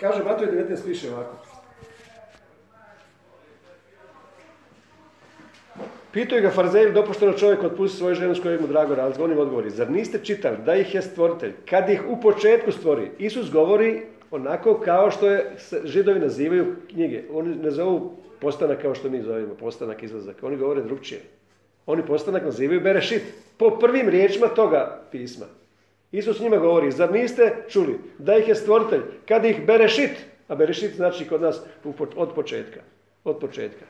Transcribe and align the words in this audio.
Kaže 0.00 0.24
Matoj 0.24 0.46
19 0.46 0.84
piše 0.84 1.12
ovako. 1.12 1.36
Pitaju 6.12 6.42
ga 6.42 6.50
farizeji 6.50 6.92
dopušteno 6.92 7.32
čovjek 7.32 7.62
otpusti 7.62 7.98
svoju 7.98 8.14
ženu 8.14 8.34
s 8.34 8.40
kojom 8.40 8.60
mu 8.60 8.66
drago 8.66 8.94
razlog. 8.94 9.24
On 9.24 9.32
im 9.32 9.38
odgovori, 9.38 9.70
zar 9.70 9.90
niste 9.90 10.18
čitali 10.24 10.56
da 10.66 10.74
ih 10.74 10.94
je 10.94 11.02
stvoritelj, 11.02 11.52
kad 11.68 11.90
ih 11.90 12.02
u 12.08 12.20
početku 12.20 12.72
stvori? 12.72 13.10
Isus 13.18 13.50
govori 13.50 14.02
onako 14.30 14.80
kao 14.80 15.10
što 15.10 15.30
je 15.30 15.56
židovi 15.84 16.20
nazivaju 16.20 16.76
knjige. 16.90 17.22
Oni 17.32 17.54
ne 17.54 17.70
zovu 17.70 18.16
postanak 18.40 18.82
kao 18.82 18.94
što 18.94 19.10
mi 19.10 19.22
zovemo, 19.22 19.54
postanak, 19.54 20.02
izlazak. 20.02 20.36
Oni 20.42 20.56
govore 20.56 20.82
drugčije. 20.82 21.20
Oni 21.86 22.06
postanak 22.06 22.44
nazivaju 22.44 22.80
Berešit. 22.80 23.22
Po 23.56 23.78
prvim 23.78 24.08
riječima 24.08 24.48
toga 24.48 25.02
pisma. 25.12 25.46
Isus 26.12 26.40
njima 26.40 26.56
govori, 26.56 26.90
zar 26.90 27.12
niste 27.12 27.64
čuli 27.68 27.98
da 28.18 28.36
ih 28.36 28.48
je 28.48 28.54
stvoritelj, 28.54 29.00
kad 29.28 29.44
ih 29.44 29.66
Berešit, 29.66 30.26
a 30.48 30.54
Berešit 30.54 30.94
znači 30.96 31.28
kod 31.28 31.42
nas 31.42 31.62
od 32.16 32.34
početka. 32.34 32.80
Od 33.24 33.38
početka 33.38 33.84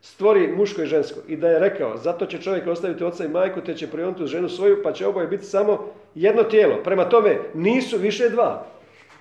stvori 0.00 0.48
muško 0.56 0.82
i 0.82 0.86
žensko 0.86 1.20
i 1.28 1.36
da 1.36 1.48
je 1.48 1.58
rekao, 1.58 1.96
zato 1.96 2.26
će 2.26 2.42
čovjek 2.42 2.66
ostaviti 2.66 3.04
oca 3.04 3.24
i 3.24 3.28
majku, 3.28 3.60
te 3.60 3.74
će 3.74 3.90
prionuti 3.90 4.26
ženu 4.26 4.48
svoju, 4.48 4.82
pa 4.82 4.92
će 4.92 5.06
oboje 5.06 5.26
biti 5.26 5.44
samo 5.44 5.92
jedno 6.14 6.42
tijelo. 6.42 6.82
Prema 6.84 7.08
tome, 7.08 7.38
nisu 7.54 7.98
više 7.98 8.28
dva. 8.28 8.66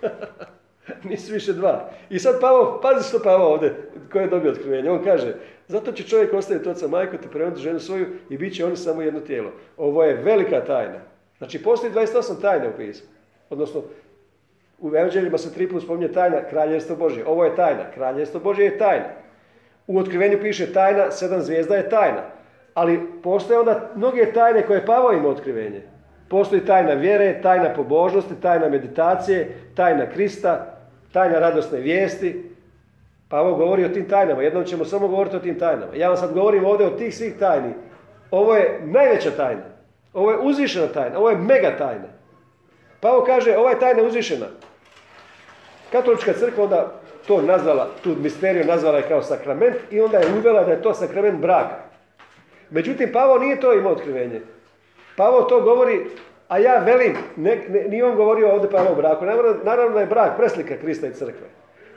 nisu 1.09 1.33
više 1.33 1.53
dva. 1.53 1.89
I 2.09 2.19
sad 2.19 2.41
Pavo, 2.41 2.79
pazi 2.81 3.09
što 3.09 3.19
Pavo 3.19 3.45
ovdje, 3.45 3.75
koji 4.11 4.23
je 4.23 4.29
dobio 4.29 4.51
otkrivenje. 4.51 4.89
On 4.89 5.03
kaže, 5.03 5.35
zato 5.67 5.91
će 5.91 6.03
čovjek 6.03 6.33
ostaviti 6.33 6.69
oca 6.69 6.85
i 6.85 6.89
majku, 6.89 7.17
te 7.17 7.27
prionuti 7.27 7.61
ženu 7.61 7.79
svoju 7.79 8.07
i 8.29 8.37
bit 8.37 8.55
će 8.55 8.65
oni 8.65 8.75
samo 8.75 9.01
jedno 9.01 9.19
tijelo. 9.19 9.51
Ovo 9.77 10.03
je 10.03 10.21
velika 10.23 10.65
tajna. 10.65 10.99
Znači, 11.39 11.63
postoji 11.63 11.93
28 11.93 12.41
tajna 12.41 12.65
u 12.67 12.77
pismu. 12.77 13.09
Odnosno, 13.49 13.81
u 14.79 14.95
evanđeljima 14.95 15.37
se 15.37 15.53
tri 15.53 15.69
put 15.69 15.83
spominje 15.83 16.11
tajna 16.11 16.43
kraljevstvo 16.49 16.95
Božje. 16.95 17.25
Ovo 17.27 17.45
je 17.45 17.55
tajna. 17.55 17.91
Kraljevstvo 17.93 18.39
Božje 18.39 18.65
je 18.65 18.77
tajna. 18.77 19.05
U 19.87 19.97
otkrivenju 19.97 20.41
piše 20.41 20.73
tajna, 20.73 21.11
sedam 21.11 21.41
zvijezda 21.41 21.75
je 21.75 21.89
tajna. 21.89 22.21
Ali 22.73 22.99
postoje 23.23 23.59
onda 23.59 23.89
mnoge 23.95 24.33
tajne 24.33 24.61
koje 24.67 24.85
Pavao 24.85 25.13
ima 25.13 25.29
otkrivenje. 25.29 25.81
Postoji 26.29 26.65
tajna 26.65 26.93
vjere, 26.93 27.41
tajna 27.41 27.73
pobožnosti, 27.73 28.41
tajna 28.41 28.69
meditacije, 28.69 29.55
tajna 29.75 30.05
Krista, 30.05 30.77
tajna 31.13 31.39
radosne 31.39 31.79
vijesti. 31.79 32.49
Pavao 33.29 33.55
govori 33.55 33.85
o 33.85 33.89
tim 33.89 34.09
tajnama. 34.09 34.41
Jednom 34.41 34.63
ćemo 34.63 34.85
samo 34.85 35.07
govoriti 35.07 35.35
o 35.35 35.39
tim 35.39 35.59
tajnama. 35.59 35.95
Ja 35.95 36.07
vam 36.07 36.17
sad 36.17 36.33
govorim 36.33 36.65
ovdje 36.65 36.87
o 36.87 36.97
tih 36.97 37.15
svih 37.15 37.33
tajni. 37.39 37.73
Ovo 38.31 38.55
je 38.55 38.79
najveća 38.83 39.31
tajna. 39.31 39.78
Ovo 40.13 40.31
je 40.31 40.37
uzvišena 40.37 40.87
tajna. 40.87 41.19
Ovo 41.19 41.29
je 41.29 41.37
mega 41.37 41.77
tajna. 41.77 42.07
Pavao 42.99 43.23
kaže, 43.23 43.57
ova 43.57 43.69
je 43.69 43.79
tajna 43.79 44.03
uzvišena. 44.03 44.45
Katolička 45.91 46.33
crkva 46.33 46.63
onda 46.63 46.99
to 47.27 47.41
nazvala, 47.41 47.89
tu 48.03 48.15
misteriju 48.19 48.65
nazvala 48.65 48.97
je 48.97 49.07
kao 49.07 49.21
sakrament 49.21 49.75
i 49.91 50.01
onda 50.01 50.17
je 50.17 50.33
uvela 50.37 50.63
da 50.63 50.71
je 50.71 50.81
to 50.81 50.93
sakrament 50.93 51.39
braka. 51.39 51.75
Međutim, 52.69 53.11
Pavo 53.13 53.37
nije 53.37 53.59
to 53.59 53.73
imao 53.73 53.91
otkrivenje. 53.91 54.41
Pavo 55.15 55.41
to 55.41 55.61
govori, 55.61 56.05
a 56.47 56.57
ja 56.57 56.77
velim, 56.77 57.17
ne, 57.35 57.61
nije 57.89 58.05
on 58.05 58.15
govorio 58.15 58.51
ovdje 58.51 58.69
Pavo 58.69 58.91
o 58.91 58.95
braku. 58.95 59.25
Naravno, 59.63 59.93
da 59.93 59.99
je 59.99 60.05
brak 60.05 60.37
preslika 60.37 60.77
Krista 60.77 61.07
i 61.07 61.13
crkve. 61.13 61.47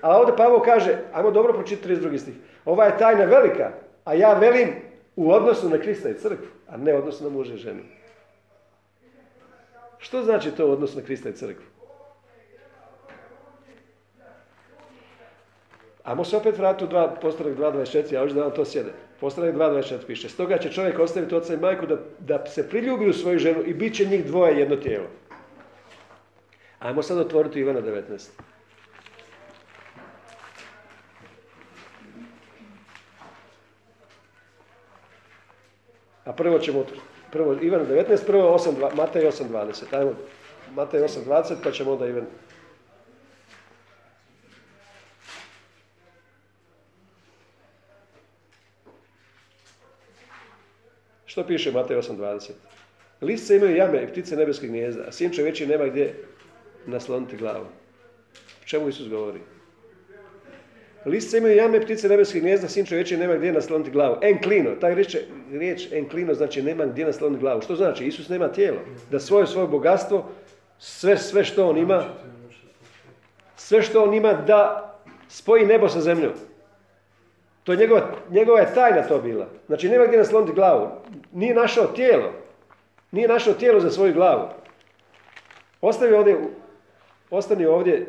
A 0.00 0.18
ovdje 0.18 0.36
Pavo 0.36 0.60
kaže, 0.60 0.98
ajmo 1.12 1.30
dobro 1.30 1.52
pročitati 1.52 1.88
32. 1.88 2.18
stih. 2.18 2.34
Ova 2.64 2.84
je 2.84 2.98
tajna 2.98 3.24
velika, 3.24 3.70
a 4.04 4.14
ja 4.14 4.32
velim 4.32 4.68
u 5.16 5.32
odnosu 5.32 5.68
na 5.68 5.78
Krista 5.78 6.08
i 6.08 6.14
crkvu, 6.14 6.46
a 6.68 6.76
ne 6.76 6.94
u 6.94 6.98
odnosu 6.98 7.24
na 7.24 7.30
muže 7.30 7.54
i 7.54 7.58
ženu. 7.58 7.80
Što 10.02 10.22
znači 10.22 10.50
to 10.50 10.66
u 10.66 10.70
odnosu 10.70 10.98
na 10.98 11.04
Krista 11.04 11.28
i 11.28 11.32
crkvu? 11.32 11.64
Ajmo 16.04 16.24
se 16.24 16.36
opet 16.36 16.58
vratiti 16.58 16.84
u 16.84 16.88
dva, 16.88 17.16
postanak 17.22 17.58
2.24, 17.58 18.14
ja 18.14 18.20
hoću 18.20 18.34
da 18.34 18.42
vam 18.42 18.54
to 18.54 18.64
sjede. 18.64 18.92
Postanak 19.20 19.54
2.24 19.54 20.06
piše. 20.06 20.28
Stoga 20.28 20.58
će 20.58 20.72
čovjek 20.72 20.98
ostaviti 20.98 21.34
oca 21.34 21.54
i 21.54 21.56
majku 21.56 21.86
da, 21.86 21.96
da 22.18 22.46
se 22.46 22.68
priljubi 22.68 23.08
u 23.08 23.12
svoju 23.12 23.38
ženu 23.38 23.62
i 23.66 23.74
bit 23.74 23.94
će 23.94 24.04
njih 24.04 24.26
dvoje 24.26 24.58
jedno 24.58 24.76
tijelo. 24.76 25.06
Ajmo 26.78 27.02
sad 27.02 27.18
otvoriti 27.18 27.60
Ivana 27.60 27.80
19. 27.82 28.30
A 36.24 36.32
prvo 36.32 36.58
ćemo, 36.58 36.84
prvo 37.32 37.56
Ivan 37.62 37.86
19, 37.86 38.26
prvo 38.26 38.58
8, 38.58 38.94
Matej 38.96 39.22
8.20. 39.22 39.98
Ajmo, 39.98 40.12
Matej 40.74 41.00
8.20 41.00 41.54
pa 41.64 41.70
ćemo 41.70 41.92
onda 41.92 42.06
Ivan 42.06 42.26
Što 51.32 51.46
piše 51.46 51.72
Matej 51.72 51.96
8.20? 51.96 52.50
Lisce 53.20 53.56
imaju 53.56 53.76
jame 53.76 54.02
i 54.02 54.06
ptice 54.06 54.36
nebeskih 54.36 54.68
gnijezda, 54.68 55.04
a 55.08 55.12
sin 55.12 55.32
čovječi 55.32 55.66
nema 55.66 55.86
gdje 55.86 56.24
nasloniti 56.86 57.36
glavu. 57.36 57.66
O 58.62 58.64
čemu 58.64 58.88
Isus 58.88 59.08
govori? 59.08 59.40
Lisce 61.04 61.38
imaju 61.38 61.56
jame, 61.56 61.80
ptice 61.80 62.08
nebeskih 62.08 62.42
gnijezda, 62.42 62.68
sin 62.68 62.86
čovječi 62.86 63.16
nema 63.16 63.34
gdje 63.34 63.52
nasloniti 63.52 63.90
glavu. 63.90 64.16
Enklino, 64.22 64.70
taj 64.80 64.94
riječ, 64.94 65.16
riječ 65.52 65.92
enklino 65.92 66.34
znači 66.34 66.62
nema 66.62 66.86
gdje 66.86 67.04
nasloniti 67.04 67.40
glavu. 67.40 67.62
Što 67.62 67.76
znači? 67.76 68.06
Isus 68.06 68.28
nema 68.28 68.48
tijelo. 68.48 68.78
Da 69.10 69.20
svoje 69.20 69.46
svoje 69.46 69.68
bogatstvo, 69.68 70.24
sve, 70.78 71.16
sve 71.16 71.44
što 71.44 71.68
on 71.68 71.78
ima, 71.78 72.04
sve 73.56 73.82
što 73.82 74.02
on 74.02 74.14
ima 74.14 74.32
da 74.32 74.88
spoji 75.28 75.66
nebo 75.66 75.88
sa 75.88 76.00
zemljom. 76.00 76.32
To 77.64 77.72
je 77.72 77.78
njegova, 77.78 78.02
njegova 78.30 78.60
je 78.60 78.74
tajna 78.74 79.02
to 79.02 79.18
bila. 79.18 79.48
Znači 79.66 79.88
nema 79.88 80.06
gdje 80.06 80.18
nasloniti 80.18 80.52
glavu. 80.52 80.88
Nije 81.32 81.54
našao 81.54 81.86
tijelo. 81.86 82.32
Nije 83.10 83.28
našao 83.28 83.54
tijelo 83.54 83.80
za 83.80 83.90
svoju 83.90 84.14
glavu. 84.14 84.48
Ostavi 85.80 86.14
ovdje, 86.14 86.38
ostani 87.30 87.66
ovdje, 87.66 88.06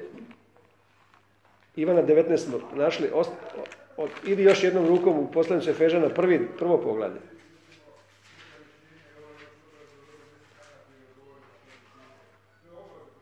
Ivana 1.75 2.03
19 2.03 2.37
smo 2.37 2.59
našli, 2.75 3.09
idi 4.25 4.43
još 4.43 4.63
jednom 4.63 4.87
rukom 4.87 5.19
u 5.19 5.31
poslanicu 5.31 5.69
Efežana, 5.69 6.09
prvi, 6.09 6.47
prvo 6.57 6.77
poglavlje. 6.77 7.19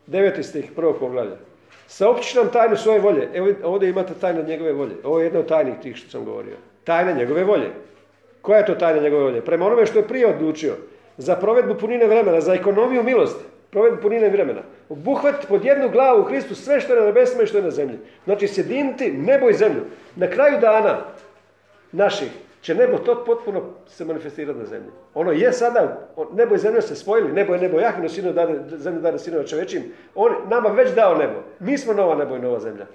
Deveti 0.07 0.43
stih, 0.43 0.71
prvo 0.75 0.93
poglavlje. 0.93 1.35
Saopći 1.87 2.37
nam 2.37 2.51
tajnu 2.51 2.77
svoje 2.77 2.99
volje. 2.99 3.29
Evo 3.33 3.47
ovdje 3.63 3.89
imate 3.89 4.13
tajnu 4.21 4.43
njegove 4.43 4.73
volje. 4.73 4.95
Ovo 5.03 5.19
je 5.19 5.25
jedna 5.25 5.39
od 5.39 5.47
tajnih 5.47 5.75
tih 5.81 5.95
što 5.95 6.09
sam 6.09 6.25
govorio. 6.25 6.55
Tajna 6.83 7.11
njegove 7.11 7.43
volje. 7.43 7.69
Koja 8.41 8.59
je 8.59 8.65
to 8.65 8.75
tajna 8.75 9.01
njegove 9.01 9.23
volje? 9.23 9.41
Prema 9.41 9.65
onome 9.65 9.85
što 9.85 9.99
je 9.99 10.07
prije 10.07 10.27
odlučio. 10.27 10.73
Za 11.17 11.35
provedbu 11.35 11.75
punine 11.75 12.07
vremena, 12.07 12.41
za 12.41 12.53
ekonomiju 12.53 13.03
milosti. 13.03 13.43
Provedbu 13.69 14.01
punine 14.01 14.29
vremena. 14.29 14.61
Obuhvat 14.91 15.47
pod 15.47 15.65
jednu 15.65 15.89
glavu 15.89 16.21
u 16.21 16.23
Hristu 16.23 16.55
sve 16.55 16.81
što 16.81 16.93
je 16.93 16.99
na 16.99 17.05
nebesima 17.05 17.43
i 17.43 17.47
što 17.47 17.57
je 17.57 17.63
na 17.63 17.71
zemlji. 17.71 17.99
Znači 18.25 18.47
sjediniti 18.47 19.11
nebo 19.11 19.49
i 19.49 19.53
zemlju. 19.53 19.81
Na 20.15 20.27
kraju 20.27 20.59
dana 20.61 20.97
naših 21.91 22.31
će 22.61 22.75
nebo 22.75 22.97
to 22.97 23.23
potpuno 23.25 23.61
se 23.87 24.05
manifestirati 24.05 24.59
na 24.59 24.65
zemlji. 24.65 24.89
Ono 25.13 25.31
je 25.31 25.53
sada, 25.53 26.09
nebo 26.33 26.55
i 26.55 26.57
zemlja 26.57 26.81
se 26.81 26.95
spojili, 26.95 27.31
nebo 27.31 27.53
je 27.53 27.61
nebo 27.61 27.79
Jahvino, 27.79 28.09
sino 28.09 28.33
dade, 28.33 28.77
zemlja 28.77 29.01
dade 29.01 29.19
sinova 29.19 29.43
čovečim. 29.43 29.83
On 30.15 30.31
nama 30.49 30.69
već 30.69 30.93
dao 30.95 31.15
nebo. 31.15 31.39
Mi 31.59 31.77
smo 31.77 31.93
nova 31.93 32.15
nebo 32.15 32.35
i 32.35 32.39
nova 32.39 32.59
zemlja. 32.59 32.85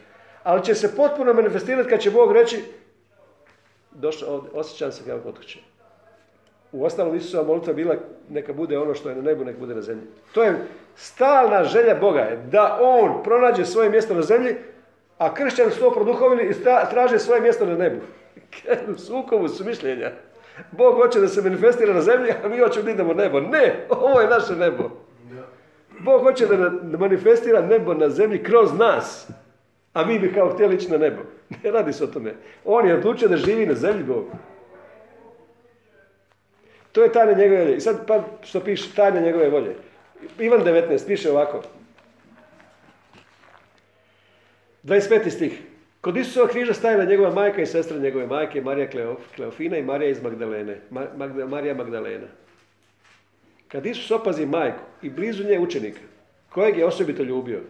Ali 0.43 0.65
će 0.65 0.75
se 0.75 0.97
potpuno 0.97 1.33
manifestirati 1.33 1.89
kad 1.89 2.01
će 2.01 2.11
Bog 2.11 2.33
reći 2.33 2.65
došao 3.91 4.35
ovdje, 4.35 4.51
osjećam 4.55 4.93
se 4.93 5.05
kao 5.07 5.19
kod 5.19 5.37
kuće. 5.37 5.59
U 6.77 6.85
ostalom 6.85 7.17
Isusova 7.17 7.45
molitva 7.45 7.73
bila 7.73 7.95
neka 8.29 8.53
bude 8.53 8.79
ono 8.79 8.95
što 8.95 9.09
je 9.09 9.17
na 9.17 9.23
nebu, 9.23 9.45
neka 9.45 9.59
bude 9.59 9.75
na 9.75 9.83
zemlji. 9.83 10.07
To 10.33 10.43
je 10.43 10.55
stalna 10.97 11.65
želja 11.65 11.95
Boga 11.95 12.21
je 12.21 12.37
da 12.37 12.79
On 12.83 13.23
pronađe 13.23 13.65
svoje 13.65 13.91
mjesto 13.91 14.15
na 14.15 14.23
zemlji, 14.23 14.55
a 15.19 15.35
kršćani 15.35 15.71
su 15.71 15.81
to 15.81 15.91
produhovili 15.91 16.51
i 16.51 16.55
traže 16.91 17.19
svoje 17.19 17.41
mjesto 17.41 17.67
na 17.67 17.77
nebu. 17.77 18.01
u 19.43 19.49
su 19.49 19.65
mišljenja. 19.65 20.11
Bog 20.71 20.95
hoće 20.95 21.21
da 21.21 21.29
se 21.29 21.43
manifestira 21.43 21.95
na 21.95 22.01
zemlji, 22.01 22.33
a 22.45 22.49
mi 22.49 22.59
hoćemo 22.59 22.85
da 22.85 22.91
idemo 22.91 23.15
nebo. 23.15 23.41
Ne, 23.41 23.87
ovo 23.91 24.21
je 24.21 24.29
naše 24.29 24.57
nebo. 24.57 24.91
Bog 25.99 26.23
hoće 26.23 26.47
da 26.47 26.99
manifestira 26.99 27.61
nebo 27.61 27.95
na 27.95 28.09
zemlji 28.09 28.43
kroz 28.43 28.79
nas. 28.79 29.29
A 29.93 30.05
mi 30.05 30.19
bi 30.19 30.33
kao 30.33 30.51
htjeli 30.51 30.75
ići 30.75 30.91
na 30.91 30.99
nebo. 30.99 31.23
Ne 31.63 31.71
radi 31.71 31.93
se 31.93 32.05
o 32.05 32.07
tome. 32.07 32.35
On 32.65 32.89
je 32.89 32.95
odlučio 32.95 33.29
da 33.29 33.37
živi 33.37 33.67
na 33.67 33.75
zemlji 33.75 34.05
Bog. 34.05 34.25
To 36.97 37.03
je 37.03 37.13
tajna 37.13 37.33
njegove 37.33 37.65
volje. 37.65 37.77
I 37.77 37.81
sad 37.81 38.07
pa 38.07 38.25
što 38.43 38.61
piše 38.61 38.95
tajna 38.95 39.21
njegove 39.21 39.49
volje. 39.49 39.75
Ivan 40.39 40.61
19 40.65 41.07
piše 41.07 41.31
ovako. 41.31 41.63
25. 44.85 45.31
stih. 45.31 45.63
Kod 46.01 46.17
Isusova 46.17 46.49
križa 46.49 46.75
stajala 46.75 47.05
njegova 47.05 47.31
majka 47.31 47.63
i 47.63 47.67
sestra 47.67 47.99
njegove 47.99 48.27
majke, 48.27 48.61
Marija 48.61 48.89
Kleofina 49.37 49.79
i 49.79 49.83
Marija 49.83 50.11
iz 50.11 50.23
Magdalene, 50.23 50.81
Marija 51.49 51.75
Magdalena. 51.75 52.27
Kad 53.69 53.87
Isus 53.87 54.11
opazi 54.11 54.47
majku 54.47 54.83
i 55.03 55.11
blizu 55.11 55.45
nje 55.45 55.59
učenika, 55.59 56.01
kojeg 56.49 56.79
je 56.79 56.87
osobito 56.87 57.23
ljubio, 57.23 57.61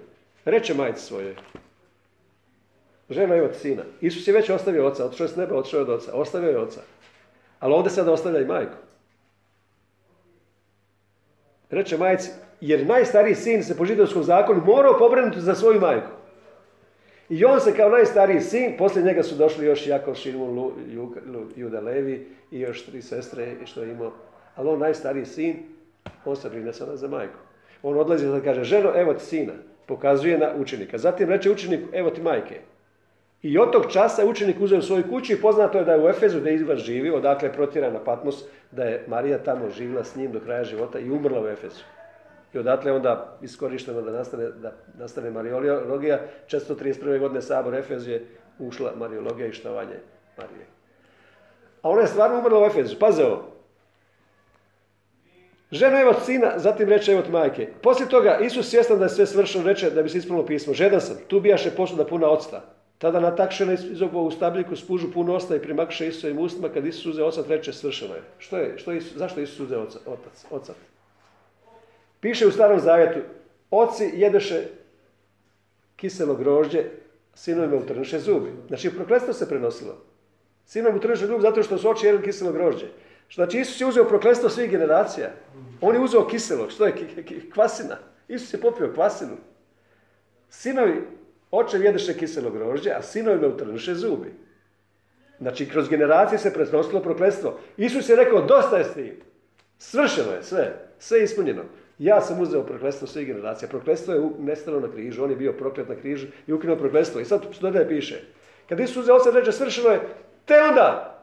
reče 0.44 0.74
majci 0.74 1.02
svoje, 1.02 1.34
žena 3.10 3.36
evo 3.36 3.48
ti 3.48 3.58
sina. 3.58 3.82
Isus 4.00 4.28
je 4.28 4.34
već 4.34 4.50
ostavio 4.50 4.86
oca, 4.86 5.04
otišao 5.04 5.24
je 5.24 5.28
s 5.28 5.36
neba, 5.36 5.56
otišao 5.56 5.78
je 5.78 5.82
od 5.82 5.90
oca, 5.90 6.14
ostavio 6.14 6.50
je 6.50 6.58
oca. 6.58 6.80
Ali 7.60 7.74
ovdje 7.74 7.90
sada 7.90 8.12
ostavlja 8.12 8.40
i 8.40 8.44
majku. 8.44 8.85
Reče 11.76 11.96
majci, 11.96 12.30
jer 12.60 12.86
najstariji 12.86 13.34
sin 13.34 13.64
se 13.64 13.76
po 13.76 13.84
židovskom 13.84 14.22
zakonu 14.22 14.62
morao 14.64 14.98
pobrinuti 14.98 15.40
za 15.40 15.54
svoju 15.54 15.80
majku. 15.80 16.10
I 17.28 17.44
on 17.44 17.60
se 17.60 17.76
kao 17.76 17.90
najstariji 17.90 18.40
sin, 18.40 18.76
poslije 18.78 19.04
njega 19.04 19.22
su 19.22 19.34
došli 19.34 19.66
još 19.66 19.86
Jakov, 19.86 20.14
Šimun, 20.14 20.70
Juda 21.56 21.80
Levi 21.80 22.28
i 22.50 22.60
još 22.60 22.86
tri 22.86 23.02
sestre 23.02 23.54
što 23.64 23.82
je 23.82 23.90
imao. 23.90 24.12
Ali 24.54 24.68
on 24.68 24.78
najstariji 24.78 25.24
sin, 25.24 25.56
on 26.24 26.36
se 26.36 26.50
brine 26.50 26.72
sada 26.72 26.96
za 26.96 27.08
majku. 27.08 27.38
On 27.82 27.98
odlazi 27.98 28.26
i 28.26 28.44
kaže, 28.44 28.64
ženo, 28.64 28.92
evo 28.94 29.14
ti 29.14 29.24
sina. 29.24 29.52
Pokazuje 29.86 30.38
na 30.38 30.54
učenika. 30.58 30.98
Zatim 30.98 31.28
reče 31.28 31.50
učenik, 31.50 31.80
evo 31.92 32.10
ti 32.10 32.22
majke. 32.22 32.60
I 33.42 33.58
od 33.58 33.72
tog 33.72 33.92
časa 33.92 34.26
učenik 34.26 34.60
uzeo 34.60 34.82
svoju 34.82 35.04
kuću 35.10 35.32
i 35.32 35.40
poznato 35.40 35.78
je 35.78 35.84
da 35.84 35.92
je 35.92 36.04
u 36.04 36.08
Efezu 36.08 36.40
gdje 36.40 36.50
je 36.50 36.76
živio, 36.76 37.16
odakle 37.16 37.48
je 37.48 37.52
protjeran 37.52 37.92
na 37.92 38.04
Patmos, 38.04 38.44
da 38.70 38.84
je 38.84 39.04
Marija 39.06 39.38
tamo 39.38 39.70
živjela 39.70 40.04
s 40.04 40.16
njim 40.16 40.32
do 40.32 40.40
kraja 40.40 40.64
života 40.64 40.98
i 40.98 41.10
umrla 41.10 41.42
u 41.42 41.46
Efezu. 41.46 41.82
I 42.54 42.58
odatle 42.58 42.92
onda 42.92 43.38
iskorišteno 43.42 44.02
da 44.02 44.12
nastane, 44.12 44.44
da 44.50 44.72
nastane 44.98 45.30
Mariologija. 45.30 46.20
431. 46.48 47.18
godine 47.18 47.42
sabor 47.42 47.74
Efez 47.74 48.08
je 48.08 48.26
ušla 48.58 48.92
Mariologija 48.96 49.46
i 49.46 49.52
štovanje 49.52 49.96
Marije. 50.38 50.66
A 51.82 51.90
ona 51.90 52.00
je 52.00 52.06
stvarno 52.06 52.38
umrla 52.38 52.62
u 52.62 52.66
Efezu. 52.66 52.96
Paze 52.98 53.24
ovo. 53.24 53.56
Ženo 55.70 56.00
evo 56.00 56.14
sina, 56.24 56.52
zatim 56.56 56.88
reče 56.88 57.12
evo 57.12 57.22
majke. 57.30 57.68
Poslije 57.82 58.08
toga 58.08 58.38
Isus 58.38 58.70
svjestan 58.70 58.98
da 58.98 59.04
je 59.04 59.08
sve 59.08 59.26
svršeno, 59.26 59.64
reče 59.64 59.90
da 59.90 60.02
bi 60.02 60.08
se 60.08 60.18
ispunilo 60.18 60.46
pismo. 60.46 60.74
Žedan 60.74 61.00
sam, 61.00 61.16
tu 61.28 61.40
bijaše 61.40 61.70
posuda 61.70 62.06
puna 62.06 62.28
octa. 62.28 62.75
Tada 62.98 63.20
natakšena 63.20 63.72
iz 63.72 64.02
u 64.12 64.30
stabljiku 64.30 64.76
spužu 64.76 65.12
puno 65.12 65.34
osta 65.34 65.56
i 65.56 65.62
primakše 65.62 66.08
Isusovim 66.08 66.38
ustima, 66.38 66.68
kad 66.68 66.86
Isus 66.86 67.06
uzeo 67.06 67.26
ocat 67.26 67.48
reče 67.48 67.72
svršeno 67.72 68.14
je. 68.14 68.22
Što 68.38 68.56
je? 68.56 68.78
Što 68.78 68.92
je 68.92 69.00
zašto 69.00 69.40
Isus 69.40 69.60
uzeo 69.60 69.82
otac, 70.06 70.44
ocat? 70.50 70.76
Piše 72.20 72.46
u 72.46 72.50
starom 72.50 72.80
zavjetu, 72.80 73.20
oci 73.70 74.10
jedeše 74.14 74.62
kiselo 75.96 76.34
grožđe, 76.34 76.84
sinovima 77.34 77.76
utrnuše 77.76 78.18
zubi. 78.18 78.50
Znači, 78.68 78.94
prokletstvo 78.94 79.32
se 79.32 79.48
prenosilo. 79.48 79.96
Sinovima 80.66 80.98
utrnuše 80.98 81.26
zubi 81.26 81.42
zato 81.42 81.62
što 81.62 81.78
su 81.78 81.90
oči 81.90 82.06
jedli 82.06 82.22
kiselo 82.22 82.52
grožđe. 82.52 82.86
Znači, 83.34 83.60
Isus 83.60 83.80
je 83.80 83.86
uzeo 83.86 84.04
prokletstvo 84.04 84.48
svih 84.48 84.70
generacija. 84.70 85.30
On 85.80 85.94
je 85.94 86.00
uzeo 86.00 86.26
kiselo, 86.26 86.70
što 86.70 86.86
je 86.86 86.94
kvasina. 87.54 87.96
Isus 88.28 88.54
je 88.54 88.60
popio 88.60 88.92
kvasinu. 88.94 89.36
Sinovi, 90.50 91.02
oče 91.56 91.78
jedeše 91.78 92.14
kiselo 92.14 92.50
grožđe, 92.50 92.90
a 92.90 93.02
sinovima 93.02 93.46
utrnuše 93.46 93.94
zubi. 93.94 94.32
Znači, 95.40 95.68
kroz 95.68 95.88
generacije 95.88 96.38
se 96.38 96.52
prenosilo 96.52 97.00
prokletstvo. 97.00 97.58
Isus 97.76 98.08
je 98.08 98.16
rekao, 98.16 98.42
dosta 98.42 98.78
je 98.78 98.84
s 98.84 98.94
tim. 98.94 99.16
Svršeno 99.78 100.32
je 100.32 100.42
sve. 100.42 100.72
Sve 100.98 101.18
je 101.18 101.24
ispunjeno. 101.24 101.62
Ja 101.98 102.20
sam 102.20 102.40
uzeo 102.40 102.62
prokletstvo 102.62 103.06
svih 103.08 103.26
generacija. 103.26 103.68
Prokletstvo 103.68 104.14
je 104.14 104.20
nestalo 104.38 104.80
na 104.80 104.92
križu. 104.92 105.24
On 105.24 105.30
je 105.30 105.36
bio 105.36 105.52
proklet 105.52 105.88
na 105.88 105.94
križu 105.94 106.26
i 106.46 106.52
ukinuo 106.52 106.76
prokletstvo. 106.76 107.20
I 107.20 107.24
sad 107.24 107.42
što 107.52 107.70
da 107.70 107.78
je 107.78 107.88
piše. 107.88 108.20
Kad 108.68 108.80
Isus 108.80 108.96
uzeo 108.96 109.16
oca 109.16 109.30
reče 109.30 109.52
svršeno 109.52 109.88
je, 109.88 110.00
te 110.44 110.54
onda 110.60 111.20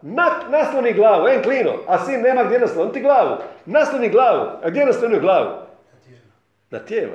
nasloni 0.49 0.93
glavu, 0.93 1.27
en 1.27 1.43
klino, 1.43 1.73
a 1.87 2.05
sin 2.05 2.21
nema 2.21 2.43
gdje 2.43 2.59
nasloniti 2.59 3.01
glavu. 3.01 3.37
Nasloni 3.65 4.09
glavu. 4.09 4.49
A 4.63 4.69
gdje 4.69 4.85
naslonio 4.85 5.19
glavu? 5.19 5.49
Na 6.69 6.79
tijelo. 6.79 7.13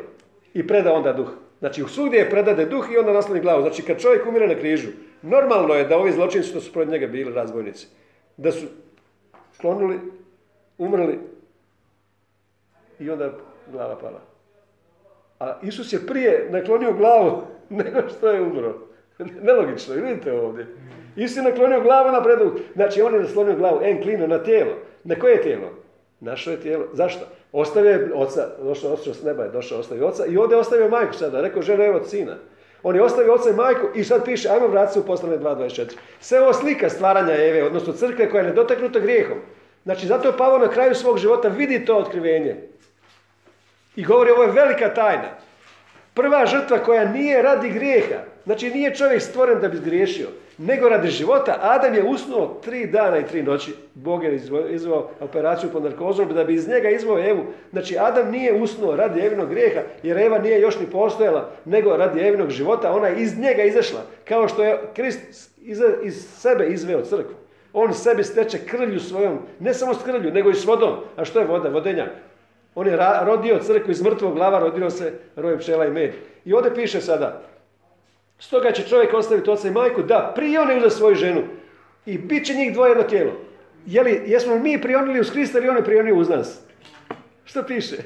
I 0.55 0.67
preda 0.67 0.93
onda 0.93 1.13
duh. 1.13 1.29
Znači, 1.59 1.85
svugdje 1.89 2.19
je 2.19 2.31
predade 2.31 2.67
duh 2.67 2.93
i 2.93 2.97
onda 2.97 3.13
nasloni 3.13 3.41
glavu. 3.41 3.63
Znači, 3.63 3.83
kad 3.83 4.01
čovjek 4.01 4.27
umire 4.27 4.47
na 4.47 4.55
križu, 4.55 4.89
normalno 5.23 5.75
je 5.75 5.85
da 5.85 5.99
ovi 5.99 6.13
zločinci 6.13 6.49
što 6.49 6.61
su 6.61 6.73
protiv 6.73 6.93
njega 6.93 7.07
bili 7.07 7.35
razbojnici, 7.35 7.87
da 8.37 8.53
su 8.53 8.67
klonuli, 9.61 9.99
umrli 10.79 11.19
i 12.99 13.11
onda 13.11 13.33
glava 13.73 13.99
pala. 13.99 14.21
A 15.41 15.59
Isus 15.63 15.93
je 15.93 16.07
prije 16.07 16.49
naklonio 16.51 16.93
glavu 16.93 17.43
nego 17.69 18.09
što 18.09 18.29
je 18.29 18.43
umro. 18.43 18.75
Nelogično, 19.43 19.95
vidite 19.95 20.33
ovdje. 20.33 20.67
Isus 21.17 21.37
je 21.37 21.43
naklonio 21.43 21.81
glavu 21.81 22.13
na 22.13 22.23
predu. 22.23 22.53
Znači, 22.75 23.03
on 23.03 23.15
je 23.15 23.21
naslonio 23.21 23.57
glavu, 23.57 23.81
en 23.83 24.03
klino, 24.03 24.27
na 24.27 24.43
tijelo. 24.43 24.73
Na 25.05 25.15
koje 25.15 25.43
tijelo? 25.43 25.71
Naše 26.21 26.51
je 26.51 26.61
tijelo. 26.61 26.85
Zašto? 26.93 27.27
Ostavio 27.53 27.91
je 27.91 28.11
oca, 28.15 28.49
došao 28.63 28.93
oca 28.93 29.15
s 29.15 29.23
neba 29.23 29.43
je 29.43 29.51
došao, 29.51 29.79
ostavio 29.79 30.07
oca 30.07 30.27
i 30.27 30.37
ovdje 30.37 30.55
je 30.55 30.61
ostavio 30.61 30.89
majku 30.89 31.15
sada. 31.15 31.41
Rekao, 31.41 31.63
žena 31.63 31.85
evo 31.85 32.05
sina. 32.05 32.37
On 32.83 32.97
je 32.97 33.03
ostavio 33.03 33.35
oca 33.35 33.51
i 33.51 33.55
majku 33.55 33.87
i 33.95 34.05
sad 34.05 34.25
piše, 34.25 34.49
ajmo 34.49 34.67
vratiti 34.67 34.93
se 34.93 35.01
u 35.01 35.07
poslane 35.07 35.39
2.24. 35.39 35.93
Sve 36.21 36.41
ovo 36.41 36.53
slika 36.53 36.91
stvaranja 36.91 37.35
Eve, 37.35 37.65
odnosno 37.65 37.93
crkve 37.93 38.31
koja 38.31 38.41
je 38.41 38.49
nedotaknuta 38.49 38.99
grijehom. 39.01 39.39
Znači, 39.85 40.07
zato 40.07 40.29
je 40.29 40.37
Pavo 40.37 40.59
na 40.59 40.69
kraju 40.69 40.95
svog 40.95 41.19
života 41.19 41.49
vidi 41.49 41.85
to 41.85 41.97
otkrivenje. 41.97 42.57
I 43.97 44.05
govori 44.05 44.31
ovo 44.31 44.43
je 44.43 44.53
velika 44.53 44.95
tajna. 44.95 45.29
Prva 46.15 46.47
žrtva 46.47 46.79
koja 46.79 47.05
nije 47.05 47.43
radi 47.43 47.71
grijeha, 47.71 48.19
znači 48.45 48.71
nije 48.71 48.95
čovjek 48.95 49.23
stvoren 49.23 49.61
da 49.61 49.69
bi 49.69 49.77
zgriješio, 49.77 50.29
nego 50.59 50.89
radi 50.89 51.09
života. 51.09 51.59
Adam 51.61 51.95
je 51.95 52.05
usnuo 52.05 52.61
tri 52.65 52.87
dana 52.87 53.19
i 53.19 53.27
tri 53.27 53.43
noći. 53.43 53.75
Bog 53.95 54.25
je 54.25 54.41
izvao 54.71 55.11
operaciju 55.21 55.71
pod 55.71 55.83
narkozom 55.83 56.35
da 56.35 56.45
bi 56.45 56.55
iz 56.55 56.69
njega 56.69 56.89
izvao 56.89 57.19
Evu. 57.19 57.45
Znači 57.73 57.99
Adam 57.99 58.31
nije 58.31 58.63
usnuo 58.63 58.97
radi 58.97 59.21
Evinog 59.21 59.49
grijeha, 59.49 59.81
jer 60.03 60.19
Eva 60.19 60.39
nije 60.39 60.61
još 60.61 60.81
ni 60.81 60.87
postojala, 60.87 61.51
nego 61.65 61.97
radi 61.97 62.21
Evinog 62.21 62.51
života. 62.51 62.93
Ona 62.93 63.09
je 63.09 63.23
iz 63.23 63.39
njega 63.39 63.63
izašla, 63.63 64.01
kao 64.25 64.49
što 64.49 64.65
je 64.65 64.79
Krist 64.95 65.51
iz 66.03 66.29
sebe 66.39 66.67
izveo 66.67 67.03
crkvu. 67.03 67.35
On 67.73 67.95
sebi 67.95 68.25
steče 68.25 68.59
krlju 68.67 69.01
svojom, 69.01 69.39
ne 69.61 69.75
samo 69.75 69.95
s 69.95 70.03
krlju, 70.05 70.33
nego 70.33 70.51
i 70.51 70.55
s 70.55 70.67
vodom. 70.67 70.97
A 71.17 71.25
što 71.25 71.39
je 71.39 71.47
voda? 71.47 71.69
Vodenjak. 71.69 72.11
On 72.75 72.87
je 72.87 72.99
rodio 73.25 73.59
crkvu 73.59 73.91
iz 73.91 74.03
mrtvog 74.03 74.35
glava, 74.35 74.59
rodio 74.59 74.91
se 74.91 75.13
roj 75.37 75.59
pčela 75.59 75.87
i 75.87 75.91
med. 75.91 76.13
I 76.45 76.55
ovdje 76.55 76.75
piše 76.75 77.01
sada, 77.01 77.43
stoga 78.39 78.73
će 78.73 78.89
čovjek 78.89 79.15
ostaviti 79.15 79.51
oca 79.51 79.69
i 79.69 79.71
majku, 79.71 80.03
da 80.03 80.33
prioni 80.37 80.81
za 80.81 80.91
svoju 80.91 81.15
ženu 81.15 81.43
i 82.07 82.19
bit 82.19 82.47
će 82.47 82.55
njih 82.55 82.73
dvoje 82.73 82.91
jedno 82.91 83.03
tijelo. 83.03 83.33
Je 83.87 84.23
jesmo 84.27 84.59
mi 84.59 84.83
prionili 84.83 85.21
uz 85.21 85.31
Krista 85.31 85.59
ili 85.59 85.69
on 85.69 85.77
je 85.77 85.85
prionio 85.85 86.17
uz 86.17 86.29
nas? 86.29 86.61
Što 87.45 87.63
piše? 87.63 87.97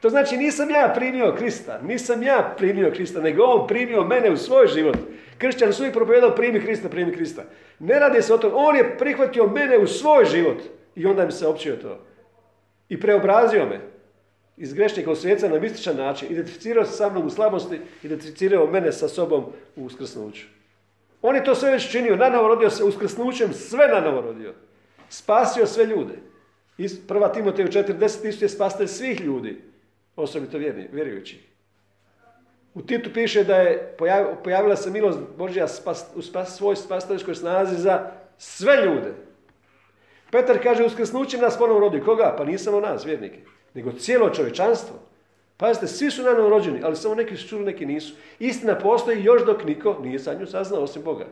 To 0.00 0.10
znači 0.10 0.36
nisam 0.36 0.70
ja 0.70 0.92
primio 0.96 1.34
Krista, 1.38 1.80
nisam 1.82 2.22
ja 2.22 2.54
primio 2.58 2.90
Krista, 2.90 3.20
nego 3.20 3.42
on 3.42 3.66
primio 3.66 4.04
mene 4.04 4.30
u 4.30 4.36
svoj 4.36 4.66
život. 4.66 4.96
Kršćan 5.38 5.72
su 5.72 5.86
i 5.86 5.92
propovedao 5.92 6.34
primi 6.34 6.60
Krista, 6.60 6.88
primi 6.88 7.12
Krista. 7.12 7.42
Ne 7.78 7.98
radi 7.98 8.22
se 8.22 8.34
o 8.34 8.38
tom, 8.38 8.52
on 8.54 8.76
je 8.76 8.98
prihvatio 8.98 9.46
mene 9.46 9.78
u 9.78 9.86
svoj 9.86 10.24
život 10.24 10.58
i 10.94 11.06
onda 11.06 11.24
mi 11.24 11.32
se 11.32 11.46
općio 11.46 11.76
to. 11.76 12.06
I 12.88 13.00
preobrazio 13.00 13.66
me 13.66 13.80
iz 14.60 14.72
grešnika 14.72 15.10
u 15.10 15.14
na 15.50 15.58
mističan 15.60 15.96
način, 15.96 16.28
identificirao 16.30 16.84
se 16.84 16.92
sa 16.92 17.10
mnom 17.10 17.26
u 17.26 17.30
slabosti, 17.30 17.80
identificirao 18.02 18.66
mene 18.66 18.92
sa 18.92 19.08
sobom 19.08 19.44
u 19.76 19.84
uskrsnuću. 19.84 20.46
On 21.22 21.36
je 21.36 21.44
to 21.44 21.54
sve 21.54 21.70
već 21.70 21.90
činio, 21.90 22.16
nanovo 22.16 22.48
rodio 22.48 22.70
se 22.70 22.84
uskrsnućem, 22.84 23.52
sve 23.52 23.88
nanovo 23.88 24.20
rodio. 24.20 24.54
Spasio 25.08 25.66
sve 25.66 25.86
ljude. 25.86 26.14
Prva 27.08 27.32
Timoteju 27.32 27.68
40 27.68 28.22
tisuće 28.22 28.44
je 28.44 28.48
spastelj 28.48 28.86
svih 28.86 29.20
ljudi, 29.20 29.62
osobito 30.16 30.58
vjerujući. 30.92 31.40
U 32.74 32.82
Titu 32.82 33.10
piše 33.14 33.44
da 33.44 33.56
je 33.56 33.96
pojavila 34.44 34.76
se 34.76 34.90
milost 34.90 35.18
Božja 35.38 35.66
u 36.14 36.22
spas, 36.22 36.56
svoj 36.56 36.76
spasiteljskoj 36.76 37.34
snazi 37.34 37.76
za 37.76 38.10
sve 38.38 38.76
ljude. 38.76 39.14
Petar 40.30 40.62
kaže, 40.62 40.84
uskrsnućem 40.84 41.40
nas 41.40 41.58
ponovno 41.58 41.80
rodi. 41.80 42.00
Koga? 42.00 42.34
Pa 42.38 42.44
nisamo 42.44 42.80
nas, 42.80 43.06
vjernike 43.06 43.38
nego 43.74 43.92
cijelo 43.92 44.30
čovječanstvo. 44.30 44.96
Pazite, 45.56 45.86
svi 45.86 46.10
su 46.10 46.22
naravno 46.22 46.48
rođeni, 46.48 46.80
ali 46.84 46.96
samo 46.96 47.14
neki 47.14 47.36
su 47.36 47.48
čuli, 47.48 47.64
neki 47.64 47.86
nisu. 47.86 48.14
Istina 48.38 48.78
postoji 48.78 49.24
još 49.24 49.44
dok 49.44 49.64
niko 49.64 49.96
nije 50.02 50.18
za 50.18 50.34
nju 50.34 50.46
saznao 50.46 50.82
osim 50.82 51.02
Boga. 51.02 51.26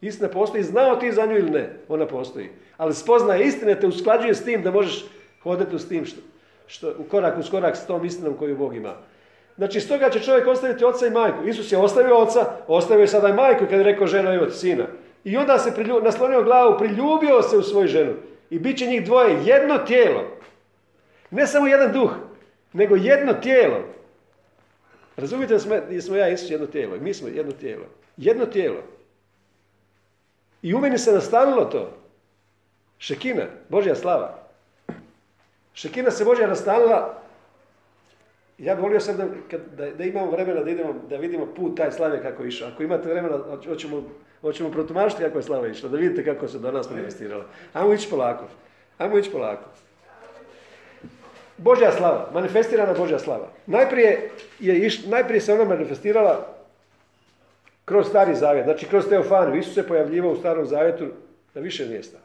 Istina 0.00 0.28
postoji, 0.28 0.62
znao 0.62 0.96
ti 0.96 1.12
za 1.12 1.26
nju 1.26 1.38
ili 1.38 1.50
ne, 1.50 1.76
ona 1.88 2.06
postoji. 2.06 2.48
Ali 2.76 2.94
spoznaje 2.94 3.44
istine 3.44 3.80
te 3.80 3.86
usklađuje 3.86 4.34
s 4.34 4.44
tim 4.44 4.62
da 4.62 4.70
možeš 4.70 5.04
hodati 5.42 5.78
s 5.78 5.88
tim 5.88 6.06
što, 6.06 6.20
što, 6.66 6.94
u 6.98 7.04
korak 7.04 7.38
uz 7.38 7.50
korak 7.50 7.76
s 7.76 7.86
tom 7.86 8.04
istinom 8.04 8.34
koju 8.34 8.56
Bog 8.56 8.76
ima. 8.76 8.94
Znači, 9.56 9.80
stoga 9.80 10.10
će 10.10 10.20
čovjek 10.20 10.46
ostaviti 10.46 10.84
oca 10.84 11.06
i 11.06 11.10
majku. 11.10 11.48
Isus 11.48 11.72
je 11.72 11.78
ostavio 11.78 12.18
oca, 12.18 12.46
ostavio 12.66 13.02
je 13.02 13.08
sada 13.08 13.28
i 13.28 13.32
majku 13.32 13.64
kad 13.70 13.78
je 13.78 13.84
rekao 13.84 14.06
ženo 14.06 14.46
i 14.46 14.50
sina. 14.50 14.86
I 15.24 15.36
onda 15.36 15.58
se 15.58 15.72
naslonio 16.02 16.42
glavu, 16.42 16.78
priljubio 16.78 17.42
se 17.42 17.56
u 17.56 17.62
svoju 17.62 17.88
ženu. 17.88 18.12
I 18.50 18.58
bit 18.58 18.78
će 18.78 18.86
njih 18.86 19.04
dvoje 19.04 19.36
jedno 19.44 19.78
tijelo. 19.78 20.37
Ne 21.30 21.46
samo 21.46 21.66
jedan 21.66 21.92
duh, 21.92 22.10
nego 22.72 22.96
jedno 22.96 23.32
tijelo. 23.32 23.84
Razumijete 25.16 25.54
da 25.54 25.60
smo, 25.60 25.76
smo 26.00 26.16
ja 26.16 26.28
Isus 26.28 26.50
jedno 26.50 26.66
tijelo? 26.66 26.96
Mi 27.00 27.14
smo 27.14 27.28
jedno 27.28 27.52
tijelo. 27.52 27.84
Jedno 28.16 28.46
tijelo. 28.46 28.82
I 30.62 30.74
u 30.74 30.78
meni 30.78 30.98
se 30.98 31.12
nastanilo 31.12 31.64
to. 31.64 31.96
Šekina, 32.98 33.44
Božja 33.68 33.94
slava. 33.94 34.38
Šekina 35.74 36.10
se 36.10 36.24
Božja 36.24 36.46
nastanila 36.46 37.22
Ja 38.58 38.74
bi 38.74 38.82
volio 38.82 39.00
sad 39.00 39.16
da, 39.16 39.26
da, 39.76 39.90
da 39.90 40.04
imamo 40.04 40.30
vremena 40.30 40.62
da 40.62 40.70
idemo, 40.70 40.94
da 41.08 41.16
vidimo 41.16 41.46
put 41.46 41.76
taj 41.76 41.92
slave 41.92 42.22
kako 42.22 42.42
je 42.42 42.48
išao. 42.48 42.68
Ako 42.68 42.82
imate 42.82 43.08
vremena, 43.08 43.38
hoćemo, 43.66 44.02
hoćemo 44.40 44.70
protumačiti 44.70 45.22
kako 45.22 45.38
je 45.38 45.42
slava 45.42 45.68
išla, 45.68 45.88
da 45.88 45.96
vidite 45.96 46.24
kako 46.24 46.48
se 46.48 46.58
do 46.58 46.72
nas 46.72 46.90
manifestirala. 46.90 47.44
Ajmo 47.72 47.92
ići 47.92 48.10
polako. 48.10 48.44
Ajmo 48.98 49.18
ići 49.18 49.30
polako. 49.30 49.70
Božja 51.58 51.92
slava, 51.92 52.30
manifestirana 52.34 52.94
Božja 52.94 53.18
slava. 53.18 53.48
Najprije, 53.66 54.30
je 54.60 54.78
iš, 54.78 55.06
najprije 55.06 55.40
se 55.40 55.52
ona 55.52 55.64
manifestirala 55.64 56.46
kroz 57.84 58.08
stari 58.08 58.34
zavjet, 58.34 58.64
znači 58.64 58.86
kroz 58.86 59.08
Teofaniju. 59.08 59.58
Isus 59.60 59.74
se 59.74 59.86
pojavljivao 59.86 60.32
u 60.32 60.36
starom 60.36 60.66
zavjetu 60.66 61.06
na 61.54 61.60
više 61.60 61.86
mjesta. 61.86 62.18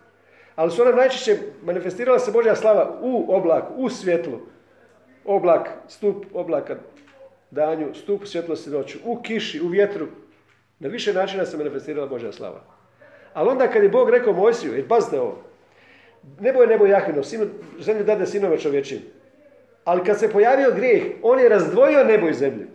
Ali 0.56 0.72
su 0.72 0.82
ona 0.82 0.92
najčešće 0.92 1.38
manifestirala 1.64 2.20
se 2.20 2.32
Božja 2.32 2.56
slava 2.56 2.98
u 3.02 3.36
oblaku, 3.36 3.74
u 3.78 3.90
svjetlu. 3.90 4.40
Oblak, 5.26 5.70
stup 5.88 6.26
oblaka 6.34 6.76
danju, 7.52 7.94
stup 7.94 8.26
svjetlosti 8.26 8.70
noću, 8.70 8.98
u 9.06 9.22
kiši, 9.22 9.62
u 9.62 9.68
vjetru. 9.68 10.08
Na 10.80 10.90
više 10.90 11.14
načina 11.14 11.46
se 11.46 11.58
manifestirala 11.58 12.08
Božja 12.08 12.32
slava. 12.32 12.62
Ali 13.34 13.50
onda 13.50 13.68
kad 13.68 13.84
je 13.84 13.90
Bog 13.90 14.10
rekao 14.10 14.34
Mojsiju, 14.34 14.74
jer 14.74 14.88
pazite 14.88 15.20
ovo, 15.20 15.44
nebo 16.40 16.62
je 16.62 16.68
nebo 16.68 16.86
Jahvino, 16.86 17.22
zemlju 17.80 18.04
dade 18.04 18.26
sinove 18.26 18.60
čovječin. 18.60 19.00
Ali 19.86 20.04
kad 20.04 20.20
se 20.20 20.32
pojavio 20.32 20.72
grijeh, 20.76 21.04
on 21.22 21.40
je 21.40 21.50
razdvojio 21.50 22.04
nebo 22.04 22.28
i 22.28 22.34
zemlju. 22.34 22.68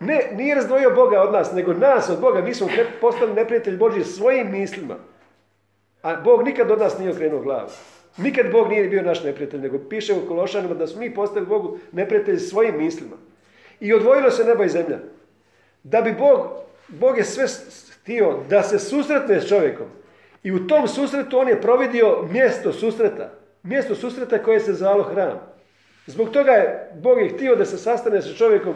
Ne, 0.00 0.20
nije 0.36 0.54
razdvojio 0.54 0.90
Boga 0.90 1.20
od 1.20 1.32
nas, 1.32 1.52
nego 1.52 1.72
nas 1.72 2.10
od 2.10 2.20
Boga. 2.20 2.40
Mi 2.40 2.54
smo 2.54 2.68
postali 3.00 3.32
neprijatelj 3.32 3.76
Božji 3.76 4.04
svojim 4.04 4.50
mislima. 4.50 4.96
A 6.02 6.16
Bog 6.16 6.42
nikad 6.44 6.70
od 6.70 6.78
nas 6.78 6.98
nije 6.98 7.10
okrenuo 7.10 7.40
glavu. 7.40 7.68
Nikad 8.16 8.52
Bog 8.52 8.68
nije 8.68 8.88
bio 8.88 9.02
naš 9.02 9.24
neprijatelj, 9.24 9.60
nego 9.60 9.78
piše 9.78 10.14
u 10.14 10.28
Kološanima 10.28 10.74
da 10.74 10.86
smo 10.86 11.00
mi 11.00 11.14
postali 11.14 11.46
Bogu 11.46 11.78
neprijatelj 11.92 12.38
svojim 12.38 12.78
mislima. 12.78 13.16
I 13.80 13.94
odvojilo 13.94 14.30
se 14.30 14.44
nebo 14.44 14.64
i 14.64 14.68
zemlja. 14.68 14.98
Da 15.82 16.00
bi 16.00 16.12
Bog, 16.12 16.40
Bog 16.88 17.18
je 17.18 17.24
sve 17.24 17.46
htio 18.02 18.38
da 18.50 18.62
se 18.62 18.78
susretne 18.78 19.40
s 19.40 19.48
čovjekom. 19.48 19.86
I 20.42 20.52
u 20.52 20.66
tom 20.66 20.88
susretu 20.88 21.38
on 21.38 21.48
je 21.48 21.60
providio 21.60 22.22
mjesto 22.30 22.72
susreta. 22.72 23.30
Mjesto 23.62 23.94
susreta 23.94 24.42
koje 24.42 24.60
se 24.60 24.72
zvalo 24.72 25.02
hram. 25.02 25.51
Zbog 26.06 26.30
toga 26.30 26.50
je 26.50 26.90
Bog 26.94 27.18
je 27.18 27.28
htio 27.28 27.56
da 27.56 27.64
se 27.64 27.78
sastane 27.78 28.22
sa 28.22 28.34
čovjekom 28.34 28.74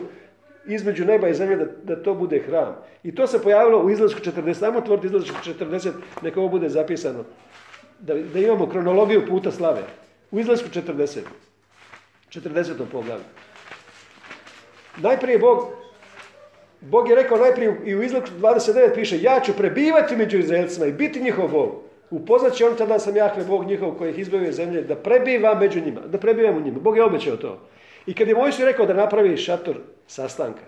između 0.66 1.04
neba 1.04 1.28
i 1.28 1.34
zemlje, 1.34 1.56
da, 1.56 1.64
da 1.82 2.02
to 2.02 2.14
bude 2.14 2.38
hram. 2.38 2.76
I 3.02 3.14
to 3.14 3.26
se 3.26 3.42
pojavilo 3.42 3.82
u 3.82 3.90
izlasku 3.90 4.20
40. 4.20 4.54
Samo 4.54 4.78
otvoriti 4.78 5.06
izlasku 5.06 5.36
40, 5.44 5.92
neka 6.22 6.40
ovo 6.40 6.48
bude 6.48 6.68
zapisano. 6.68 7.24
Da, 8.00 8.14
da 8.14 8.38
imamo 8.38 8.68
kronologiju 8.70 9.26
puta 9.28 9.50
slave. 9.50 9.82
U 10.30 10.38
izlasku 10.38 10.68
40. 10.68 11.20
40. 12.30 12.72
poglavlju. 12.92 13.24
Najprije 14.96 15.38
Bog, 15.38 15.66
Bog 16.80 17.08
je 17.08 17.16
rekao 17.16 17.38
najprije 17.38 17.80
i 17.84 17.94
u 17.94 18.02
izlasku 18.02 18.30
29 18.40 18.94
piše, 18.94 19.22
ja 19.22 19.40
ću 19.40 19.52
prebivati 19.56 20.16
među 20.16 20.38
Izraelcima 20.38 20.86
i 20.86 20.92
biti 20.92 21.22
njihov 21.22 21.48
Bog. 21.48 21.85
Upoznat 22.16 22.52
će 22.54 22.66
on 22.66 22.76
tada 22.76 22.98
sam 22.98 23.16
Jahve 23.16 23.44
Bog 23.44 23.66
njihov 23.66 23.94
koji 23.98 24.10
ih 24.10 24.18
izbavio 24.18 24.52
zemlje, 24.52 24.82
da 24.82 24.96
prebiva 24.96 25.54
među 25.54 25.80
njima, 25.80 26.00
da 26.00 26.18
prebivam 26.18 26.56
u 26.56 26.60
njima. 26.60 26.78
Bog 26.80 26.96
je 26.96 27.04
obećao 27.04 27.36
to. 27.36 27.58
I 28.06 28.14
kad 28.14 28.28
je 28.28 28.34
Mojsiju 28.34 28.66
rekao 28.66 28.86
da 28.86 28.94
napravi 28.94 29.36
šator 29.36 29.76
sastanka, 30.06 30.62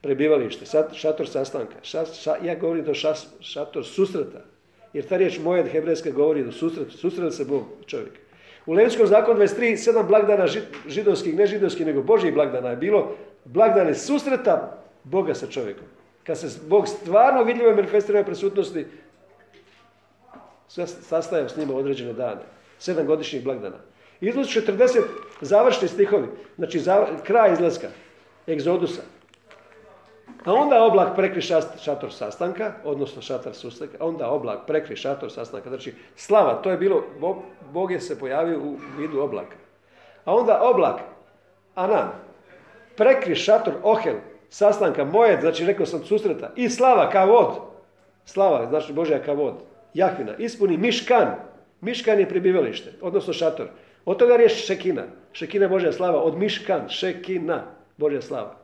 prebivalište, 0.00 0.64
šator 0.92 1.28
sastanka, 1.28 1.76
ja 2.42 2.54
govorim 2.54 2.84
to 2.84 2.94
šator 3.40 3.84
susreta, 3.84 4.40
jer 4.92 5.04
ta 5.08 5.16
riječ 5.16 5.38
moja 5.38 5.64
hebrejska 5.66 6.10
govori 6.10 6.44
do 6.44 6.52
susreta, 6.52 6.90
susreta 6.90 7.30
se 7.30 7.44
Bog 7.44 7.62
čovjek. 7.86 8.12
U 8.66 8.72
Levitskom 8.72 9.06
zakonu 9.06 9.40
23, 9.40 9.76
sedam 9.76 10.06
blagdana 10.06 10.46
židovskih, 10.86 11.36
ne 11.36 11.46
židovskih, 11.46 11.86
nego 11.86 12.02
Božjih 12.02 12.34
blagdana 12.34 12.70
je 12.70 12.76
bilo 12.76 13.16
blagdane 13.44 13.94
susreta 13.94 14.82
Boga 15.04 15.34
sa 15.34 15.46
čovjekom. 15.46 15.86
Kad 16.24 16.38
se 16.38 16.60
Bog 16.68 16.88
stvarno 16.88 17.44
vidljivo 17.44 17.74
manifestirao 17.74 18.24
prisutnosti, 18.24 18.86
sastajao 20.86 21.48
s 21.48 21.56
njima 21.56 21.74
određene 21.74 22.12
dane. 22.12 22.40
Sedam 22.78 23.06
godišnjih 23.06 23.44
blagdana. 23.44 23.76
Izlaz 24.20 24.46
40 24.46 25.02
završni 25.40 25.88
stihovi, 25.88 26.26
znači 26.56 26.80
kraj 27.24 27.52
izlaska, 27.52 27.88
egzodusa. 28.48 29.02
A 30.44 30.52
onda 30.52 30.82
oblak 30.82 31.16
prekri 31.16 31.42
šator 31.82 32.12
sastanka, 32.12 32.72
odnosno 32.84 33.22
šator 33.22 33.54
sustanka, 33.54 33.96
onda 34.00 34.28
oblak 34.30 34.58
prekri 34.66 34.96
šator 34.96 35.32
sastanka. 35.32 35.68
Znači 35.68 35.94
slava, 36.16 36.54
to 36.62 36.70
je 36.70 36.76
bilo, 36.76 37.04
Bog 37.72 37.92
je 37.92 38.00
se 38.00 38.18
pojavio 38.18 38.58
u 38.58 38.76
vidu 38.98 39.20
oblaka. 39.20 39.56
A 40.24 40.34
onda 40.34 40.62
oblak, 40.62 41.00
Anan, 41.74 42.08
prekri 42.96 43.34
šator 43.34 43.74
ohel, 43.82 44.14
sastanka 44.50 45.04
moje, 45.04 45.40
znači 45.40 45.66
rekao 45.66 45.86
sam 45.86 46.04
susreta, 46.04 46.50
i 46.56 46.68
slava 46.68 47.10
kavod, 47.10 47.54
slava, 48.24 48.66
znači 48.68 48.92
Božja 48.92 49.22
kavod, 49.22 49.54
Jahvina, 49.94 50.36
ispuni 50.38 50.76
miškan, 50.76 51.34
miškan 51.80 52.20
je 52.20 52.28
prebivalište, 52.28 52.92
odnosno 53.00 53.32
šator. 53.32 53.68
Od 54.04 54.18
toga 54.18 54.36
riječ 54.36 54.52
šekina. 54.52 55.02
Šekina 55.32 55.68
Božja 55.68 55.92
slava. 55.92 56.22
Od 56.22 56.38
miškan. 56.38 56.88
Šekina 56.88 57.64
Božja 57.96 58.22
slava. 58.22 58.59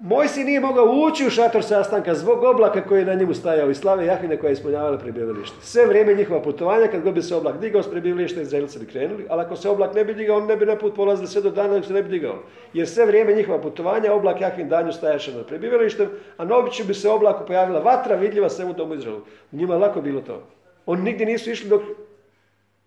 Moj 0.00 0.28
si 0.28 0.44
nije 0.44 0.60
mogao 0.60 0.84
ući 0.84 1.26
u 1.26 1.30
šator 1.30 1.64
sastanka 1.64 2.14
zbog 2.14 2.42
oblaka 2.42 2.84
koji 2.84 2.98
je 2.98 3.04
na 3.04 3.14
njemu 3.14 3.34
stajao 3.34 3.70
i 3.70 3.74
slave 3.74 4.06
Jahvine 4.06 4.36
koja 4.36 4.48
je 4.48 4.52
ispunjavala 4.52 4.98
prebivalište. 4.98 5.56
Sve 5.60 5.86
vrijeme 5.86 6.14
njihova 6.14 6.42
putovanja, 6.42 6.86
kad 6.86 7.02
god 7.02 7.14
bi 7.14 7.22
se 7.22 7.36
oblak 7.36 7.60
digao 7.60 7.82
s 7.82 7.90
prebivališta, 7.90 8.40
Izraelci 8.40 8.78
bi 8.78 8.86
krenuli, 8.86 9.26
ali 9.28 9.42
ako 9.42 9.56
se 9.56 9.68
oblak 9.68 9.94
ne 9.94 10.04
bi 10.04 10.14
digao, 10.14 10.36
on 10.36 10.46
ne 10.46 10.56
bi 10.56 10.66
na 10.66 10.76
put 10.76 10.94
polazili 10.96 11.28
sve 11.28 11.42
do 11.42 11.50
dana 11.50 11.74
dok 11.74 11.84
se 11.84 11.92
ne 11.92 12.02
bi 12.02 12.08
digao. 12.08 12.34
Jer 12.72 12.88
sve 12.88 13.06
vrijeme 13.06 13.34
njihova 13.34 13.60
putovanja, 13.60 14.12
oblak 14.12 14.40
Jahvin 14.40 14.68
danju 14.68 14.92
stajaše 14.92 15.34
nad 15.34 15.46
prebivalištem, 15.46 16.08
a 16.36 16.44
na 16.44 16.56
običaju 16.56 16.86
bi 16.86 16.94
se 16.94 17.08
oblaku 17.08 17.46
pojavila 17.46 17.80
vatra 17.80 18.16
vidljiva 18.16 18.48
svemu 18.48 18.72
domu 18.72 18.94
Izraelu. 18.94 19.20
U 19.52 19.56
njima 19.56 19.76
lako 19.76 20.00
bilo 20.00 20.20
to. 20.20 20.42
Oni 20.86 21.02
nigdje 21.02 21.26
nisu 21.26 21.50
išli 21.50 21.68
dok 21.68 21.82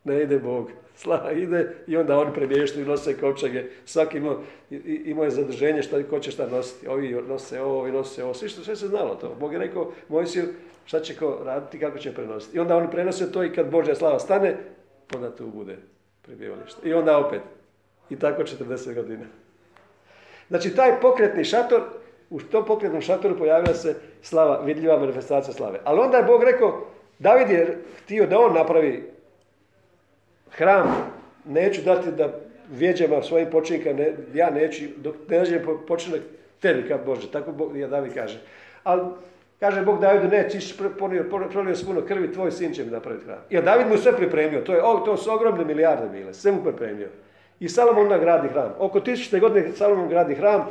ne 0.03 0.21
ide 0.21 0.39
Bog. 0.39 0.71
Slava 0.95 1.31
ide 1.31 1.75
i 1.87 1.97
onda 1.97 2.17
oni 2.17 2.33
premještaju, 2.33 2.85
nose 2.85 3.17
kovčage, 3.17 3.63
svaki 3.85 4.17
imao, 4.17 4.41
imao 5.05 5.23
je 5.23 5.31
zadrženje 5.31 5.83
šta, 5.83 6.03
ko 6.03 6.19
će 6.19 6.31
šta 6.31 6.47
nositi. 6.47 6.87
Ovi 6.87 7.21
nose 7.27 7.61
ovo, 7.61 7.79
ovi 7.79 7.91
nose 7.91 8.23
ovo, 8.23 8.33
sve, 8.33 8.49
sve 8.49 8.75
se 8.75 8.87
znalo 8.87 9.15
to. 9.15 9.35
Bog 9.39 9.53
je 9.53 9.59
rekao 9.59 9.91
Mojsiju 10.09 10.43
šta 10.85 10.99
će 10.99 11.15
ko 11.15 11.41
raditi, 11.45 11.79
kako 11.79 11.97
će 11.97 12.13
prenositi. 12.13 12.57
I 12.57 12.59
onda 12.59 12.77
oni 12.77 12.91
prenose 12.91 13.31
to 13.31 13.43
i 13.43 13.53
kad 13.53 13.69
Božja 13.69 13.95
slava 13.95 14.19
stane, 14.19 14.57
onda 15.15 15.35
tu 15.35 15.47
bude 15.47 15.77
prebivalište. 16.21 16.89
I 16.89 16.93
onda 16.93 17.17
opet. 17.17 17.41
I 18.09 18.15
tako 18.19 18.43
40 18.43 18.93
godina. 18.93 19.25
Znači 20.47 20.75
taj 20.75 20.99
pokretni 21.01 21.43
šator, 21.43 21.81
u 22.29 22.39
tom 22.39 22.65
pokretnom 22.65 23.01
šatoru 23.01 23.37
pojavila 23.37 23.73
se 23.73 23.95
slava, 24.21 24.61
vidljiva 24.65 24.99
manifestacija 24.99 25.53
slave. 25.53 25.79
Ali 25.83 25.99
onda 25.99 26.17
je 26.17 26.23
Bog 26.23 26.43
rekao, 26.43 26.87
David 27.19 27.49
je 27.49 27.77
htio 28.03 28.27
da 28.27 28.39
on 28.39 28.53
napravi 28.53 29.11
hram 30.51 31.11
neću 31.45 31.81
dati 31.81 32.11
da 32.11 32.33
vjeđama 32.71 33.21
svojim 33.21 33.49
počinjika, 33.51 33.93
ne, 33.93 34.13
ja 34.33 34.49
neću, 34.49 34.83
dok 34.97 35.15
ne 35.29 35.37
nađe 35.37 35.61
počinak 35.87 36.21
tebi, 36.59 36.87
kao 36.87 36.97
Bože, 37.05 37.31
tako 37.31 37.51
Bog, 37.51 37.77
ja 37.77 37.87
David 37.87 38.13
kaže. 38.13 38.39
Ali 38.83 39.01
kaže 39.59 39.81
Bog 39.81 40.01
Davidu, 40.01 40.27
ne, 40.27 40.49
ti 40.49 40.73
prolio 40.97 41.25
puno 41.85 42.01
krvi, 42.07 42.33
tvoj 42.33 42.51
sin 42.51 42.73
će 42.73 42.83
mi 42.83 42.91
napraviti 42.91 43.25
hram. 43.25 43.39
I 43.49 43.61
David 43.61 43.87
mu 43.87 43.97
sve 43.97 44.17
pripremio, 44.17 44.61
to, 44.61 44.73
je, 44.73 44.81
to 45.05 45.17
su 45.17 45.31
ogromne 45.31 45.65
milijarde 45.65 46.09
bile, 46.09 46.33
sve 46.33 46.51
mu 46.51 46.63
pripremio. 46.63 47.07
I 47.59 47.69
Salomon 47.69 48.07
nagradi 48.07 48.47
hram. 48.47 48.73
Oko 48.79 48.99
tisućne 48.99 49.39
godine 49.39 49.71
Salomon 49.75 50.09
gradi 50.09 50.35
hram. 50.35 50.69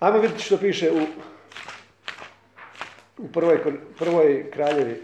Ajmo 0.00 0.18
vidjeti 0.18 0.42
što 0.42 0.56
piše 0.56 0.90
u, 0.90 1.00
u 3.18 3.28
prvoj, 3.28 3.58
prvoj 3.98 4.50
kraljevi 4.50 5.02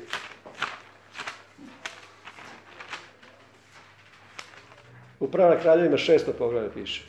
U 5.21 5.29
prva 5.29 5.61
kraljevima 5.61 5.97
šesto 5.97 6.33
poglavlje 6.33 6.71
piše. 6.75 7.03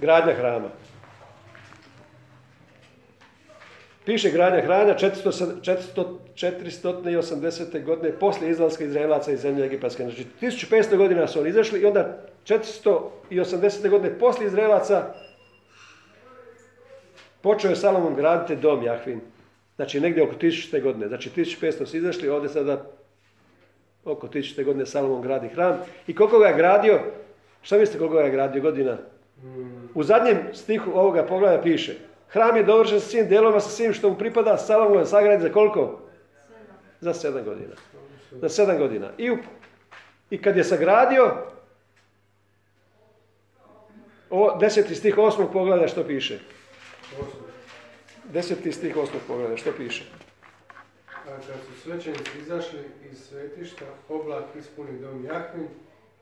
Gradnja 0.00 0.34
hrama. 0.34 0.68
Piše 4.04 4.30
gradnja 4.30 4.60
hrana 4.60 4.94
480. 4.94 7.84
godine 7.84 8.12
poslije 8.12 8.50
izlaska 8.50 8.84
Izraelaca 8.84 9.32
iz 9.32 9.40
zemlje 9.40 9.64
Egipatske. 9.64 10.02
Znači 10.02 10.26
1500 10.40 10.96
godina 10.96 11.26
su 11.26 11.40
oni 11.40 11.48
izašli 11.48 11.80
i 11.80 11.86
onda 11.86 12.18
480. 12.46 13.88
godine 13.88 14.18
poslije 14.18 14.46
Izraelaca 14.46 15.14
počeo 17.40 17.70
je 17.70 17.76
Salomon 17.76 18.14
graditi 18.14 18.56
dom 18.56 18.84
Jahvin. 18.84 19.20
Znači 19.76 20.00
negdje 20.00 20.22
oko 20.22 20.34
1000. 20.34 20.82
godine. 20.82 21.08
Znači 21.08 21.30
1500 21.36 21.86
su 21.86 21.96
izašli, 21.96 22.28
ovdje 22.28 22.48
sada 22.48 22.86
oko 24.04 24.28
1000. 24.28 24.64
godine 24.64 24.86
Salomon 24.86 25.22
gradi 25.22 25.48
hram. 25.48 25.78
I 26.06 26.14
koliko 26.14 26.38
ga 26.38 26.46
je 26.46 26.56
gradio? 26.56 27.00
Šta 27.62 27.78
mislite 27.78 27.98
koliko 27.98 28.16
ga 28.16 28.22
je 28.22 28.30
gradio 28.30 28.62
godina? 28.62 28.96
U 29.94 30.02
zadnjem 30.02 30.38
stihu 30.52 30.90
ovoga 30.94 31.26
poglavlja 31.26 31.62
piše 31.62 31.94
Hram 32.28 32.56
je 32.56 32.62
dovršen 32.62 33.00
sa 33.00 33.06
svim 33.06 33.28
dijelovima, 33.28 33.60
sa 33.60 33.70
svim 33.70 33.92
što 33.92 34.10
mu 34.10 34.18
pripada, 34.18 34.56
Salomon 34.56 34.98
je 34.98 35.06
sagradi 35.06 35.42
za 35.42 35.52
koliko? 35.52 36.00
Za 37.00 37.14
sedam 37.14 37.44
godina. 37.44 37.74
Za 38.32 38.48
sedam 38.48 38.78
godina. 38.78 39.10
I, 39.18 39.32
I 40.30 40.42
kad 40.42 40.56
je 40.56 40.64
sagradio, 40.64 41.36
O, 44.30 44.58
deseti 44.60 44.94
stih 44.94 45.18
osmog 45.18 45.52
pogleda 45.52 45.88
što 45.88 46.04
piše. 46.04 46.38
Deseti 48.24 48.72
stih 48.72 48.96
osmog 48.96 49.22
pogleda 49.26 49.56
što 49.56 49.72
piše. 49.72 50.04
A 51.30 51.36
kad 51.36 51.56
su 51.66 51.80
svećenici 51.82 52.30
izašli 52.38 52.78
iz 53.12 53.18
svetišta, 53.28 53.84
oblak 54.08 54.44
ispuni 54.58 54.98
dom 55.00 55.24
Jahvin 55.24 55.68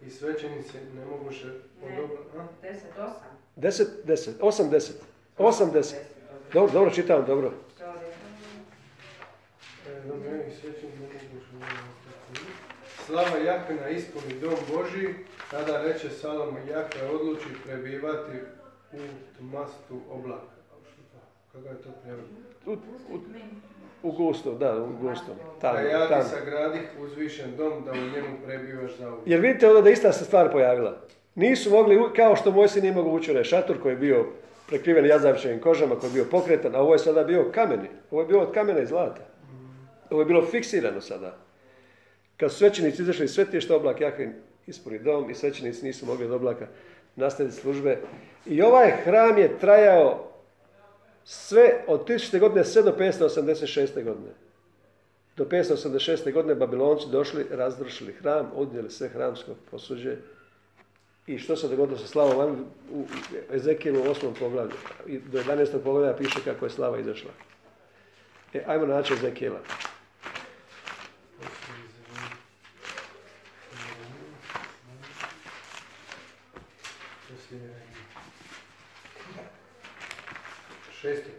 i 0.01 0.11
svećenici 0.11 0.77
ne 0.97 1.05
moguše 1.05 1.47
od 1.83 1.91
Ne. 1.91 2.03
obla- 2.03 2.43
a? 2.43 2.47
10, 2.63 2.77
8. 2.99 3.13
Deset, 3.57 3.89
deset, 4.05 4.37
osam, 4.41 4.71
deset. 4.71 4.97
Osam, 5.39 5.71
deset. 5.73 5.99
Dobro, 6.53 6.73
dobro 6.73 6.91
čitam, 6.91 7.25
dobro. 7.27 7.53
E, 9.87 9.91
od 10.13 10.21
Slava 13.07 13.37
Jahvina 13.37 13.89
ispuni 13.89 14.41
dom 14.41 14.55
Boži, 14.73 15.15
tada 15.51 15.83
reče 15.83 16.11
Salomo 16.11 16.59
Jahve 16.59 17.11
odluči 17.11 17.49
prebivati 17.65 18.39
u 18.93 18.99
tmastu 19.39 20.01
oblaka. 20.11 20.59
Kako 21.53 21.69
je 21.69 21.83
to 21.83 21.89
prijevod? 22.03 22.25
U, 24.03 24.13
gustom, 24.13 24.59
da, 24.59 24.83
u 24.83 24.89
gustom. 25.01 25.35
A 25.57 25.61
Tamo, 25.61 25.79
ja 25.79 26.07
ti 26.07 26.29
sagradih 26.29 26.83
uzvišen 27.01 27.57
dom 27.57 27.85
da 27.85 27.93
u 27.93 27.95
njemu 27.95 28.37
prebivaš 28.47 28.97
za 28.99 29.09
uvijek. 29.09 29.27
Jer 29.27 29.41
vidite 29.41 29.69
onda 29.69 29.81
da 29.81 29.91
ista 29.91 30.13
se 30.13 30.25
stvar 30.25 30.53
pojavila. 30.53 30.97
Nisu 31.35 31.71
mogli, 31.71 31.99
kao 32.17 32.37
što 32.37 32.51
Mojsij 32.51 32.83
nije 32.83 32.95
mogao 32.95 33.13
ući 33.13 33.31
u 33.31 33.33
onaj 33.33 33.45
šator 33.45 33.83
koji 33.83 33.93
je 33.93 33.97
bio 33.97 34.27
prekriven 34.69 35.07
jazavčevim 35.07 35.61
kožama, 35.61 35.97
koji 35.97 36.11
je 36.11 36.15
bio 36.15 36.25
pokretan, 36.31 36.75
a 36.75 36.81
ovo 36.81 36.93
je 36.93 36.99
sada 36.99 37.25
bio 37.25 37.51
kameni. 37.55 37.89
Ovo 38.11 38.23
je 38.23 38.29
bilo 38.29 38.43
od 38.43 38.53
kamena 38.53 38.81
i 38.81 38.87
zlata. 38.87 39.21
Ovo 40.11 40.21
je 40.21 40.27
bilo 40.27 40.47
fiksirano 40.47 41.01
sada. 41.01 41.37
Kad 42.37 42.53
su 42.53 42.59
svećenici 42.59 43.03
izašli 43.03 43.25
iz 43.25 43.31
svetišta, 43.31 43.77
oblak 43.77 44.01
Jahvin 44.01 44.33
ispuni 44.67 44.99
dom 44.99 45.31
i 45.31 45.35
svećenici 45.35 45.87
nisu 45.87 46.07
mogli 46.07 46.25
od 46.25 46.33
oblaka 46.33 46.67
nastaviti 47.17 47.57
službe. 47.57 47.99
I 48.47 48.63
ovaj 48.63 48.91
hram 49.05 49.39
je 49.39 49.59
trajao 49.59 50.28
sve 51.31 51.85
od 51.87 52.09
1000. 52.09 52.39
godine 52.39 52.65
sve 52.65 52.83
do 52.83 52.95
586. 52.99 54.05
godine. 54.05 54.31
Do 55.37 55.45
586. 55.45 56.33
godine 56.33 56.55
Babilonci 56.55 57.07
došli, 57.11 57.47
razrušili 57.51 58.13
hram, 58.13 58.51
odnijeli 58.55 58.91
sve 58.91 59.09
hramsko 59.09 59.53
posuđe. 59.71 60.17
I 61.27 61.39
što 61.39 61.57
se 61.57 61.69
dogodilo 61.69 61.99
sa 61.99 62.07
slavom? 62.07 62.67
U 62.93 63.05
Ezekijelu 63.53 64.01
u 64.01 64.05
8. 64.05 64.39
poglavlju. 64.39 64.73
Do 65.07 65.43
11. 65.43 65.79
poglavlja 65.85 66.17
piše 66.17 66.39
kako 66.45 66.67
je 66.67 66.71
slava 66.71 66.99
izašla. 66.99 67.31
E, 68.55 68.65
ajmo 68.67 68.87
naći 68.87 69.15
Ezekijela. 69.15 69.61
Šesti 81.01 81.31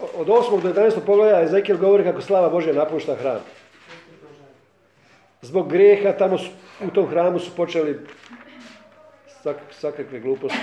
o- 0.00 0.20
od 0.20 0.28
8. 0.28 0.60
do 0.62 0.68
11. 0.68 1.00
poglavlja 1.06 1.42
Ezekijel 1.42 1.78
govori 1.78 2.04
kako 2.04 2.20
slava 2.20 2.48
Božja 2.48 2.72
napušta 2.72 3.14
hram. 3.14 3.40
Zbog 5.42 5.70
grijeha 5.70 6.12
tamo 6.12 6.38
u 6.86 6.90
tom 6.90 7.06
hramu 7.06 7.38
su 7.38 7.50
počeli 7.56 7.98
svakakve 9.70 10.20
gluposti, 10.20 10.58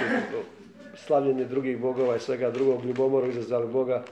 slavljenje 0.95 1.45
drugih 1.45 1.77
bogova 1.77 2.15
i 2.15 2.19
svega 2.19 2.51
drugog, 2.51 2.85
ljubomoru 2.85 3.27
izazvali 3.27 3.67
Boga. 3.67 4.03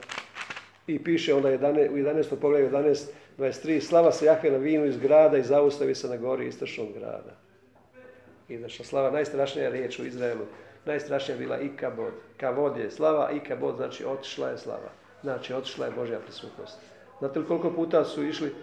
I 0.86 1.04
piše 1.04 1.34
onda 1.34 1.48
11, 1.50 1.90
u 1.90 1.96
11. 1.96 2.36
poglavlju 2.40 2.70
11, 2.70 3.06
23, 3.38 3.80
slava 3.80 4.12
se 4.12 4.26
Jahve 4.26 4.50
na 4.50 4.56
vinu 4.56 4.86
iz 4.86 4.98
grada 4.98 5.38
i 5.38 5.42
zaustavi 5.42 5.94
se 5.94 6.08
na 6.08 6.16
gori 6.16 6.46
istočnog 6.46 6.88
grada. 6.98 7.36
I 8.48 8.58
znači 8.58 8.84
slava, 8.84 9.10
najstrašnija 9.10 9.70
riječ 9.70 9.98
u 9.98 10.06
Izraelu, 10.06 10.46
najstrašnija 10.84 11.38
bila 11.38 11.58
ikabod. 11.58 12.12
Kavod 12.36 12.76
je 12.76 12.90
slava, 12.90 13.30
ikabod 13.30 13.76
znači 13.76 14.04
otišla 14.04 14.48
je 14.48 14.58
slava. 14.58 14.90
Znači 15.22 15.54
otišla 15.54 15.86
je 15.86 15.92
Božja 15.92 16.18
prisutnost. 16.18 16.78
Znate 17.18 17.38
li 17.38 17.46
koliko 17.46 17.70
puta 17.70 18.04
su 18.04 18.24
išli, 18.24 18.54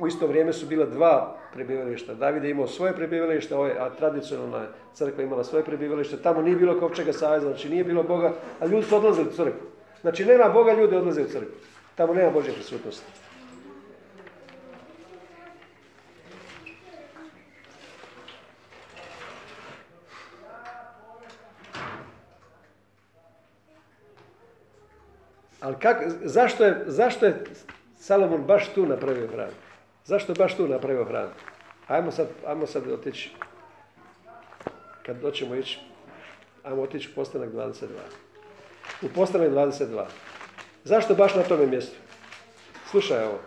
u 0.00 0.06
isto 0.06 0.26
vrijeme 0.26 0.52
su 0.52 0.66
bila 0.66 0.86
dva 0.86 1.36
prebivališta. 1.52 2.14
David 2.14 2.44
je 2.44 2.50
imao 2.50 2.66
svoje 2.66 2.92
prebivalište, 2.92 3.54
a 3.54 3.90
tradicionalna 3.98 4.66
crkva 4.94 5.24
imala 5.24 5.44
svoje 5.44 5.64
prebivalište. 5.64 6.22
Tamo 6.22 6.42
nije 6.42 6.56
bilo 6.56 6.80
kovčega 6.80 7.12
saveza, 7.12 7.46
znači 7.46 7.68
nije 7.68 7.84
bilo 7.84 8.02
Boga, 8.02 8.32
a 8.60 8.66
ljudi 8.66 8.86
su 8.86 8.96
odlazili 8.96 9.28
u 9.28 9.32
crkvu. 9.32 9.66
Znači 10.00 10.24
nema 10.24 10.48
Boga, 10.48 10.72
ljudi 10.72 10.96
odlaze 10.96 11.22
u 11.22 11.28
crkvu. 11.28 11.54
Tamo 11.94 12.14
nema 12.14 12.30
Božje 12.30 12.52
prisutnosti. 12.52 13.27
Ali 25.68 25.76
kak, 25.80 25.96
zašto, 26.24 26.64
je, 26.64 26.84
zašto 26.86 27.26
je 27.26 27.44
Salomon 27.96 28.44
baš 28.44 28.68
tu 28.74 28.86
napravio 28.86 29.28
hram? 29.28 29.50
Zašto 30.04 30.32
je 30.32 30.36
baš 30.36 30.56
tu 30.56 30.68
napravio 30.68 31.04
hram? 31.04 31.28
Ajmo 31.86 32.10
sad, 32.10 32.28
ajmo 32.46 32.66
sad 32.66 32.90
otići, 32.90 33.30
kad 35.06 35.20
doćemo 35.20 35.54
ići, 35.54 35.78
ajmo 36.62 36.82
otići 36.82 37.08
u 37.12 37.14
postanak 37.14 37.50
22. 37.50 37.86
U 39.02 39.08
postanak 39.14 39.50
22. 39.50 40.04
Zašto 40.84 41.14
baš 41.14 41.34
na 41.34 41.42
tome 41.42 41.66
mjestu? 41.66 41.96
Slušaj 42.90 43.24
ovo. 43.24 43.38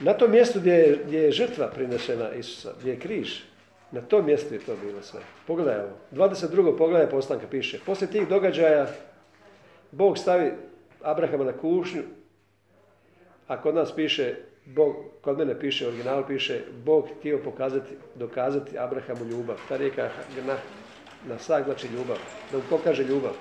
Na 0.00 0.12
tom 0.12 0.30
mjestu 0.30 0.60
gdje 0.60 0.72
je, 0.72 1.02
gdje 1.06 1.18
je 1.18 1.32
žrtva 1.32 1.66
prinešena 1.66 2.32
Isusa, 2.32 2.72
gdje 2.80 2.90
je 2.90 3.00
križ, 3.00 3.51
na 3.92 4.00
tom 4.00 4.26
mjestu 4.26 4.54
je 4.54 4.60
to 4.60 4.76
bilo 4.84 5.02
sve. 5.02 5.20
Pogledaj 5.46 5.80
ovo. 5.80 5.92
22. 6.12 6.78
poglavlje 6.78 7.10
postanka 7.10 7.46
piše. 7.50 7.80
Poslije 7.86 8.10
tih 8.10 8.28
događaja 8.28 8.86
Bog 9.90 10.18
stavi 10.18 10.52
Abrahama 11.02 11.44
na 11.44 11.52
kušnju, 11.52 12.02
a 13.48 13.62
kod 13.62 13.74
nas 13.74 13.94
piše, 13.94 14.34
Bog, 14.64 14.94
kod 15.20 15.38
mene 15.38 15.60
piše, 15.60 15.86
u 15.86 15.88
originalu 15.88 16.24
piše, 16.28 16.60
Bog 16.84 17.08
htio 17.18 17.38
pokazati, 17.44 17.94
dokazati 18.14 18.78
Abrahamu 18.78 19.24
ljubav. 19.24 19.56
Ta 19.68 19.76
rijeka 19.76 20.10
na, 20.46 20.56
na 21.28 21.38
sak 21.38 21.64
znači 21.64 21.86
ljubav, 21.86 22.16
da 22.52 22.58
mu 22.58 22.62
pokaže 22.70 23.04
ljubav. 23.04 23.32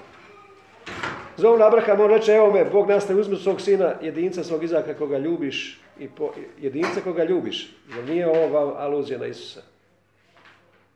Zovu 1.37 1.57
na 1.57 1.67
Abraham, 1.67 2.01
on 2.01 2.09
reče, 2.09 2.31
evo 2.31 2.51
me, 2.51 2.65
Bog 2.65 2.89
nastaje 2.89 3.19
uzme 3.19 3.35
svog 3.35 3.61
sina, 3.61 3.93
jedinca 4.01 4.43
svog 4.43 4.63
Izaka 4.63 4.93
koga 4.93 5.17
ljubiš, 5.17 5.81
i 5.99 6.09
po, 6.09 6.31
jedinca 6.59 7.01
koga 7.03 7.23
ljubiš, 7.23 7.73
jer 7.95 8.09
nije 8.09 8.27
ovo 8.27 8.75
aluzija 8.77 9.19
na 9.19 9.25
Isusa. 9.25 9.70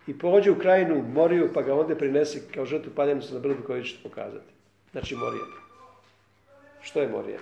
I 0.08 0.18
pođi 0.18 0.52
u 0.52 0.60
krajinu 0.60 1.04
Moriju, 1.14 1.50
pa 1.54 1.62
ga 1.62 1.76
onda 1.76 1.96
prinesi 1.96 2.42
kao 2.54 2.66
žrtvu 2.66 2.92
paljenicu 2.96 3.34
na 3.34 3.40
brdu 3.40 3.64
koju 3.68 3.84
ću 3.84 3.96
ti 3.96 4.04
pokazati. 4.04 4.54
Znači 4.92 5.16
Morija. 5.16 5.46
Što 6.82 7.02
je 7.02 7.08
Morija? 7.08 7.40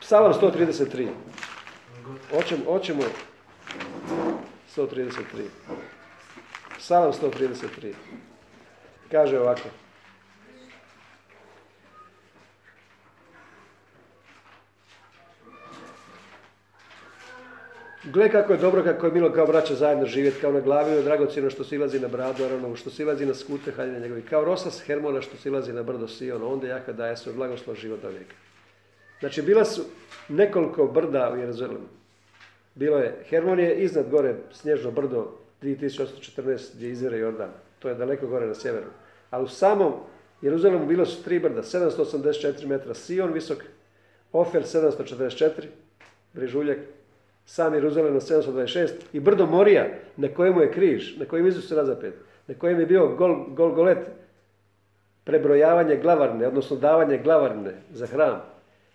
Psalam 0.00 0.32
133. 0.32 1.08
Hoćemo, 2.30 2.64
hoćemo 2.64 3.02
133. 4.76 5.22
Psalam 6.78 7.12
133. 7.12 7.92
Kaže 9.10 9.40
ovako. 9.40 9.68
Gle 18.12 18.28
kako 18.30 18.52
je 18.52 18.58
dobro, 18.58 18.82
kako 18.84 19.06
je 19.06 19.12
milo 19.12 19.32
kao 19.32 19.46
braća 19.46 19.74
zajedno 19.74 20.06
živjeti, 20.06 20.40
kao 20.40 20.52
na 20.52 20.60
glavi 20.60 20.92
je 20.92 21.02
dragocjeno 21.02 21.50
što 21.50 21.64
silazi 21.64 22.00
na 22.00 22.08
bradu 22.08 22.44
Aronovu, 22.44 22.76
što 22.76 22.90
silazi 22.90 23.26
na 23.26 23.34
skute 23.34 23.72
haljine 23.72 24.00
njegovi, 24.00 24.22
kao 24.22 24.44
rosa 24.44 24.70
s 24.70 24.82
Hermona 24.82 25.20
što 25.20 25.36
silazi 25.36 25.72
na 25.72 25.82
brdo 25.82 26.08
Sion, 26.08 26.42
onda 26.42 26.66
jaka 26.66 26.92
daje 26.92 27.16
svoj 27.16 27.34
blagoslov 27.34 27.76
život 27.76 28.02
do 28.02 28.08
vijeka. 28.08 28.34
Znači, 29.20 29.42
bila 29.42 29.64
su 29.64 29.82
nekoliko 30.28 30.86
brda 30.86 31.32
u 31.34 31.36
Jeruzalemu. 31.36 31.86
Bilo 32.74 32.98
je, 32.98 33.24
Hermon 33.28 33.60
je 33.60 33.76
iznad 33.76 34.10
gore 34.10 34.34
snježno 34.52 34.90
brdo 34.90 35.32
2814 35.62 36.74
gdje 36.74 36.90
izvire 36.90 37.18
Jordan. 37.18 37.50
To 37.78 37.88
je 37.88 37.94
daleko 37.94 38.26
gore 38.26 38.46
na 38.46 38.54
sjeveru. 38.54 38.86
Ali 39.30 39.44
u 39.44 39.48
samom 39.48 39.92
Jeruzalemu 40.42 40.86
bilo 40.86 41.06
su 41.06 41.22
tri 41.22 41.38
brda, 41.38 41.62
784 41.62 42.66
metra 42.66 42.94
Sion 42.94 43.32
visok, 43.32 43.58
Ofer 44.32 44.62
744, 44.62 45.50
Brižuljak, 46.32 46.78
sam 47.46 47.74
Jeruzalem 47.74 48.14
na 48.14 48.20
726 48.20 48.90
i 49.12 49.20
brdo 49.20 49.46
Morija 49.46 49.86
na 50.16 50.28
kojemu 50.28 50.60
je 50.60 50.72
križ, 50.72 51.16
na 51.16 51.24
kojem 51.24 51.46
Isus 51.46 51.72
razapet, 51.72 52.14
na 52.46 52.54
kojem 52.54 52.80
je 52.80 52.86
bio 52.86 53.08
gol, 53.08 53.44
Golgolet, 53.48 53.98
prebrojavanje 55.24 55.96
glavarne, 55.96 56.46
odnosno 56.46 56.76
davanje 56.76 57.18
glavarne 57.18 57.72
za 57.92 58.06
hram. 58.06 58.42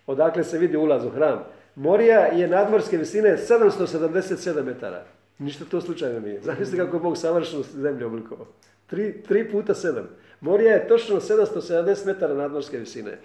Odakle 0.06 0.44
se 0.44 0.58
vidi 0.58 0.76
ulaz 0.76 1.04
u 1.04 1.10
hram. 1.10 1.44
Morija 1.74 2.20
je 2.20 2.48
nadmorske 2.48 2.96
visine 2.96 3.36
777 3.36 4.62
metara. 4.62 5.04
Ništa 5.38 5.64
to 5.70 5.80
slučajno 5.80 6.20
nije. 6.20 6.40
Zamislite 6.40 6.84
kako 6.84 6.96
je 6.96 7.00
Bog 7.00 7.16
savršeno 7.16 7.62
zemlju 7.62 8.06
oblikovao. 8.06 8.46
Tri, 8.86 9.22
tri 9.22 9.50
puta 9.50 9.74
sedam. 9.74 10.08
Morija 10.40 10.72
je 10.72 10.88
točno 10.88 11.20
770 11.20 12.06
metara 12.06 12.34
nadmorske 12.34 12.78
visine. 12.78 13.18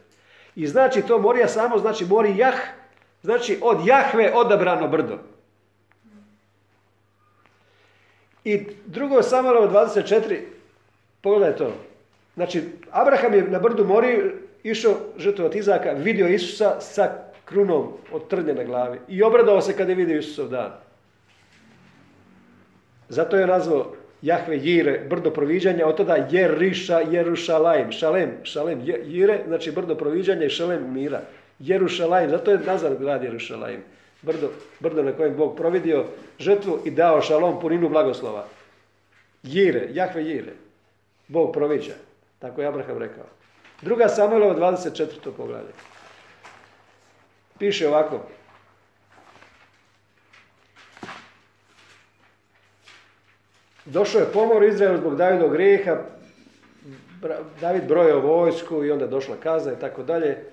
I 0.55 0.67
znači 0.67 1.01
to 1.01 1.19
Morija 1.19 1.47
samo, 1.47 1.77
znači 1.77 2.05
Mori 2.05 2.37
Jah, 2.37 2.55
znači 3.21 3.60
od 3.62 3.88
Jahve 3.88 4.32
odabrano 4.36 4.88
brdo. 4.88 5.17
I 8.43 8.65
drugo 8.86 9.23
Samuelovo 9.23 9.67
24, 9.67 10.39
pogledaj 11.21 11.56
to. 11.56 11.73
Znači, 12.36 12.63
Abraham 12.91 13.34
je 13.34 13.43
na 13.43 13.60
brdu 13.60 13.86
Mori 13.86 14.32
išao 14.63 14.93
žrtvovat 15.17 15.56
Izaka, 15.56 15.91
vidio 15.91 16.27
Isusa 16.27 16.82
sa 16.82 17.10
krunom 17.45 17.93
od 18.12 18.27
trnje 18.27 18.53
na 18.53 18.63
glavi. 18.63 18.99
I 19.08 19.23
obradao 19.23 19.62
se 19.62 19.77
kada 19.77 19.91
je 19.91 19.95
vidio 19.95 20.19
Isusov 20.19 20.47
dan. 20.47 20.71
Zato 23.10 23.38
je 23.38 23.47
nazvao 23.47 23.93
Jahve 24.21 24.58
Jire, 24.58 24.99
brdo 25.10 25.32
proviđanja, 25.32 25.88
od 25.88 25.97
tada 25.97 26.27
Jeriša, 26.32 26.99
Jerušalajm, 26.99 27.91
Šalem, 27.91 28.32
Šalem, 28.43 28.82
Jire, 29.06 29.43
znači 29.47 29.71
brdo 29.71 29.95
proviđanja 29.95 30.45
i 30.45 30.49
Šalem 30.49 30.93
mira. 30.93 31.21
Jerušalajm, 31.60 32.30
zato 32.30 32.52
je 32.52 32.60
nazvan 32.60 32.98
grad 33.00 33.24
Jerušalajm. 33.24 33.82
Brdo, 34.22 34.50
brdo 34.80 35.04
na 35.04 35.12
kojem 35.12 35.36
Bog 35.36 35.58
providio 35.58 36.06
žrtvu 36.39 36.80
i 36.86 36.91
dao 36.91 37.22
šalom 37.22 37.60
puninu 37.62 37.89
blagoslova. 37.89 38.46
Jire, 39.43 39.88
Jahve 39.91 40.24
Jire. 40.24 40.54
Bog 41.28 41.54
proviđa. 41.54 41.93
Tako 42.39 42.62
je 42.62 42.67
Abraham 42.67 42.98
rekao. 42.98 43.26
Druga 43.82 44.08
Samuelova 44.08 44.56
24. 44.56 45.32
poglavlje. 45.38 45.72
Piše 47.60 47.88
ovako. 47.88 48.20
Došao 53.86 54.20
je 54.20 54.32
pomor 54.34 54.63
Izraelu 54.63 54.98
zbog 54.98 55.15
Davidog 55.15 55.52
grijeha, 55.52 55.98
David 57.62 57.88
brojao 57.88 58.20
vojsku 58.20 58.84
i 58.84 58.91
onda 58.91 59.08
došla 59.08 59.36
kazna 59.43 59.74
i 59.74 59.80
tako 59.80 60.04
dalje. 60.04 60.43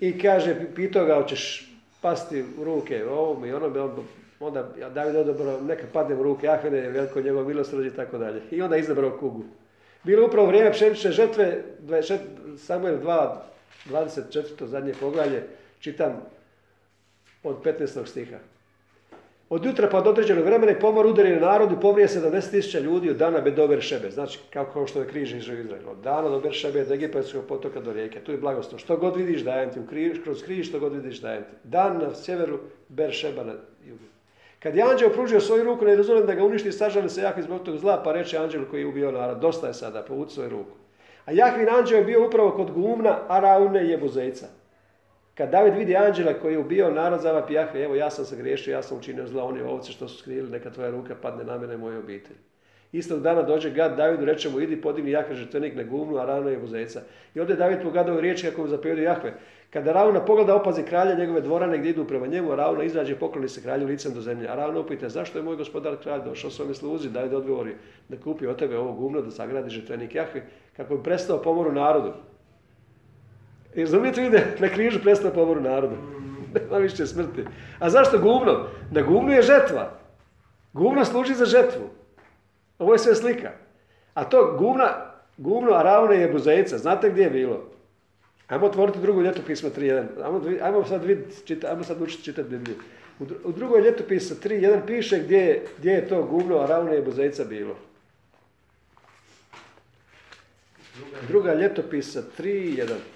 I 0.00 0.18
kaže, 0.18 0.56
pitao 0.74 1.04
ga, 1.04 1.14
hoćeš 1.14 1.70
pasti 2.00 2.44
u 2.58 2.64
ruke 2.64 3.04
ovom 3.06 3.44
i 3.44 3.52
onom, 3.52 4.06
onda 4.40 4.62
David 4.94 5.16
odabrao, 5.16 5.60
neka 5.60 5.86
padne 5.92 6.16
u 6.16 6.22
ruke 6.22 6.48
Ahvene, 6.48 6.80
veliko 6.80 7.20
njegov 7.20 7.48
milosrđe 7.48 7.88
i 7.88 7.96
tako 7.96 8.18
dalje. 8.18 8.42
I 8.50 8.62
onda 8.62 8.76
izabrao 8.76 9.18
kugu. 9.18 9.44
Bilo 10.02 10.26
upravo 10.26 10.46
vrijeme 10.46 10.72
pšenične 10.72 11.10
žetve, 11.10 11.62
Samuel 12.58 12.98
2, 12.98 13.36
24. 13.90 14.66
zadnje 14.66 14.94
poglavlje, 15.00 15.42
čitam 15.80 16.22
od 17.42 17.56
15. 17.64 18.06
stiha. 18.06 18.38
Od 19.48 19.64
jutra 19.64 19.88
pa 19.90 20.00
do 20.00 20.10
određenog 20.10 20.44
vremena 20.44 20.72
i 20.72 20.78
pomor 20.80 21.06
udari 21.06 21.30
na 21.30 21.40
narod 21.40 21.72
i 21.72 21.80
povrije 21.80 22.08
70.000 22.08 22.80
ljudi 22.80 23.10
od 23.10 23.16
dana 23.16 23.40
be 23.40 23.80
šebe. 23.80 24.10
Znači, 24.10 24.38
kako 24.52 24.86
što 24.86 25.00
je 25.00 25.08
križ 25.08 25.34
iz 25.34 25.48
Izraela. 25.48 25.90
Od 25.90 25.98
dana 25.98 26.28
do 26.28 26.40
Beršebe, 26.40 26.82
od 26.82 26.90
Egipatskog 26.90 27.44
potoka 27.48 27.80
do 27.80 27.92
rijeke. 27.92 28.20
Tu 28.20 28.32
je 28.32 28.38
blagoslov. 28.38 28.78
Što 28.78 28.96
god 28.96 29.16
vidiš 29.16 29.42
dajem 29.42 29.72
ti, 29.72 29.80
u 29.80 29.86
križ, 29.86 30.22
kroz 30.22 30.42
križ 30.42 30.68
što 30.68 30.80
god 30.80 30.92
vidiš 30.92 31.20
dajem 31.20 31.42
ti. 31.42 31.50
Dan 31.64 31.98
na 31.98 32.14
sjeveru, 32.14 32.58
Beršeba 32.88 33.44
na 33.44 33.52
jugu. 33.86 34.04
Kad 34.58 34.76
je 34.76 34.82
anđeo 34.82 35.08
pružio 35.08 35.40
svoju 35.40 35.64
ruku, 35.64 35.84
ne 35.84 35.96
razumijem 35.96 36.26
da 36.26 36.34
ga 36.34 36.44
uništi, 36.44 36.72
sažali 36.72 37.10
se 37.10 37.22
Jahvi 37.22 37.42
zbog 37.42 37.62
tog 37.62 37.78
zla, 37.78 38.02
pa 38.04 38.12
reče 38.12 38.38
anđelu 38.38 38.64
koji 38.70 38.80
je 38.80 38.86
ubio 38.86 39.12
narod, 39.12 39.38
dosta 39.38 39.66
je 39.66 39.74
sada, 39.74 40.02
povuci 40.02 40.34
svoju 40.34 40.50
ruku. 40.50 40.76
A 41.24 41.32
Jahvin 41.32 41.68
anđeo 41.68 41.98
je 41.98 42.04
bio 42.04 42.26
upravo 42.26 42.50
kod 42.50 42.70
gumna 42.70 43.18
Araune 43.28 43.88
Jebuzejca. 43.88 44.46
Kad 45.34 45.50
David 45.50 45.74
vidi 45.74 45.96
anđela 45.96 46.32
koji 46.34 46.52
je 46.52 46.58
ubio 46.58 46.90
narod 46.90 47.20
zavapi 47.20 47.54
Jahve, 47.54 47.82
evo 47.82 47.94
ja 47.94 48.10
sam 48.10 48.24
se 48.24 48.36
griješio, 48.36 48.72
ja 48.72 48.82
sam 48.82 48.98
učinio 48.98 49.26
zla, 49.26 49.44
oni 49.44 49.62
ovce 49.62 49.92
što 49.92 50.08
su 50.08 50.18
skrivili, 50.18 50.50
neka 50.50 50.70
tvoja 50.70 50.90
ruka 50.90 51.14
padne 51.22 51.44
na 51.44 51.58
mene 51.58 51.76
moje 51.76 51.98
obitelji. 51.98 52.38
Istog 52.92 53.22
dana 53.22 53.42
dođe 53.42 53.70
gad 53.70 53.96
Davidu, 53.96 54.24
reče 54.24 54.48
mu, 54.50 54.60
idi 54.60 54.80
podigni 54.80 55.10
Jahve 55.10 55.34
žrtvenik 55.34 55.74
na 55.74 55.82
gumnu, 55.82 56.16
a 56.16 56.24
rano 56.24 56.48
je 56.48 56.58
buzeca. 56.58 57.00
I 57.34 57.40
ovdje 57.40 57.56
David 57.56 57.82
pogadao 57.82 58.20
riječ 58.20 58.42
kako 58.42 58.60
mu 58.60 58.68
zapovjedio 58.68 59.04
Jahve. 59.04 59.34
Kada 59.70 59.92
Rauna 59.92 60.24
pogleda 60.24 60.54
opazi 60.54 60.82
kralja 60.82 61.14
njegove 61.14 61.40
dvorane 61.40 61.78
gdje 61.78 61.90
idu 61.90 62.04
prema 62.04 62.26
njemu, 62.26 62.52
a 62.52 62.56
Rauna 62.56 62.84
izađe 62.84 63.16
pokloni 63.16 63.48
se 63.48 63.62
kralju 63.62 63.86
licem 63.86 64.14
do 64.14 64.20
zemlje. 64.20 64.48
A 64.48 64.54
Rauna 64.54 64.80
upita, 64.80 65.08
zašto 65.08 65.38
je 65.38 65.44
moj 65.44 65.56
gospodar 65.56 65.96
kralj 66.02 66.20
došao 66.24 66.50
svome 66.50 66.74
sluzi? 66.74 67.10
David 67.10 67.34
odgovori, 67.34 67.74
da 68.08 68.16
kupi 68.16 68.46
od 68.46 68.58
tebe 68.58 68.78
ovo 68.78 68.92
gumno, 68.92 69.22
da 69.22 69.30
sagradi 69.30 69.70
žrtvenik 69.70 70.14
Jahve, 70.14 70.42
kako 70.76 70.96
bi 70.96 71.02
prestao 71.02 71.42
pomoru 71.42 71.72
narodu. 71.72 72.12
I 73.74 73.80
razumijete 73.80 74.20
vi 74.20 74.40
na 74.58 74.68
križu 74.68 75.00
prestao 75.02 75.30
pomoru 75.30 75.60
narodu? 75.60 75.96
Nema 76.54 76.78
više 76.78 77.06
smrti. 77.06 77.44
A 77.78 77.90
zašto 77.90 78.18
gumno? 78.18 78.66
Da 78.90 79.02
gumno 79.02 79.32
je 79.32 79.42
žetva. 79.42 79.98
Gumno 80.72 81.04
služi 81.04 81.34
za 81.34 81.44
žetvu. 81.44 81.90
Ovo 82.78 82.92
je 82.92 82.98
sve 82.98 83.14
slika. 83.14 83.50
A 84.14 84.24
to 84.24 84.56
gumna, 84.58 85.12
gumno 85.36 85.72
Araune 85.72 86.16
je 86.16 86.32
buzejca. 86.32 86.78
Znate 86.78 87.10
gdje 87.10 87.22
je 87.22 87.30
bilo? 87.30 87.70
Ajmo 88.48 88.66
otvoriti 88.66 88.98
drugo 88.98 89.22
ljetopismo 89.22 89.68
3.1. 89.68 90.24
Ajmo, 90.24 90.42
ajmo 90.62 90.84
sad 90.84 91.04
vidjeti, 91.04 91.66
ajmo 91.66 91.84
sad 91.84 92.02
učiti 92.02 92.22
čitati 92.22 92.48
Bibliju. 92.48 92.76
U, 93.18 93.24
u 93.44 93.52
drugoj 93.52 93.80
ljetopisu 93.80 94.34
3.1 94.34 94.86
piše 94.86 95.18
gdje, 95.18 95.66
gdje 95.78 95.90
je 95.90 96.08
to 96.08 96.22
gumno 96.22 96.58
Araune 96.58 96.94
je 96.94 97.02
buzejca 97.02 97.44
bilo. 97.44 97.76
Druga 101.28 101.54
ljetopisa 101.54 102.22
3.1. 102.38 103.13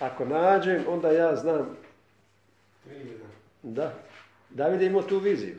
Ako 0.00 0.24
nađem, 0.24 0.84
onda 0.88 1.10
ja 1.10 1.36
znam. 1.36 1.76
Da. 3.62 3.92
David 4.50 4.80
je 4.80 4.86
imao 4.86 5.02
tu 5.02 5.18
viziju. 5.18 5.56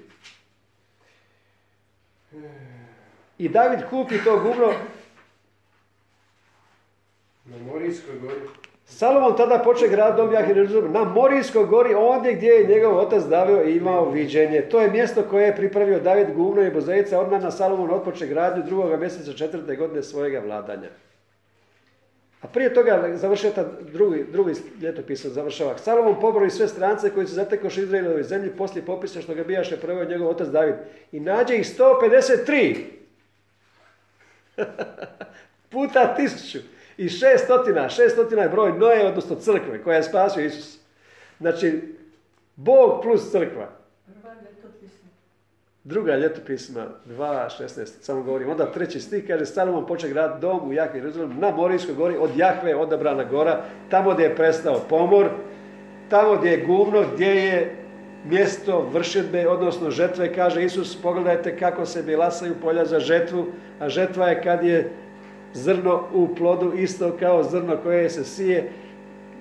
I 3.38 3.50
David 3.50 3.80
kupi 3.90 4.24
to 4.24 4.40
gumno 4.40 4.74
na 7.46 7.58
Morijskoj 7.58 8.20
gori. 8.20 8.40
Salomon 8.86 9.38
tada 9.38 9.62
poče 9.64 9.88
grad 9.88 10.18
dom 10.18 10.30
na 10.92 11.04
Morijskoj 11.04 11.66
gori, 11.66 11.94
ondje 11.94 12.34
gdje 12.34 12.48
je 12.48 12.68
njegov 12.68 12.98
otac 12.98 13.24
Davio 13.24 13.64
i 13.64 13.78
imao 13.78 14.10
viđenje. 14.10 14.62
To 14.62 14.82
je 14.82 14.92
mjesto 14.92 15.24
koje 15.30 15.46
je 15.46 15.56
pripravio 15.56 16.00
David 16.00 16.36
Gumno 16.36 16.62
i 16.62 16.72
Bozejica, 16.72 17.20
odmah 17.20 17.42
na 17.42 17.52
Salomon 17.52 17.92
otpoče 17.92 18.28
gradnju 18.28 18.64
drugoga 18.64 18.98
mjeseca 18.98 19.34
četvrte 19.34 19.76
godine 19.76 20.04
svojega 20.04 20.40
vladanja. 20.40 20.90
A 22.42 22.48
prije 22.48 22.74
toga 22.74 23.12
završava 23.16 23.54
ta 23.54 23.66
drugi, 23.94 24.26
drugi 24.32 24.54
ljetopis 24.82 25.26
završava. 25.26 25.78
Salomon 25.78 26.20
pobroji 26.22 26.50
sve 26.50 26.68
strance 26.68 27.10
koji 27.10 27.28
su 27.28 27.34
zatekoš 27.34 27.78
Izraelovoj 27.78 28.24
zemlji 28.24 28.52
poslije 28.58 28.86
popisa 28.86 29.22
što 29.22 29.36
ga 29.36 29.44
bijaše 29.44 29.78
prvo 29.78 30.04
njegov 30.04 30.30
otac 30.30 30.48
David. 30.48 30.76
I 31.12 31.20
nađe 31.20 31.56
ih 31.56 31.66
153. 31.80 32.76
Puta 35.72 36.16
tisuću. 36.16 36.60
I 36.98 37.10
šestotina. 37.10 37.90
Šestotina 37.90 38.42
je 38.42 38.50
broj 38.50 38.72
Noje, 38.72 39.08
odnosno 39.08 39.36
crkve 39.36 39.84
koja 39.84 39.98
je 39.98 40.04
spasio 40.04 40.46
Isus. 40.46 40.78
Znači, 41.40 41.96
Bog 42.56 43.02
plus 43.02 43.32
crkva. 43.32 43.70
Druga 45.84 46.16
ljetopisma, 46.16 46.82
2.16, 47.18 47.88
samo 48.02 48.24
govorim. 48.24 48.50
Onda 48.50 48.72
treći 48.72 49.00
stih 49.00 49.28
kaže, 49.28 49.46
Salomon 49.46 49.86
poče 49.86 50.10
grad 50.10 50.42
dom 50.42 50.70
u 50.70 50.74
Jahve 50.74 51.00
Jeruzalem, 51.00 51.40
na 51.40 51.52
Morijskoj 51.52 51.96
gori, 51.96 52.18
od 52.18 52.30
Jahve 52.38 52.76
odabrana 52.76 53.24
gora, 53.24 53.64
tamo 53.90 54.14
gdje 54.14 54.24
je 54.24 54.36
prestao 54.36 54.80
pomor, 54.90 55.30
tamo 56.10 56.36
gdje 56.36 56.50
je 56.50 56.66
guvno, 56.66 57.04
gdje 57.14 57.26
je 57.26 57.76
mjesto 58.26 58.90
vršetbe, 58.94 59.48
odnosno 59.48 59.92
žetve, 59.92 60.34
kaže 60.34 60.64
Isus, 60.64 61.02
pogledajte 61.02 61.58
kako 61.58 61.86
se 61.86 62.04
bilasaju 62.04 62.56
polja 62.62 62.86
za 62.86 63.00
žetvu, 63.00 63.46
a 63.80 63.90
žetva 63.90 64.28
je 64.28 64.42
kad 64.44 64.64
je 64.64 64.92
zrno 65.54 66.04
u 66.14 66.36
plodu, 66.36 66.74
isto 66.74 67.18
kao 67.20 67.44
zrno 67.44 67.78
koje 67.84 68.10
se 68.10 68.24
sije, 68.24 68.72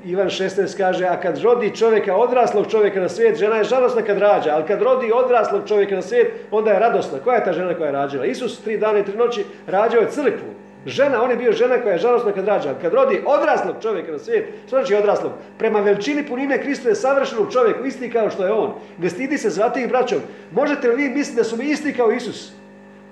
Ivan 0.04 0.26
16 0.26 0.76
kaže, 0.76 1.06
a 1.06 1.20
kad 1.20 1.38
rodi 1.38 1.76
čovjeka, 1.76 2.16
odraslog 2.16 2.66
čovjeka 2.70 3.00
na 3.00 3.08
svijet, 3.08 3.38
žena 3.38 3.56
je 3.56 3.64
žalosna 3.64 4.02
kad 4.02 4.18
rađa, 4.18 4.54
ali 4.54 4.64
kad 4.66 4.82
rodi 4.82 5.12
odraslog 5.12 5.68
čovjeka 5.68 5.94
na 5.94 6.02
svijet, 6.02 6.32
onda 6.50 6.70
je 6.70 6.78
radosna. 6.78 7.18
Koja 7.24 7.36
je 7.36 7.44
ta 7.44 7.52
žena 7.52 7.74
koja 7.74 7.86
je 7.86 7.92
rađala? 7.92 8.26
Isus 8.26 8.60
tri 8.60 8.78
dana 8.78 8.98
i 8.98 9.04
tri 9.04 9.16
noći 9.16 9.44
rađao 9.66 10.00
je 10.00 10.10
crkvu. 10.10 10.48
Žena, 10.86 11.22
on 11.22 11.30
je 11.30 11.36
bio 11.36 11.52
žena 11.52 11.82
koja 11.82 11.92
je 11.92 11.98
žalosna 11.98 12.32
kad 12.32 12.44
rađa, 12.44 12.68
ali 12.68 12.78
kad 12.82 12.94
rodi 12.94 13.22
odraslog 13.26 13.76
čovjeka 13.82 14.12
na 14.12 14.18
svijet, 14.18 14.46
što 14.66 14.76
znači 14.76 14.94
odraslog? 14.94 15.32
Prema 15.58 15.80
veličini 15.80 16.26
punine 16.26 16.62
Krista 16.62 16.88
je 16.88 16.94
savršenog 16.94 17.52
čovjeku, 17.52 17.84
isti 17.84 18.10
kao 18.10 18.30
što 18.30 18.44
je 18.44 18.52
on. 18.52 18.74
Ne 18.98 19.10
stidi 19.10 19.38
se 19.38 19.50
zvati 19.50 19.80
ih 19.80 19.88
braćom. 19.88 20.18
Možete 20.52 20.88
li 20.88 20.96
vi 20.96 21.08
misliti 21.08 21.36
da 21.36 21.44
su 21.44 21.56
mi 21.56 21.64
isti 21.64 21.92
kao 21.92 22.12
Isus? 22.12 22.52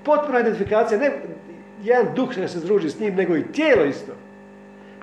Potpuna 0.04 0.40
identifikacija, 0.40 1.00
ne 1.00 1.10
jedan 1.82 2.14
duh 2.14 2.38
ne 2.38 2.48
se 2.48 2.58
združi 2.58 2.90
s 2.90 3.00
njim, 3.00 3.14
nego 3.14 3.36
i 3.36 3.52
tijelo 3.52 3.84
isto. 3.84 4.12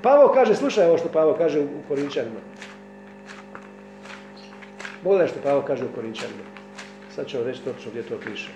Pavo 0.01 0.31
kaže, 0.33 0.55
slušaj 0.55 0.87
ovo 0.87 0.97
što 0.97 1.09
Pavo 1.09 1.33
kaže 1.33 1.59
u 1.59 1.67
Korinčanima. 1.87 2.39
Pogledaj 5.03 5.27
što 5.27 5.39
Pavo 5.43 5.61
kaže 5.61 5.85
u 5.85 5.95
Korinčanima. 5.95 6.43
Sad 7.15 7.27
ću 7.27 7.37
vam 7.37 7.47
reći 7.47 7.61
točno 7.61 7.91
gdje 7.91 8.03
to 8.03 8.17
piše. 8.25 8.49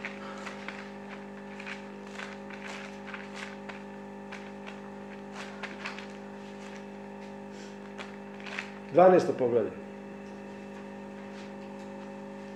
Dvanesto 8.94 9.34
poglavlje. 9.34 9.72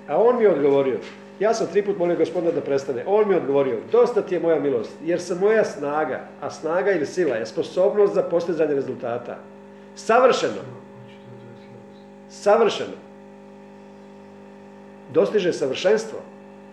A 0.08 0.18
on 0.18 0.38
mi 0.38 0.44
je 0.44 0.50
odgovorio, 0.50 0.98
ja 1.40 1.54
sam 1.54 1.68
tri 1.68 1.82
put 1.82 1.98
molio 1.98 2.18
gospodina 2.18 2.52
da 2.52 2.62
prestane. 2.62 3.04
On 3.08 3.28
mi 3.28 3.34
je 3.34 3.38
odgovorio, 3.38 3.80
dosta 3.92 4.22
ti 4.22 4.36
je 4.36 4.40
moja 4.40 4.60
milost, 4.60 4.92
jer 5.04 5.22
se 5.22 5.36
moja 5.36 5.66
snaga, 5.66 6.20
a 6.42 6.50
snaga 6.50 6.92
ili 6.92 7.06
sila 7.06 7.36
je 7.36 7.46
sposobnost 7.46 8.14
za 8.14 8.22
postizanje 8.22 8.76
rezultata. 8.76 9.38
Savršeno. 9.96 10.62
Savršeno. 12.30 12.98
Dostiže 15.14 15.54
savršenstvo. 15.54 16.20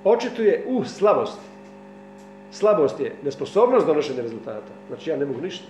Očituje 0.04 0.64
u 0.66 0.84
slabosti. 0.84 1.50
Slabost 2.52 3.00
je 3.00 3.14
nesposobnost 3.22 3.86
donošenja 3.86 4.22
rezultata. 4.22 4.72
Znači 4.88 5.10
ja 5.10 5.16
ne 5.16 5.24
mogu 5.24 5.40
ništa. 5.40 5.66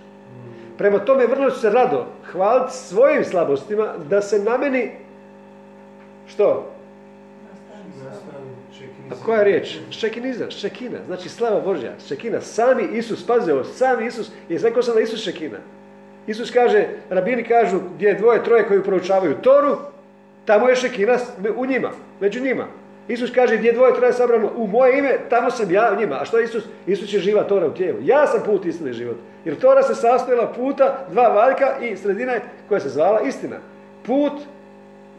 Prema 0.78 0.98
tome 0.98 1.26
vrlo 1.26 1.50
ću 1.50 1.60
se 1.60 1.70
rado 1.70 2.06
hvaliti 2.32 2.76
svojim 2.76 3.24
slabostima 3.24 3.94
da 4.10 4.22
se 4.22 4.38
na 4.38 4.58
meni 4.58 4.92
što? 6.26 6.69
A 9.10 9.24
koja 9.24 9.38
je 9.38 9.44
riječ? 9.44 9.78
Šekiniza, 9.90 10.50
šekina, 10.50 10.98
znači 11.06 11.28
slava 11.28 11.60
Božja, 11.60 11.92
šekina. 12.08 12.40
Sami 12.40 12.88
Isus, 12.92 13.26
pazi 13.26 13.52
ovo, 13.52 13.64
sami 13.64 14.06
Isus, 14.06 14.30
je 14.48 14.58
rekao 14.58 14.82
sam 14.82 14.94
da 14.94 15.00
Isus 15.00 15.24
šekina. 15.24 15.58
Isus 16.26 16.50
kaže, 16.50 16.86
rabini 17.10 17.44
kažu 17.44 17.80
gdje 17.94 18.06
je 18.06 18.14
dvoje, 18.14 18.44
troje 18.44 18.66
koji 18.68 18.82
proučavaju 18.82 19.34
Toru, 19.42 19.76
tamo 20.44 20.68
je 20.68 20.76
šekina 20.76 21.18
u 21.56 21.66
njima, 21.66 21.90
među 22.20 22.40
njima. 22.42 22.66
Isus 23.08 23.30
kaže 23.34 23.56
gdje 23.56 23.68
je 23.68 23.72
dvoje, 23.72 23.94
troje 23.94 24.12
sabrano 24.12 24.50
u 24.56 24.66
moje 24.66 24.98
ime, 24.98 25.18
tamo 25.30 25.50
sam 25.50 25.70
ja 25.70 25.92
u 25.96 26.00
njima. 26.00 26.18
A 26.20 26.24
što 26.24 26.38
je 26.38 26.44
Isus? 26.44 26.64
Isus 26.86 27.12
je 27.12 27.20
živa 27.20 27.44
Tora 27.44 27.66
u 27.66 27.74
tijelu. 27.74 27.98
Ja 28.02 28.26
sam 28.26 28.42
put 28.46 28.66
istine 28.66 28.92
život. 28.92 29.16
Jer 29.44 29.58
Tora 29.58 29.82
se 29.82 29.94
sastojila 29.94 30.52
puta, 30.52 31.06
dva 31.10 31.28
valjka 31.28 31.78
i 31.80 31.96
sredina 31.96 32.34
koja 32.68 32.80
se 32.80 32.88
zvala 32.88 33.20
istina. 33.20 33.56
Put 34.06 34.32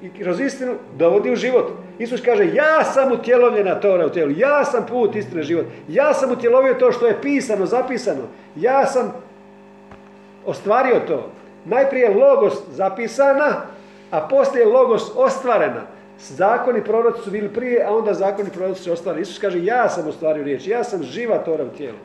i 0.01 0.23
kroz 0.23 0.39
istinu 0.39 0.73
dovodi 0.97 1.31
u 1.31 1.35
život. 1.35 1.71
Isus 1.99 2.21
kaže, 2.21 2.53
ja 2.53 2.83
sam 2.83 3.11
utjelovljena 3.11 3.79
Tora 3.79 4.05
u 4.05 4.09
tijelu, 4.09 4.31
ja 4.37 4.65
sam 4.65 4.85
put, 4.85 5.15
istine, 5.15 5.43
život. 5.43 5.65
Ja 5.87 6.13
sam 6.13 6.31
utjelovio 6.31 6.73
to 6.73 6.91
što 6.91 7.07
je 7.07 7.21
pisano, 7.21 7.65
zapisano. 7.65 8.21
Ja 8.55 8.85
sam 8.85 9.13
ostvario 10.45 10.99
to. 11.07 11.31
Najprije 11.65 12.15
logos 12.15 12.53
zapisana, 12.71 13.61
a 14.11 14.27
poslije 14.27 14.65
logos 14.65 15.11
ostvarena. 15.15 15.81
Zakoni 16.19 16.83
proroci 16.83 17.21
su 17.21 17.31
bili 17.31 17.49
prije, 17.49 17.83
a 17.83 17.95
onda 17.95 18.13
zakoni 18.13 18.49
proroci 18.49 18.81
su 18.81 18.91
ostvareni. 18.91 19.21
Isus 19.21 19.39
kaže, 19.39 19.63
ja 19.63 19.89
sam 19.89 20.07
ostvario 20.07 20.43
riječ, 20.43 20.67
ja 20.67 20.83
sam 20.83 21.03
živa 21.03 21.37
Tora 21.37 21.63
u 21.63 21.77
tijelu. 21.77 21.97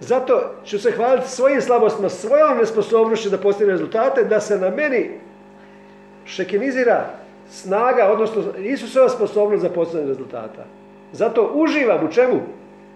Zato 0.00 0.50
ću 0.64 0.78
se 0.78 0.90
hvaliti 0.90 1.30
svojim 1.30 1.60
slabostima, 1.60 2.08
svojom 2.08 2.58
nesposobnošću 2.58 3.30
da 3.30 3.38
postigne 3.38 3.72
rezultate, 3.72 4.24
da 4.24 4.40
se 4.40 4.58
na 4.58 4.70
meni 4.70 5.10
šekinizira 6.26 7.06
snaga, 7.50 8.08
odnosno 8.12 8.42
Isusova 8.58 9.08
sposobnost 9.08 9.62
za 9.62 9.68
postizanje 9.68 10.08
rezultata. 10.08 10.64
Zato 11.12 11.50
uživam 11.54 12.06
u 12.06 12.12
čemu? 12.12 12.40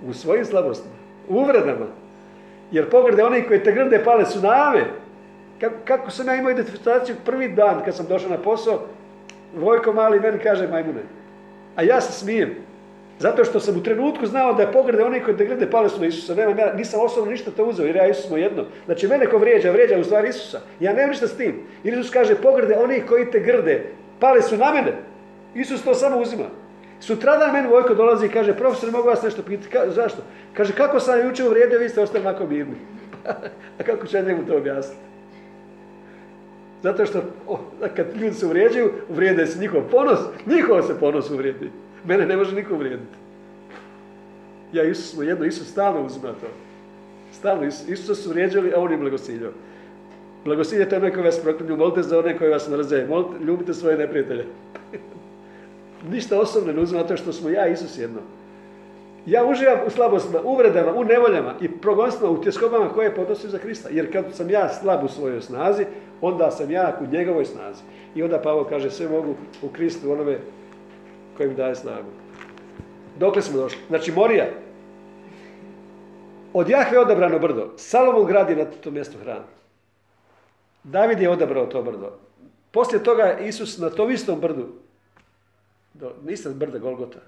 U 0.08 0.12
svojim 0.14 0.44
slabostima, 0.44 0.94
u 1.28 1.34
uvredama. 1.34 1.86
Jer 2.72 2.90
pogrde 2.90 3.24
oni 3.24 3.42
koji 3.42 3.62
te 3.62 3.72
grde 3.72 4.04
pale 4.04 4.26
su 4.26 4.40
nave. 4.40 4.84
Kako, 5.60 5.74
kako 5.84 6.10
sam 6.10 6.26
ja 6.26 6.34
imao 6.34 6.50
identifikaciju 6.50 7.16
prvi 7.24 7.48
dan 7.48 7.82
kad 7.84 7.96
sam 7.96 8.06
došao 8.06 8.30
na 8.30 8.38
posao, 8.38 8.80
Vojko 9.56 9.92
mali 9.92 10.20
meni 10.20 10.38
kaže 10.38 10.68
majmune. 10.68 11.02
A 11.76 11.82
ja 11.82 12.00
se 12.00 12.12
smijem. 12.12 12.54
Zato 13.20 13.44
što 13.44 13.60
sam 13.60 13.76
u 13.76 13.82
trenutku 13.82 14.26
znao 14.26 14.54
da 14.54 14.62
je 14.62 14.72
pogrde 14.72 15.04
oni 15.04 15.20
koji 15.20 15.36
te 15.36 15.44
grde 15.44 15.70
pale 15.70 15.88
su 15.88 16.00
na 16.00 16.06
Isusa. 16.06 16.34
Nema, 16.34 16.60
ja 16.60 16.74
nisam 16.74 17.00
osobno 17.00 17.30
ništa 17.30 17.50
to 17.50 17.64
uzeo 17.64 17.86
jer 17.86 17.96
ja 17.96 18.08
Isus 18.08 18.26
smo 18.26 18.36
jedno. 18.36 18.64
Znači 18.84 19.08
mene 19.08 19.26
ko 19.26 19.38
vrijeđa, 19.38 19.70
vrijeđa 19.70 19.98
u 19.98 20.04
stvari 20.04 20.28
Isusa. 20.28 20.60
Ja 20.80 20.92
nemam 20.92 21.10
ništa 21.10 21.28
s 21.28 21.36
tim. 21.36 21.62
Isus 21.84 22.10
kaže 22.10 22.34
pogrde 22.34 22.76
oni 22.76 23.02
koji 23.08 23.30
te 23.30 23.40
grde 23.40 23.84
pale 24.20 24.42
su 24.42 24.56
na 24.56 24.72
mene. 24.72 24.92
Isus 25.54 25.82
to 25.82 25.94
samo 25.94 26.18
uzima. 26.18 26.44
Sutradan 27.00 27.52
meni 27.52 27.68
Vojko 27.68 27.94
dolazi 27.94 28.26
i 28.26 28.28
kaže, 28.28 28.56
profesor, 28.56 28.90
mogu 28.90 29.08
vas 29.08 29.22
nešto 29.22 29.42
pitati? 29.42 29.90
zašto? 29.90 30.22
Kaže, 30.54 30.72
kako 30.72 31.00
sam 31.00 31.26
jučer 31.26 31.46
uvrijedio, 31.46 31.78
vi 31.78 31.88
ste 31.88 32.00
ostali 32.00 32.26
onako 32.26 32.46
mirni. 32.46 32.76
A 33.78 33.82
kako 33.86 34.06
ću 34.06 34.16
ja 34.16 34.22
njemu 34.22 34.46
to 34.46 34.56
objasniti? 34.56 35.02
Zato 36.82 37.06
što 37.06 37.22
kad 37.96 38.06
ljudi 38.16 38.34
se 38.34 38.46
uvrijeđuju, 38.46 38.92
uvrijede 39.08 39.46
se 39.46 39.58
njihov 39.58 39.82
ponos, 39.90 40.18
njihov 40.46 40.82
se 40.82 41.00
ponos 41.00 41.30
uvrijedi. 41.30 41.70
Mene 42.04 42.26
ne 42.26 42.36
može 42.36 42.54
niko 42.54 42.74
uvrijediti. 42.74 43.16
Ja 44.72 44.84
Isus 44.84 45.10
smo 45.10 45.22
jedno, 45.22 45.44
Isus 45.44 45.70
stalno 45.70 46.06
uzima 46.06 46.28
to. 46.28 46.46
Stalno, 47.32 47.66
Isus, 47.66 48.22
su 48.22 48.28
uvrijeđali, 48.28 48.72
a 48.76 48.80
on 48.80 48.92
je 48.92 48.96
blagosiljao. 48.96 49.52
Blagosilje 50.44 50.88
to 50.88 50.94
je 50.94 50.98
onaj 50.98 51.12
koji 51.12 51.24
vas 51.24 51.40
proklinju, 51.42 51.76
molite 51.76 52.02
za 52.02 52.18
one 52.18 52.38
koji 52.38 52.50
vas 52.50 52.68
mrze, 52.68 53.06
molite, 53.08 53.44
ljubite 53.44 53.74
svoje 53.74 53.96
neprijatelje. 53.96 54.46
Ništa 56.12 56.40
osobno 56.40 56.72
ne 56.72 56.80
uzima 56.80 57.02
to 57.02 57.16
što 57.16 57.32
smo 57.32 57.50
ja 57.50 57.66
Isus 57.66 57.98
jedno. 57.98 58.20
Ja 59.26 59.44
uživam 59.44 59.78
u 59.86 59.90
slabostima, 59.90 60.40
uvredama, 60.44 60.92
u 60.92 61.04
nevoljama 61.04 61.54
i 61.60 61.68
progonstvima, 61.68 62.30
u 62.30 62.42
tjeskobama 62.42 62.88
koje 62.88 63.14
podnosim 63.14 63.50
za 63.50 63.58
Krista. 63.58 63.88
Jer 63.92 64.12
kad 64.12 64.24
sam 64.32 64.50
ja 64.50 64.68
slab 64.68 65.04
u 65.04 65.08
svojoj 65.08 65.40
snazi, 65.40 65.84
onda 66.20 66.50
sam 66.50 66.70
jak 66.70 67.00
u 67.00 67.12
njegovoj 67.12 67.44
snazi. 67.44 67.82
I 68.14 68.22
onda 68.22 68.38
Pavao 68.38 68.64
kaže 68.64 68.90
sve 68.90 69.08
mogu 69.08 69.34
u 69.62 69.68
Kristu 69.68 70.12
onome 70.12 70.38
koji 71.40 71.50
mi 71.50 71.56
daje 71.56 71.74
snagu. 71.74 72.08
Dokle 73.18 73.42
smo 73.42 73.56
došli? 73.56 73.78
Znači 73.88 74.12
Morija. 74.12 74.46
Od 76.52 76.68
Jahve 76.68 76.98
odabrano 76.98 77.38
brdo. 77.38 77.72
Salomon 77.76 78.26
gradi 78.26 78.56
na 78.56 78.64
tom 78.64 78.94
mjestu 78.94 79.18
hran. 79.18 79.42
David 80.84 81.20
je 81.20 81.30
odabrao 81.30 81.66
to 81.66 81.82
brdo. 81.82 82.12
Poslije 82.70 83.04
toga 83.04 83.38
Isus 83.38 83.78
na 83.78 83.90
tom 83.90 84.10
istom 84.10 84.40
brdu, 84.40 84.68
nisam 86.24 86.54
brda 86.54 86.78
Golgota, 86.78 87.18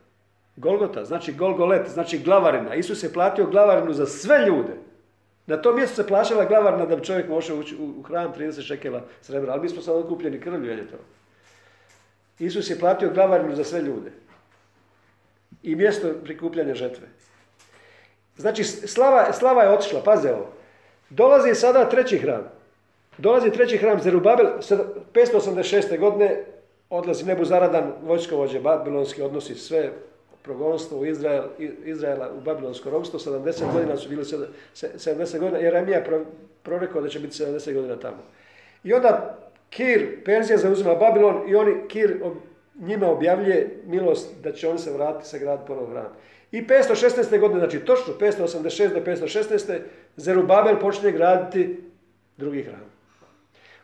Golgota, 0.57 1.05
znači 1.05 1.33
Golgolet, 1.33 1.89
znači 1.89 2.19
glavarina. 2.19 2.75
Isus 2.75 3.03
je 3.03 3.13
platio 3.13 3.47
glavarinu 3.47 3.93
za 3.93 4.07
sve 4.07 4.39
ljude. 4.47 4.77
Na 5.47 5.63
tom 5.63 5.77
mjestu 5.77 5.97
se 5.97 6.07
plaćala 6.07 6.45
glavarina 6.45 6.87
da 6.87 6.97
bi 6.97 7.05
čovjek 7.05 7.29
mošao 7.29 7.57
ući 7.57 7.77
u 7.77 8.03
hram 8.03 8.33
30 8.39 8.63
šekela 8.63 9.03
srebra, 9.21 9.53
ali 9.53 9.63
mi 9.63 9.69
smo 9.69 9.83
sad 9.83 9.97
okupljeni 9.97 10.41
krvlju, 10.41 10.71
je 10.71 10.89
to. 10.89 10.97
Isus 12.45 12.71
je 12.71 12.79
platio 12.79 13.11
glavarinu 13.15 13.55
za 13.55 13.65
sve 13.65 13.81
ljude. 13.81 14.11
I 15.63 15.75
mjesto 15.75 16.09
prikupljanja 16.25 16.75
žetve. 16.75 17.07
Znači, 18.37 18.65
slava, 18.65 19.33
slava 19.33 19.63
je 19.63 19.71
otišla, 19.71 20.03
paze 20.03 20.33
ovo. 20.33 20.53
Dolazi 21.11 21.55
sada 21.55 21.89
treći 21.89 22.19
hram. 22.19 22.51
Dolazi 23.19 23.51
treći 23.51 23.77
hram 23.77 24.01
Zerubabel, 24.01 24.47
586. 25.15 25.99
godine 25.99 26.45
odlazi 26.91 27.25
Nebuzaradan, 27.25 27.93
vojskovođe, 28.03 28.61
babilonski 28.61 29.23
odnosi 29.23 29.55
sve 29.55 29.93
progonstvo 30.43 30.99
u 30.99 31.07
Izrael, 31.07 31.45
Izraela 31.85 32.31
u 32.39 32.41
Babilonsko 32.41 32.91
robstvo, 32.91 33.19
70 33.19 33.73
godina 33.73 33.97
su 33.97 34.09
bili 34.09 34.25
70 34.25 35.39
godina, 35.39 35.59
Jeremija 35.59 36.05
pro, 36.05 36.25
prorekao 36.63 37.03
da 37.03 37.09
će 37.09 37.21
biti 37.21 37.43
70 37.43 37.75
godina 37.75 37.97
tamo. 37.97 38.23
I 38.85 38.95
onda 38.95 39.39
Kir, 39.73 40.25
Perzija 40.25 40.59
zauzima 40.59 40.95
Babilon 40.95 41.49
i 41.49 41.55
oni, 41.55 41.89
Kir 41.89 42.21
njima 42.79 43.11
objavljuje 43.11 43.83
milost 43.87 44.35
da 44.43 44.53
će 44.53 44.69
oni 44.69 44.79
se 44.79 44.93
vratiti 44.93 45.29
sa 45.29 45.39
grad 45.39 45.67
ponovno 45.67 45.91
hram. 45.91 46.13
I 46.51 46.67
516. 46.67 47.41
godine, 47.41 47.61
znači 47.61 47.79
točno 47.79 48.15
586. 48.21 48.95
do 48.95 49.01
516. 49.01 49.79
Zerubabel 50.17 50.79
počinje 50.81 51.13
graditi 51.13 51.81
drugi 52.37 52.63
hram. 52.63 52.91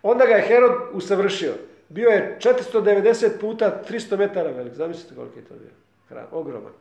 Onda 0.03 0.27
ga 0.27 0.35
je 0.35 0.43
Herod 0.43 0.73
usavršio. 0.93 1.53
Bio 1.89 2.09
je 2.09 2.39
490 2.41 3.41
puta 3.41 3.83
300 3.91 4.19
metara 4.19 4.51
velik. 4.51 4.75
Zamislite 4.75 5.15
koliko 5.15 5.39
je 5.39 5.45
to 5.45 5.55
bio 5.55 5.71
hram, 6.09 6.27
ogroman. 6.33 6.73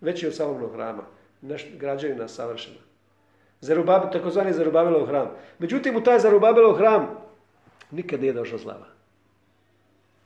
Veći 0.00 0.26
od 0.26 0.34
samog 0.34 0.72
hrama. 0.72 1.02
Neš, 1.40 1.66
građevina 1.78 2.28
savršena. 2.28 2.76
Zerubabel, 3.60 4.10
takozvani 4.12 4.52
Zerubabelov 4.52 5.06
hram. 5.06 5.30
Međutim, 5.58 5.96
u 5.96 6.02
taj 6.02 6.18
Zerubabelov 6.18 6.74
hram 6.74 7.23
nikad 7.90 8.20
nije 8.20 8.32
došla 8.32 8.58
slava. 8.58 8.86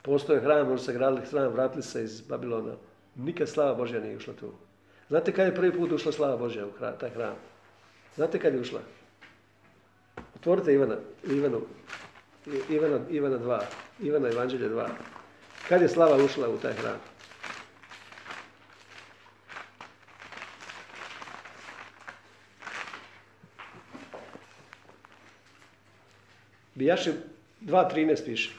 Postoje 0.03 0.40
hram, 0.40 0.68
možda 0.68 0.87
se 0.87 0.92
gradili 0.92 1.27
hram, 1.31 1.53
vratili 1.53 1.83
se 1.83 2.05
iz 2.05 2.21
Babilona. 2.21 2.75
Nikad 3.16 3.49
slava 3.49 3.75
Božja 3.75 4.01
nije 4.01 4.16
ušla 4.16 4.35
tu. 4.35 4.53
Znate 5.09 5.33
kad 5.33 5.47
je 5.47 5.55
prvi 5.55 5.73
put 5.73 5.92
ušla 5.92 6.12
slava 6.12 6.37
Božja 6.37 6.66
u 6.66 6.71
taj 7.01 7.11
hram? 7.11 7.35
Znate 8.16 8.38
kad 8.38 8.55
je 8.55 8.61
ušla? 8.61 8.81
Otvorite 10.37 10.73
Ivana, 10.73 10.97
Ivanu, 11.25 11.61
Ivana, 12.71 13.01
Ivana 13.11 13.38
2, 13.38 13.61
Ivana 14.01 14.29
Evanđelje 14.29 14.68
2. 14.68 14.88
Kad 15.68 15.83
je 15.83 15.88
slava 15.88 16.25
ušla 16.25 16.49
u 16.49 16.59
taj 16.59 16.73
hram? 16.73 16.97
Bijaše 26.75 27.12
2.13 27.62 28.25
piše. 28.25 28.51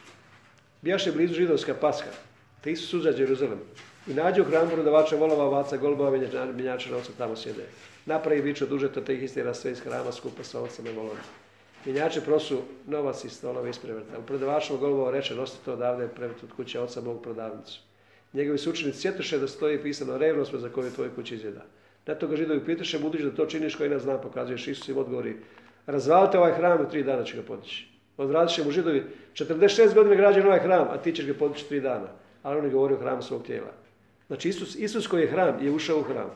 Bijaše 0.81 1.11
blizu 1.11 1.33
židovska 1.33 1.73
paska, 1.73 2.09
te 2.61 2.71
Isus 2.71 2.93
uzađe 2.93 3.23
Jeruzalem. 3.23 3.59
I 4.07 4.13
nađu 4.13 4.41
u 4.41 4.45
hramu 4.45 4.71
prodavača 4.71 5.15
volova, 5.15 5.45
ovaca, 5.45 5.77
golubova, 5.77 6.11
minjača 6.55 6.91
novca 6.91 7.11
tamo 7.17 7.35
sjede. 7.35 7.65
Napravi 8.05 8.41
biću 8.41 8.65
dužeta 8.65 9.01
te 9.01 9.13
ih 9.15 9.23
istira 9.23 9.53
sve 9.53 9.71
iz 9.71 9.79
hrama 9.79 10.11
skupa 10.11 10.43
sa 10.43 10.59
ovcama 10.59 10.89
i 10.89 10.93
volovima. 10.93 11.21
Minjači 11.85 12.21
prosu 12.21 12.61
novac 12.87 13.23
iz 13.23 13.31
stolova 13.31 13.69
isprevrta. 13.69 14.19
U 14.19 14.21
prodavačom 14.21 14.77
golubova 14.77 15.11
reče, 15.11 15.35
nosite 15.35 15.65
to 15.65 15.73
odavde 15.73 16.07
prevrtu 16.07 16.45
od 16.45 16.55
kuće 16.55 16.79
oca 16.79 17.01
mog 17.01 17.21
prodavnicu. 17.23 17.79
Njegovi 18.33 18.57
su 18.57 18.69
učenici 18.69 18.99
sjetoše 18.99 19.37
da 19.37 19.47
stoji 19.47 19.81
pisano 19.83 20.17
revno 20.17 20.45
smo 20.45 20.59
za 20.59 20.69
koju 20.69 20.91
tvoj 20.91 21.15
kući 21.15 21.35
izjeda. 21.35 21.65
Na 22.05 22.15
to 22.15 22.27
ga 22.27 22.35
židovi 22.35 22.65
pitaše, 22.65 22.99
budući 22.99 23.23
da 23.23 23.35
to 23.35 23.45
činiš 23.45 23.75
koji 23.75 23.89
nas 23.89 24.01
zna, 24.01 24.17
pokazuješ 24.17 24.67
Isus 24.67 24.87
im 24.87 24.97
odgovori, 24.97 25.35
razvalite 25.85 26.37
ovaj 26.37 26.53
hram 26.53 26.81
u 26.81 26.89
tri 26.89 27.03
dana 27.03 27.23
će 27.23 27.37
ga 27.37 27.43
podići. 27.43 27.98
Odradit 28.19 28.55
će 28.55 28.63
mu 28.63 28.71
židovi 28.71 29.03
46 29.33 29.93
godina 29.93 30.15
građen 30.15 30.45
ovaj 30.45 30.59
hram, 30.59 30.87
a 30.91 30.97
ti 30.97 31.11
ćeš 31.11 31.25
ga 31.25 31.33
podići 31.33 31.67
tri 31.67 31.81
dana. 31.81 32.07
Ali 32.43 32.57
on 32.57 32.65
je 32.65 32.71
govorio 32.71 32.97
o 32.97 33.01
hramu 33.01 33.21
svog 33.21 33.43
tijela. 33.43 33.71
Znači 34.27 34.49
Isus, 34.49 34.75
Isus 34.75 35.07
koji 35.07 35.21
je 35.21 35.27
hram 35.27 35.55
je 35.61 35.71
ušao 35.71 35.99
u 35.99 36.03
hram. 36.03 36.29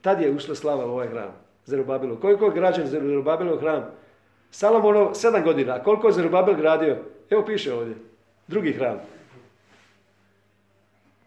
Tad 0.00 0.20
je 0.20 0.30
ušla 0.30 0.54
slava 0.54 0.86
u 0.86 0.90
ovaj 0.90 1.08
hram, 1.08 1.32
Zerubabilu. 1.64 2.20
Koliko 2.20 2.44
je 2.44 2.52
građan 2.54 2.86
Zerubabilov 2.86 3.58
hram? 3.58 3.84
Salomonov 4.50 5.14
sedam 5.14 5.44
godina. 5.44 5.74
A 5.74 5.82
koliko 5.82 6.06
je 6.06 6.12
Zerubabel 6.12 6.54
gradio? 6.54 6.96
Evo 7.30 7.44
piše 7.46 7.74
ovdje. 7.74 7.94
Drugi 8.48 8.72
hram. 8.72 9.00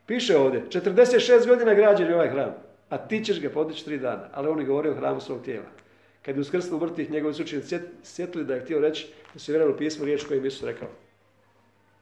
Piše 0.06 0.38
ovdje. 0.38 0.64
46 0.70 1.48
godina 1.48 1.74
građen 1.74 2.08
je 2.08 2.16
ovaj 2.16 2.30
hram. 2.30 2.54
A 2.90 2.98
ti 2.98 3.24
ćeš 3.26 3.42
ga 3.42 3.50
podići 3.50 3.86
tri 3.86 4.00
dana. 4.00 4.30
Ali 4.34 4.48
on 4.48 4.60
je 4.60 4.66
govorio 4.66 4.92
o 4.92 4.96
hramu 4.96 5.20
svog 5.20 5.42
tijela. 5.46 5.68
Kad 6.22 6.36
je 6.36 6.42
uskrsnuo 6.42 6.80
mrtvih, 6.80 7.12
njegovi 7.12 7.34
su 7.34 7.44
učenici 7.44 7.80
sjetili 8.04 8.46
da 8.46 8.56
je 8.56 8.62
htio 8.62 8.80
reći 8.80 9.08
su 9.36 9.52
vjerovali 9.52 9.76
u 9.76 9.78
pismo 9.78 10.06
riječ 10.06 10.24
koju 10.28 10.46
Isus 10.46 10.64
rekao. 10.64 10.88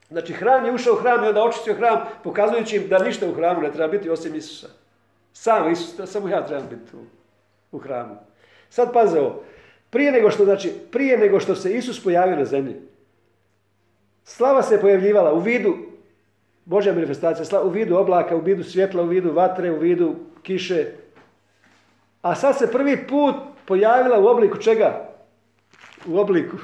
Znači, 0.08 0.32
hram 0.32 0.64
je 0.64 0.72
ušao 0.72 0.92
u 0.94 0.96
hram 0.96 1.24
i 1.24 1.28
onda 1.28 1.42
očistio 1.42 1.74
hram, 1.74 2.00
pokazujući 2.24 2.76
im 2.76 2.88
da 2.88 2.98
ništa 2.98 3.28
u 3.28 3.34
hramu 3.34 3.62
ne 3.62 3.72
treba 3.72 3.88
biti 3.88 4.10
osim 4.10 4.34
Isusa. 4.34 4.68
Samo 5.32 5.70
Isus, 5.70 6.10
samo 6.10 6.28
ja 6.28 6.46
trebam 6.46 6.66
biti 6.70 6.96
u, 6.96 7.00
u 7.76 7.78
hramu. 7.78 8.16
Sad 8.70 8.92
paze 8.92 9.20
ovo. 9.20 9.42
Prije 9.90 10.12
nego 10.12 10.30
što, 10.30 10.44
znači, 10.44 10.72
prije 10.90 11.18
nego 11.18 11.40
što 11.40 11.54
se 11.54 11.74
Isus 11.74 12.04
pojavio 12.04 12.36
na 12.36 12.44
zemlji, 12.44 12.76
slava 14.24 14.62
se 14.62 14.80
pojavljivala 14.80 15.32
u 15.32 15.38
vidu 15.38 15.76
Božja 16.64 16.92
manifestacija, 16.92 17.62
u 17.62 17.68
vidu 17.68 17.96
oblaka, 17.96 18.36
u 18.36 18.40
vidu 18.40 18.64
svjetla, 18.64 19.02
u 19.02 19.06
vidu 19.06 19.32
vatre, 19.32 19.70
u 19.70 19.78
vidu 19.78 20.14
kiše. 20.42 20.86
A 22.22 22.34
sad 22.34 22.58
se 22.58 22.72
prvi 22.72 23.06
put 23.06 23.34
pojavila 23.66 24.18
u 24.18 24.26
obliku 24.26 24.58
čega? 24.58 25.08
U 26.06 26.18
obliku 26.18 26.56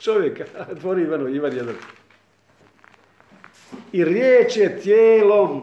čovjeka. 0.00 0.44
Tvori 0.80 1.02
Ivano, 1.02 1.28
Ivan 1.28 1.56
jedan. 1.56 1.74
I 3.92 4.04
riječ 4.04 4.56
je 4.56 4.80
tijelom 4.80 5.62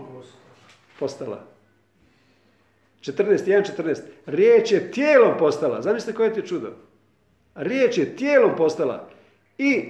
postala. 1.00 1.44
14, 3.02 3.46
1, 3.46 3.78
14. 3.78 4.02
Riječ 4.26 4.72
je 4.72 4.92
tijelom 4.92 5.38
postala. 5.38 5.82
Zamislite 5.82 6.18
koje 6.18 6.28
je 6.28 6.34
ti 6.34 6.48
čudo. 6.48 6.74
Riječ 7.56 7.98
je 7.98 8.16
tijelom 8.16 8.56
postala. 8.58 9.10
I 9.58 9.90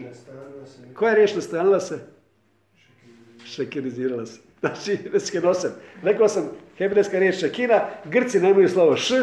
koja 0.94 1.10
je 1.10 1.16
riječ 1.16 1.36
nastanila 1.36 1.80
se? 1.80 2.00
Šekirizirala 3.46 4.26
se. 4.26 4.40
Znači, 4.60 4.98
nosem. 5.44 5.72
Rekao 6.04 6.28
sam, 6.28 6.50
hebrejska 6.78 7.20
riječ 7.20 7.40
šekina, 7.40 7.90
Grci 8.06 8.40
nemaju 8.40 8.70
slovo 8.70 8.96
š, 8.98 9.16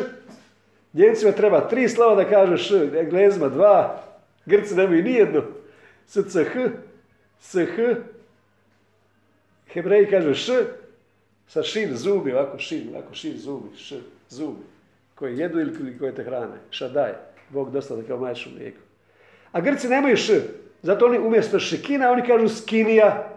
Njemcima 0.93 1.33
treba 1.33 1.69
tri 1.69 1.89
slova 1.89 2.15
da 2.15 2.31
kažu 2.31 2.57
š, 2.57 2.75
Englezima 3.01 3.49
dva, 3.49 4.05
Grci 4.47 4.75
nemaju 4.75 5.03
nijedno. 5.03 5.43
SCH, 6.07 6.57
SH, 7.41 7.79
Hebreji 9.73 10.11
kažu 10.11 10.35
š, 10.35 10.53
sa 11.49 11.63
šin, 11.63 11.97
zubi, 11.97 12.33
ovako 12.33 12.59
šin, 12.59 12.89
ovako 12.95 13.15
šin, 13.15 13.39
zubi, 13.39 13.77
š, 13.77 13.95
zubi. 14.29 14.63
Koji 15.15 15.39
jedu 15.39 15.61
ili 15.61 15.99
koji 15.99 16.15
te 16.15 16.25
hrane. 16.25 16.57
Šadaj. 16.71 17.13
Bog 17.49 17.73
dosta 17.73 17.95
kao 18.09 18.19
majšu 18.19 18.51
mlijeko. 18.51 18.79
A 19.53 19.61
Grci 19.61 19.89
nemaju 19.89 20.17
š. 20.17 20.41
Zato 20.83 21.07
oni 21.07 21.19
umjesto 21.19 21.59
šekina, 21.59 22.11
oni 22.11 22.23
kažu 22.27 22.49
skinija. 22.49 23.31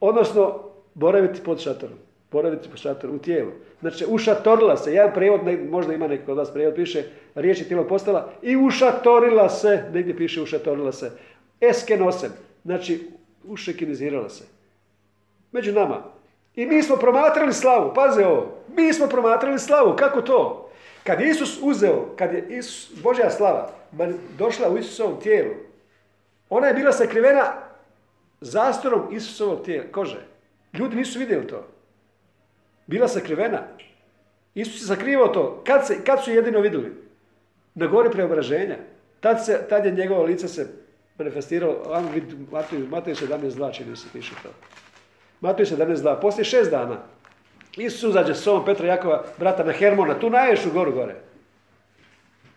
Odnosno, 0.00 0.70
boraviti 0.94 1.42
pod 1.44 1.60
šatorom. 1.60 1.98
Pod 2.30 2.58
šatorom, 2.74 3.16
u 3.16 3.18
tijelu. 3.18 3.50
Znači, 3.80 4.04
ušatorila 4.08 4.76
se. 4.76 4.94
Jedan 4.94 5.14
prijevod, 5.14 5.40
možda 5.70 5.94
ima 5.94 6.06
neko 6.06 6.32
od 6.32 6.38
vas 6.38 6.52
prijevod, 6.52 6.74
piše 6.74 7.04
riječ 7.34 7.58
je 7.58 7.68
tijelo 7.68 7.84
postala 7.84 8.32
i 8.42 8.56
ušatorila 8.56 9.48
se. 9.48 9.84
Negdje 9.92 10.16
piše 10.16 10.42
ušatorila 10.42 10.92
se. 10.92 11.10
Eskenosem. 11.60 12.30
Znači, 12.64 13.10
ušekinizirala 13.44 14.28
se. 14.28 14.44
Među 15.52 15.72
nama. 15.72 16.02
I 16.54 16.66
mi 16.66 16.82
smo 16.82 16.96
promatrali 16.96 17.52
slavu. 17.52 17.94
Paze 17.94 18.26
ovo. 18.26 18.54
Mi 18.76 18.92
smo 18.92 19.06
promatrali 19.06 19.58
slavu. 19.58 19.96
Kako 19.96 20.22
to? 20.22 20.70
Kad 21.04 21.20
je 21.20 21.30
Isus 21.30 21.58
uzeo, 21.62 22.14
kad 22.16 22.32
je 22.32 22.46
Isus, 22.48 23.02
Božja 23.02 23.30
slava 23.30 23.70
došla 24.38 24.70
u 24.70 24.78
Isusovom 24.78 25.20
tijelu, 25.20 25.54
ona 26.50 26.66
je 26.66 26.74
bila 26.74 26.92
sakrivena 26.92 27.52
zastorom 28.40 29.02
Isusovog 29.12 29.64
tijela, 29.64 29.84
kože. 29.92 30.20
Ljudi 30.72 30.96
nisu 30.96 31.18
vidjeli 31.18 31.46
to. 31.46 31.66
Bila 32.88 33.08
sakrivena. 33.08 33.62
Isus 34.54 34.82
je 34.82 34.86
sakrivao 34.86 35.28
to. 35.28 35.62
Kad, 35.66 35.86
se, 35.86 36.04
kad 36.04 36.24
su 36.24 36.30
jedino 36.30 36.60
vidjeli? 36.60 36.92
Na 37.74 37.86
gori 37.86 38.10
preobraženja. 38.10 38.76
Tad, 39.20 39.44
se, 39.44 39.66
tad 39.68 39.84
je 39.84 39.92
njegovo 39.92 40.22
lice 40.22 40.48
se 40.48 40.66
manifestiralo. 41.18 42.02
Matej, 42.50 42.78
Matej 42.90 43.14
17.2 43.14 43.72
čini 43.72 43.96
se 43.96 44.08
piše 44.12 44.34
to. 44.42 44.48
Matej 45.40 45.66
17.2. 45.66 46.20
Poslije 46.20 46.44
šest 46.44 46.70
dana 46.70 46.96
Isus 47.76 48.02
uzađe 48.02 48.34
s 48.34 48.42
sobom 48.42 48.64
Petra 48.64 48.86
Jakova, 48.86 49.24
brata 49.38 49.64
na 49.64 49.72
Hermona, 49.72 50.18
tu 50.18 50.26
u 50.26 50.72
goru 50.72 50.92
gore. 50.92 51.16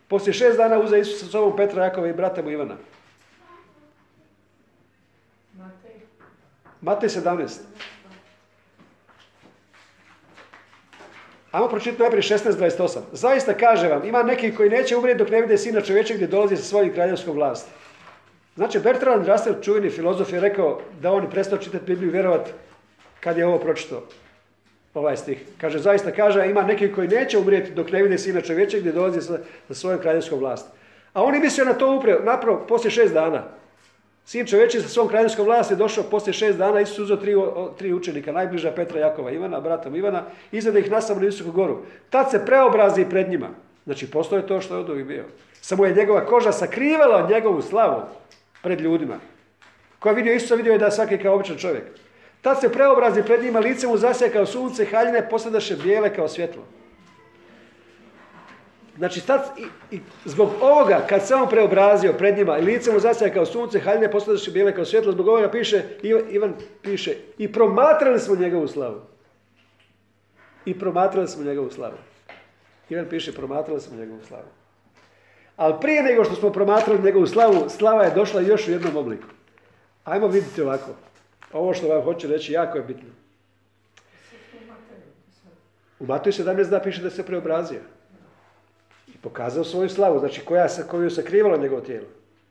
Poslije 0.07 0.33
šest 0.33 0.57
dana 0.57 0.79
uze 0.79 0.99
Isus 0.99 1.19
sa 1.19 1.25
sobom 1.25 1.57
Petra 1.57 1.83
Jakova 1.83 2.07
i 2.07 2.13
brata 2.13 2.41
mu 2.41 2.49
Ivana. 2.49 2.75
Matej 6.81 7.09
17. 7.09 7.59
Ajmo 11.51 11.67
pročitati 11.67 12.01
najprije 12.01 12.21
16.28. 12.21 12.99
Zaista 13.11 13.53
kaže 13.53 13.87
vam, 13.87 14.05
ima 14.05 14.23
neki 14.23 14.55
koji 14.55 14.69
neće 14.69 14.97
umrijeti 14.97 15.19
dok 15.19 15.29
ne 15.29 15.41
vide 15.41 15.57
sina 15.57 15.81
čovječeg 15.81 16.15
gdje 16.15 16.27
dolazi 16.27 16.57
sa 16.57 16.63
svojim 16.63 16.93
kraljevskom 16.93 17.35
vlasti. 17.35 17.71
Znači, 18.55 18.79
Bertrand 18.79 19.27
Russell, 19.27 19.61
čuveni 19.61 19.89
filozof, 19.89 20.33
je 20.33 20.39
rekao 20.39 20.81
da 21.01 21.11
on 21.11 21.29
prestao 21.29 21.57
čitati 21.57 21.85
Bibliju 21.85 22.09
i 22.09 22.13
vjerovati 22.13 22.51
kad 23.19 23.37
je 23.37 23.45
ovo 23.45 23.59
pročitao 23.59 24.01
ovaj 24.93 25.17
stih. 25.17 25.43
Kaže, 25.57 25.79
zaista 25.79 26.11
kaže, 26.11 26.49
ima 26.49 26.61
neki 26.61 26.93
koji 26.93 27.07
neće 27.07 27.37
umrijeti 27.37 27.71
dok 27.71 27.91
ne 27.91 28.03
vide 28.03 28.17
sina 28.17 28.41
čovječeg 28.41 28.79
gdje 28.79 28.91
dolazi 28.91 29.21
sa, 29.21 29.39
sa 29.67 29.73
svojom 29.73 30.01
kraljevskom 30.01 30.39
vlasti. 30.39 30.69
A 31.13 31.23
on 31.23 31.33
je 31.33 31.39
mislio 31.39 31.65
na 31.65 31.73
to 31.73 31.95
upravo, 31.95 32.23
napravo, 32.23 32.65
poslije 32.67 32.91
šest 32.91 33.13
dana. 33.13 33.43
Sin 34.25 34.45
čovječi 34.45 34.81
sa 34.81 34.87
svom 34.87 35.07
kraljevskom 35.07 35.45
vlasti 35.45 35.75
došao 35.75 36.03
poslije 36.03 36.33
šest 36.33 36.57
dana, 36.57 36.81
Isus 36.81 36.99
uzeo 36.99 37.17
tri, 37.17 37.33
tri 37.77 37.93
učenika, 37.93 38.31
najbliža 38.31 38.71
Petra, 38.71 38.99
Jakova, 38.99 39.31
Ivana, 39.31 39.59
bratom 39.59 39.95
Ivana, 39.95 40.23
izvede 40.51 40.79
ih 40.79 40.91
na 40.91 40.99
na 41.09 41.15
visoku 41.15 41.51
goru. 41.51 41.77
Tad 42.09 42.31
se 42.31 42.45
preobrazi 42.45 43.05
pred 43.09 43.29
njima. 43.29 43.49
Znači, 43.85 44.11
postoje 44.11 44.47
to 44.47 44.61
što 44.61 44.75
je 44.75 44.79
od 44.79 45.05
bio. 45.05 45.23
Samo 45.61 45.85
je 45.85 45.95
njegova 45.95 46.25
koža 46.25 46.51
sakrivala 46.51 47.27
njegovu 47.29 47.61
slavu 47.61 48.01
pred 48.61 48.81
ljudima. 48.81 49.19
Ko 49.99 50.09
je 50.09 50.15
vidio 50.15 50.33
Isusa, 50.33 50.55
vidio 50.55 50.73
je 50.73 50.79
da 50.79 50.85
je 50.85 50.91
svaki 50.91 51.17
kao 51.17 51.35
običan 51.35 51.57
čovjek. 51.57 51.83
Tad 52.41 52.61
se 52.61 52.71
preobrazi 52.71 53.23
pred 53.23 53.43
njima, 53.43 53.59
lice 53.59 53.87
mu 53.87 53.97
zasje 53.97 54.29
kao 54.29 54.45
sunce, 54.45 54.85
haljine 54.85 55.29
posadaše 55.29 55.75
bijele 55.75 56.15
kao 56.15 56.27
svjetlo. 56.27 56.63
Znači, 59.01 59.27
tad, 59.27 59.41
i, 59.91 59.99
zbog 60.25 60.49
ovoga, 60.61 61.05
kad 61.09 61.27
se 61.27 61.35
on 61.35 61.49
preobrazio 61.49 62.13
pred 62.13 62.37
njima, 62.37 62.57
i 62.57 62.61
lice 62.61 62.91
mu 62.91 62.99
zasje 62.99 63.33
kao 63.33 63.45
sunce, 63.45 63.79
haljine 63.79 64.11
posadaše 64.11 64.51
bijele 64.51 64.75
kao 64.75 64.85
svjetlo, 64.85 65.11
zbog 65.11 65.27
ovoga 65.27 65.51
piše, 65.51 65.83
Ivan 66.29 66.53
piše, 66.81 67.15
i 67.37 67.51
promatrali 67.51 68.19
smo 68.19 68.35
njegovu 68.35 68.67
slavu. 68.67 69.01
I 70.65 70.79
promatrali 70.79 71.27
smo 71.27 71.43
njegovu 71.43 71.71
slavu. 71.71 71.97
Ivan 72.89 73.05
piše, 73.09 73.33
promatrali 73.33 73.81
smo 73.81 73.97
njegovu 73.97 74.19
slavu. 74.27 74.47
Ali 75.55 75.73
prije 75.81 76.03
nego 76.03 76.23
što 76.23 76.35
smo 76.35 76.51
promatrali 76.51 77.01
njegovu 77.01 77.27
slavu, 77.27 77.69
slava 77.69 78.03
je 78.03 78.15
došla 78.15 78.41
još 78.41 78.67
u 78.67 78.71
jednom 78.71 78.97
obliku. 78.97 79.27
Ajmo 80.03 80.27
vidjeti 80.27 80.61
ovako. 80.61 80.91
Ovo 81.53 81.73
što 81.73 81.87
vam 81.87 82.03
hoću 82.03 82.27
reći 82.27 82.53
jako 82.53 82.77
je 82.77 82.83
bitno. 82.83 83.09
U 85.99 86.05
Matoju 86.05 86.33
17 86.33 86.69
da 86.69 86.79
piše 86.79 87.01
da 87.01 87.09
se 87.09 87.25
preobrazio. 87.25 87.79
Pokazao 89.21 89.63
svoju 89.63 89.89
slavu, 89.89 90.19
znači 90.19 90.41
koja 90.45 90.69
se, 90.69 90.87
koju 90.87 91.03
je 91.03 91.09
sakrivalo 91.09 91.57
njegovo 91.57 91.81
tijelo. 91.81 92.07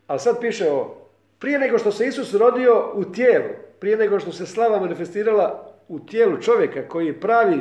Ali 0.07 0.21
sad 0.21 0.41
piše 0.41 0.71
ovo. 0.71 1.09
Prije 1.39 1.59
nego 1.59 1.79
što 1.79 1.93
se 1.93 2.07
Isus 2.07 2.35
rodio 2.35 2.93
u 2.95 3.05
tijelu, 3.05 3.49
prije 3.79 3.97
nego 3.97 4.21
što 4.21 4.33
se 4.33 4.47
slava 4.47 4.81
manifestirala 4.81 5.75
u 5.89 6.01
tijelu 6.01 6.41
čovjeka 6.41 6.89
koji 6.89 7.07
je 7.07 7.21
pravi 7.21 7.61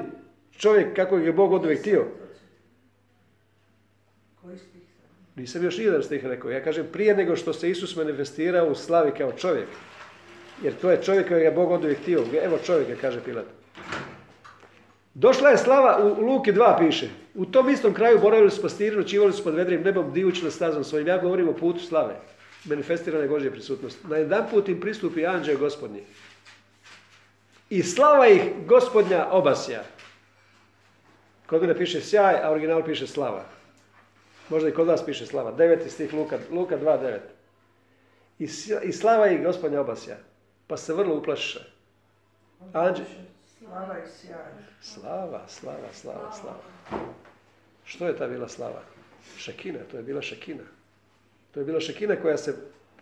čovjek 0.51 0.95
kako 0.95 1.17
je 1.17 1.33
Bog 1.33 1.53
od 1.53 1.63
uvijek 1.63 1.79
htio. 1.79 2.05
Nisam 5.35 5.63
još 5.63 5.79
jedan 5.79 6.03
stih 6.03 6.25
rekao. 6.25 6.51
Ja 6.51 6.63
kažem 6.63 6.87
prije 6.91 7.15
nego 7.15 7.35
što 7.35 7.53
se 7.53 7.69
Isus 7.69 7.95
manifestirao 7.95 8.67
u 8.67 8.75
slavi 8.75 9.11
kao 9.17 9.31
čovjek. 9.31 9.67
Jer 10.63 10.73
to 10.81 10.91
je 10.91 11.03
čovjek 11.03 11.27
kojeg 11.27 11.43
je 11.43 11.51
Bog 11.51 11.71
od 11.71 11.83
uvijek. 11.83 11.99
Evo 12.43 12.57
čovjeka, 12.65 13.01
kaže 13.01 13.23
Pilat. 13.23 13.58
Došla 15.19 15.49
je 15.49 15.57
slava, 15.57 15.99
u 16.03 16.21
Luki 16.21 16.51
2 16.51 16.77
piše. 16.79 17.09
U 17.35 17.45
tom 17.45 17.69
istom 17.69 17.93
kraju 17.93 18.19
boravili 18.19 18.51
su 18.51 18.61
pastiri, 18.61 18.95
noćivali 18.95 19.33
su 19.33 19.43
pod 19.43 19.55
vedrim 19.55 19.81
nebom, 19.81 20.13
divući 20.13 20.43
na 20.43 20.51
stazom 20.51 20.83
svojim. 20.83 21.07
Ja 21.07 21.17
govorim 21.17 21.49
o 21.49 21.53
putu 21.53 21.79
slave. 21.79 22.15
Manifestirane 22.65 23.27
Božje 23.27 23.51
prisutnosti. 23.51 24.07
Na 24.07 24.17
jedan 24.17 24.45
put 24.51 24.69
im 24.69 24.79
pristupi 24.79 25.25
anđeo 25.25 25.57
gospodnji. 25.57 26.03
I 27.69 27.83
slava 27.83 28.27
ih 28.27 28.41
gospodnja 28.65 29.27
obasja. 29.31 29.83
Kod 31.47 31.61
mene 31.61 31.77
piše 31.77 32.01
sjaj, 32.01 32.35
a 32.43 32.51
original 32.51 32.83
piše 32.83 33.07
slava. 33.07 33.43
Možda 34.49 34.69
i 34.69 34.73
kod 34.73 34.87
vas 34.87 35.05
piše 35.05 35.25
slava. 35.25 35.51
Deveti 35.51 35.89
stih 35.89 36.13
Luka, 36.13 36.37
Luka 36.51 36.77
2.9. 36.77 37.17
I, 38.83 38.91
slava 38.91 39.27
ih 39.27 39.43
gospodnja 39.43 39.81
obasja 39.81 40.17
pa 40.67 40.77
se 40.77 40.93
vrlo 40.93 41.15
uplaše. 41.15 41.59
Anđe, 42.73 43.03
Slava 43.69 43.95
i 43.97 44.09
sjaj. 44.09 44.37
Slava, 44.81 45.41
slava, 45.47 45.93
slava, 45.93 46.31
slava. 46.41 47.03
Što 47.83 48.07
je 48.07 48.17
ta 48.17 48.27
bila 48.27 48.47
slava? 48.47 48.81
Šekina, 49.37 49.79
to 49.91 49.97
je 49.97 50.03
bila 50.03 50.21
šekina. 50.21 50.63
To 51.53 51.59
je 51.59 51.65
bila 51.65 51.79
šekina 51.79 52.15
koja 52.15 52.37
se, 52.37 52.55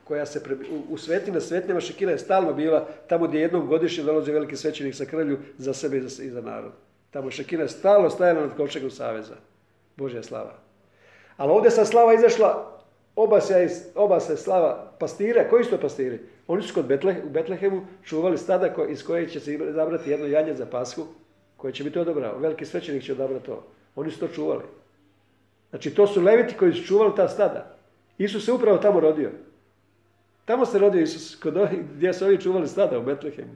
koja 0.03 0.25
se 0.25 0.43
pre- 0.43 0.69
u, 0.71 0.93
u 0.93 0.97
svetima, 0.97 1.39
svetnjama 1.39 1.79
šekina 1.79 2.11
je 2.11 2.17
stalno 2.19 2.53
bila 2.53 2.87
tamo 3.07 3.27
gdje 3.27 3.39
jednom 3.39 3.67
godišnje 3.67 4.03
dolazi 4.03 4.31
veliki 4.31 4.55
svećenik 4.55 4.95
sa 4.95 5.05
krlju 5.05 5.39
za 5.57 5.73
sebe 5.73 5.97
i 5.97 6.01
za, 6.01 6.23
i 6.23 6.29
za 6.29 6.41
narod. 6.41 6.71
Tamo 7.11 7.31
šekina 7.31 7.63
je 7.63 7.69
stalno 7.69 8.09
stajala 8.09 8.41
nad 8.41 8.57
kovčegom 8.57 8.91
saveza. 8.91 9.35
Božja 9.95 10.23
slava. 10.23 10.53
Ali 11.37 11.51
ovdje 11.51 11.71
sa 11.71 11.85
slava 11.85 12.13
izašla 12.13 12.79
oba 13.15 13.41
se, 13.41 13.69
oba 13.95 14.19
se 14.19 14.37
slava 14.37 14.91
pastira. 14.99 15.49
Koji 15.49 15.63
su 15.63 15.69
to 15.69 15.79
pastiri? 15.79 16.19
Oni 16.47 16.61
su 16.63 16.73
kod 16.73 16.85
Betle, 16.85 17.15
u 17.25 17.29
Betlehemu 17.29 17.85
čuvali 18.03 18.37
stada 18.37 18.73
ko- 18.73 18.85
iz 18.85 19.03
koje 19.05 19.29
će 19.29 19.39
se 19.39 19.53
izabrati 19.53 20.09
jedno 20.09 20.25
janje 20.25 20.53
za 20.53 20.65
pasku 20.65 21.05
koje 21.57 21.73
će 21.73 21.83
biti 21.83 21.99
odabrao. 21.99 22.37
Veliki 22.39 22.65
svećenik 22.65 23.03
će 23.03 23.11
odabrati 23.11 23.45
to. 23.45 23.63
Oni 23.95 24.11
su 24.11 24.19
to 24.19 24.27
čuvali. 24.27 24.63
Znači 25.69 25.95
to 25.95 26.07
su 26.07 26.21
leviti 26.21 26.55
koji 26.57 26.73
su 26.73 26.83
čuvali 26.83 27.15
ta 27.15 27.27
stada. 27.27 27.77
Isus 28.17 28.45
se 28.45 28.51
upravo 28.51 28.77
tamo 28.77 28.99
rodio. 28.99 29.31
Tamo 30.45 30.65
se 30.65 30.79
rodio 30.79 31.01
Isus, 31.01 31.35
kod 31.35 31.57
ovih 31.57 31.79
gdje 31.95 32.13
su 32.13 32.25
ovi 32.25 32.37
čuvali 32.41 32.67
stada 32.67 32.99
u 32.99 33.03
Betlehemu. 33.03 33.51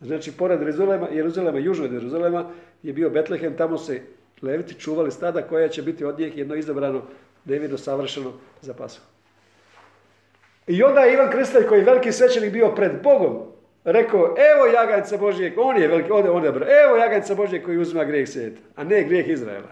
Znači, 0.00 0.32
pored 0.32 0.60
Jeruzalema, 0.60 1.08
Jeruzalema, 1.08 1.58
južno 1.58 1.84
od 1.84 1.92
Jeruzalema 1.92 2.50
je 2.82 2.92
bio 2.92 3.10
Betlehem, 3.10 3.56
tamo 3.56 3.78
se 3.78 4.02
leviti 4.42 4.74
čuvali 4.74 5.10
stada 5.10 5.42
koja 5.42 5.68
će 5.68 5.82
biti 5.82 6.04
od 6.04 6.18
njih 6.18 6.36
jedno 6.36 6.54
izabrano, 6.54 7.02
nevidno 7.44 7.78
savršeno 7.78 8.32
za 8.60 8.74
pasku. 8.74 9.11
I 10.66 10.82
onda 10.82 11.00
je 11.00 11.12
Ivan 11.12 11.30
Krstitelj 11.30 11.66
koji 11.66 11.78
je 11.78 11.84
veliki 11.84 12.12
svećenik 12.12 12.52
bio 12.52 12.74
pred 12.74 12.92
Bogom, 13.02 13.38
rekao, 13.84 14.20
evo 14.20 14.66
jaganjca 14.66 15.16
Božijeg, 15.16 15.58
on 15.58 15.76
je 15.76 15.88
veliki, 15.88 16.12
on 16.12 16.44
je, 16.44 16.50
dobro, 16.50 16.66
evo 16.84 16.96
jaganjca 16.96 17.34
Božijeg 17.34 17.64
koji 17.64 17.78
uzima 17.78 18.04
grijeh 18.04 18.28
svijeta, 18.28 18.60
a 18.76 18.84
ne 18.84 19.02
grijeh 19.02 19.28
Izraela. 19.28 19.68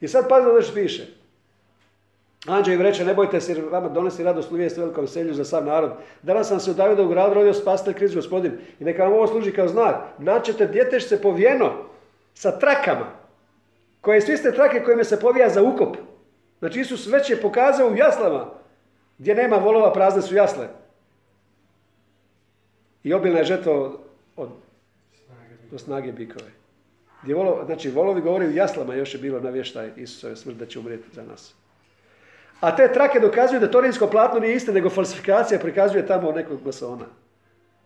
I 0.00 0.08
sad 0.08 0.28
pazite 0.28 0.50
ono 0.50 0.62
što 0.62 0.74
piše. 0.74 1.06
Anđeo 2.46 2.74
im 2.74 2.82
reče, 2.82 3.04
ne 3.04 3.14
bojte 3.14 3.40
se 3.40 3.52
jer 3.52 3.64
vama 3.70 3.88
donesi 3.88 4.22
radosnu 4.22 4.56
vijest 4.56 4.76
velikom 4.76 5.06
selju 5.06 5.34
za 5.34 5.44
sav 5.44 5.64
narod. 5.64 5.92
Danas 6.22 6.48
sam 6.48 6.60
se 6.60 6.70
u 6.70 6.74
Davida 6.74 7.02
u 7.02 7.08
gradu 7.08 7.34
rodio 7.34 7.54
spasitelj 7.54 7.94
Krist 7.94 8.14
gospodin. 8.14 8.52
I 8.80 8.84
neka 8.84 9.04
vam 9.04 9.12
ovo 9.12 9.26
služi 9.26 9.52
kao 9.52 9.68
znak. 9.68 9.94
Naćete 10.18 10.66
djetešce 10.66 11.22
povijeno 11.22 11.72
sa 12.34 12.58
trakama. 12.58 13.06
Koje 14.00 14.20
su 14.20 14.32
iste 14.32 14.52
trake 14.52 14.82
kojima 14.84 15.04
se 15.04 15.20
povija 15.20 15.48
za 15.48 15.62
ukop. 15.62 15.96
Znači 16.58 16.80
Isus 16.80 17.06
već 17.06 17.30
je 17.30 17.40
pokazao 17.40 17.88
u 17.88 17.96
jaslama. 17.96 18.61
Gdje 19.18 19.34
nema 19.34 19.56
volova, 19.56 19.92
prazne 19.92 20.22
su 20.22 20.34
jasle. 20.34 20.68
I 23.04 23.14
obilna 23.14 23.38
je 23.38 23.44
žetva 23.44 23.72
od, 24.36 24.50
od 25.72 25.80
Snage 25.80 26.12
bikove. 26.12 26.50
Gdje 27.22 27.36
znači, 27.66 27.90
volovi 27.90 28.20
govori 28.20 28.46
u 28.46 28.52
jaslama 28.52 28.94
još 28.94 29.14
je 29.14 29.20
bilo 29.20 29.40
navještaj 29.40 29.90
Isusove 29.96 30.36
smrt 30.36 30.56
da 30.56 30.66
će 30.66 30.78
umrijeti 30.78 31.14
za 31.14 31.22
nas. 31.22 31.54
A 32.60 32.76
te 32.76 32.92
trake 32.92 33.20
dokazuju 33.20 33.60
da 33.60 33.70
to 33.70 33.80
rimsko 33.80 34.06
platno 34.06 34.40
nije 34.40 34.56
isto, 34.56 34.72
nego 34.72 34.90
falsifikacija 34.90 35.60
prikazuje 35.60 36.06
tamo 36.06 36.32
nekog 36.32 36.58
masona. 36.64 37.04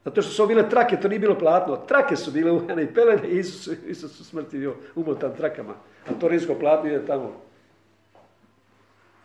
Zato 0.04 0.22
što 0.22 0.32
su 0.32 0.46
bile 0.46 0.68
trake, 0.68 0.96
to 0.96 1.08
nije 1.08 1.18
bilo 1.18 1.38
platno. 1.38 1.76
Trake 1.76 2.16
su 2.16 2.30
bile 2.30 2.50
uvene 2.50 2.82
i 2.82 2.94
pelene 2.94 3.28
i 3.28 3.38
Isus, 3.38 3.76
Isus 3.86 4.20
u 4.20 4.24
smrti 4.24 4.58
bio 4.58 4.74
umotan 4.94 5.34
trakama. 5.36 5.74
A 6.08 6.12
to 6.20 6.28
rimsko 6.28 6.54
platno 6.54 6.90
ide 6.90 7.06
tamo. 7.06 7.32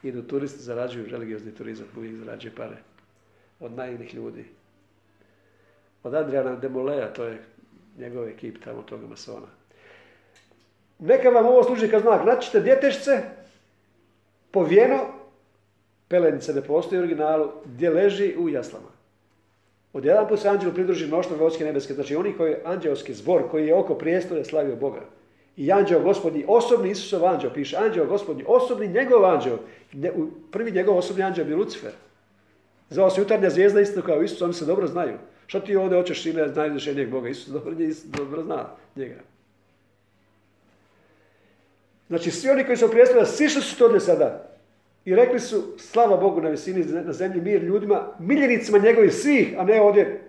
Idu 0.04 0.22
turisti, 0.22 0.60
zarađuju 0.60 1.10
religiozni 1.10 1.56
turizam, 1.56 1.88
uvijek 1.98 2.16
zarađuje 2.16 2.56
pare. 2.56 2.78
Od 3.60 3.72
naivnih 3.72 4.16
ljudi. 4.16 4.46
Od 6.04 6.14
Adriana 6.14 6.56
Demolea, 6.56 7.14
to 7.14 7.24
je 7.24 7.42
njegov 7.98 8.28
ekip 8.28 8.64
tamo 8.64 8.82
toga 8.82 9.08
masona. 9.08 9.48
Neka 11.00 11.30
vam 11.30 11.46
ovo 11.46 11.64
služi 11.64 11.90
kao 11.90 12.00
znak. 12.00 12.26
Naćite 12.26 12.60
djetešce, 12.60 13.22
povijeno, 14.52 14.98
pelenice 16.08 16.54
ne 16.54 16.62
postoji 16.62 17.00
u 17.00 17.04
originalu, 17.04 17.52
gdje 17.66 17.90
leži 17.90 18.36
u 18.38 18.50
jaslama. 18.50 18.90
Od 19.94 20.06
jedan 20.06 20.28
put 20.28 20.40
se 20.40 20.50
anđelu 20.50 20.74
pridruži 20.74 21.08
mnoštvo 21.08 21.38
vojske 21.38 21.66
nebeske, 21.66 21.94
znači 21.94 22.16
oni 22.16 22.34
koji 22.38 22.52
je 22.52 22.62
anđelski 22.66 23.14
zbor, 23.14 23.50
koji 23.52 23.68
je 23.68 23.76
oko 23.76 23.96
prijestolja 23.96 24.46
slavio 24.46 24.76
Boga. 24.76 25.02
I 25.58 25.72
anđeo 25.72 26.00
gospodnji, 26.00 26.46
osobni 26.48 26.92
Isusov 26.92 27.26
anđeo, 27.26 27.54
piše 27.54 27.78
anđeo 27.78 28.06
gospodnji, 28.06 28.44
osobni 28.48 28.88
njegov 28.88 29.26
anđeo. 29.26 29.58
Prvi 30.52 30.72
njegov 30.72 30.98
osobni 30.98 31.24
anđeo 31.24 31.46
je 31.46 31.56
Lucifer. 31.56 31.92
Zvao 32.90 33.10
se 33.10 33.22
jutarnja 33.22 33.50
zvijezda 33.50 33.82
isto 33.82 34.02
kao 34.02 34.24
Isus, 34.24 34.42
oni 34.42 34.54
se 34.54 34.66
dobro 34.66 34.88
znaju. 34.88 35.18
Što 35.48 35.60
ti 35.60 35.76
ovdje 35.76 35.98
hoćeš 35.98 36.26
ime 36.26 36.48
najvišenijeg 36.48 37.10
Boga? 37.10 37.30
Isus 37.30 37.48
dobro, 37.48 37.72
Isus 37.80 38.06
dobro 38.06 38.44
zna 38.44 38.66
njega. 38.96 39.16
Znači, 42.08 42.32
svi 42.32 42.50
oni 42.50 42.64
koji 42.64 42.78
su 42.78 42.92
prijestolja, 42.92 43.26
sišli 43.26 43.62
su 43.62 43.78
to 43.78 43.86
ovdje 43.86 44.00
sada. 44.00 44.52
I 45.06 45.16
rekli 45.16 45.40
su, 45.40 45.64
slava 45.78 46.18
Bogu 46.18 46.42
na 46.42 46.50
visini, 46.50 46.86
na 46.86 47.14
zemlji 47.14 47.42
mir 47.42 47.64
ljudima, 47.64 48.08
miljenicima 48.20 48.78
njegovih 48.78 49.14
svih, 49.14 49.56
a 49.58 49.64
ne 49.64 49.82
ovdje, 49.82 50.22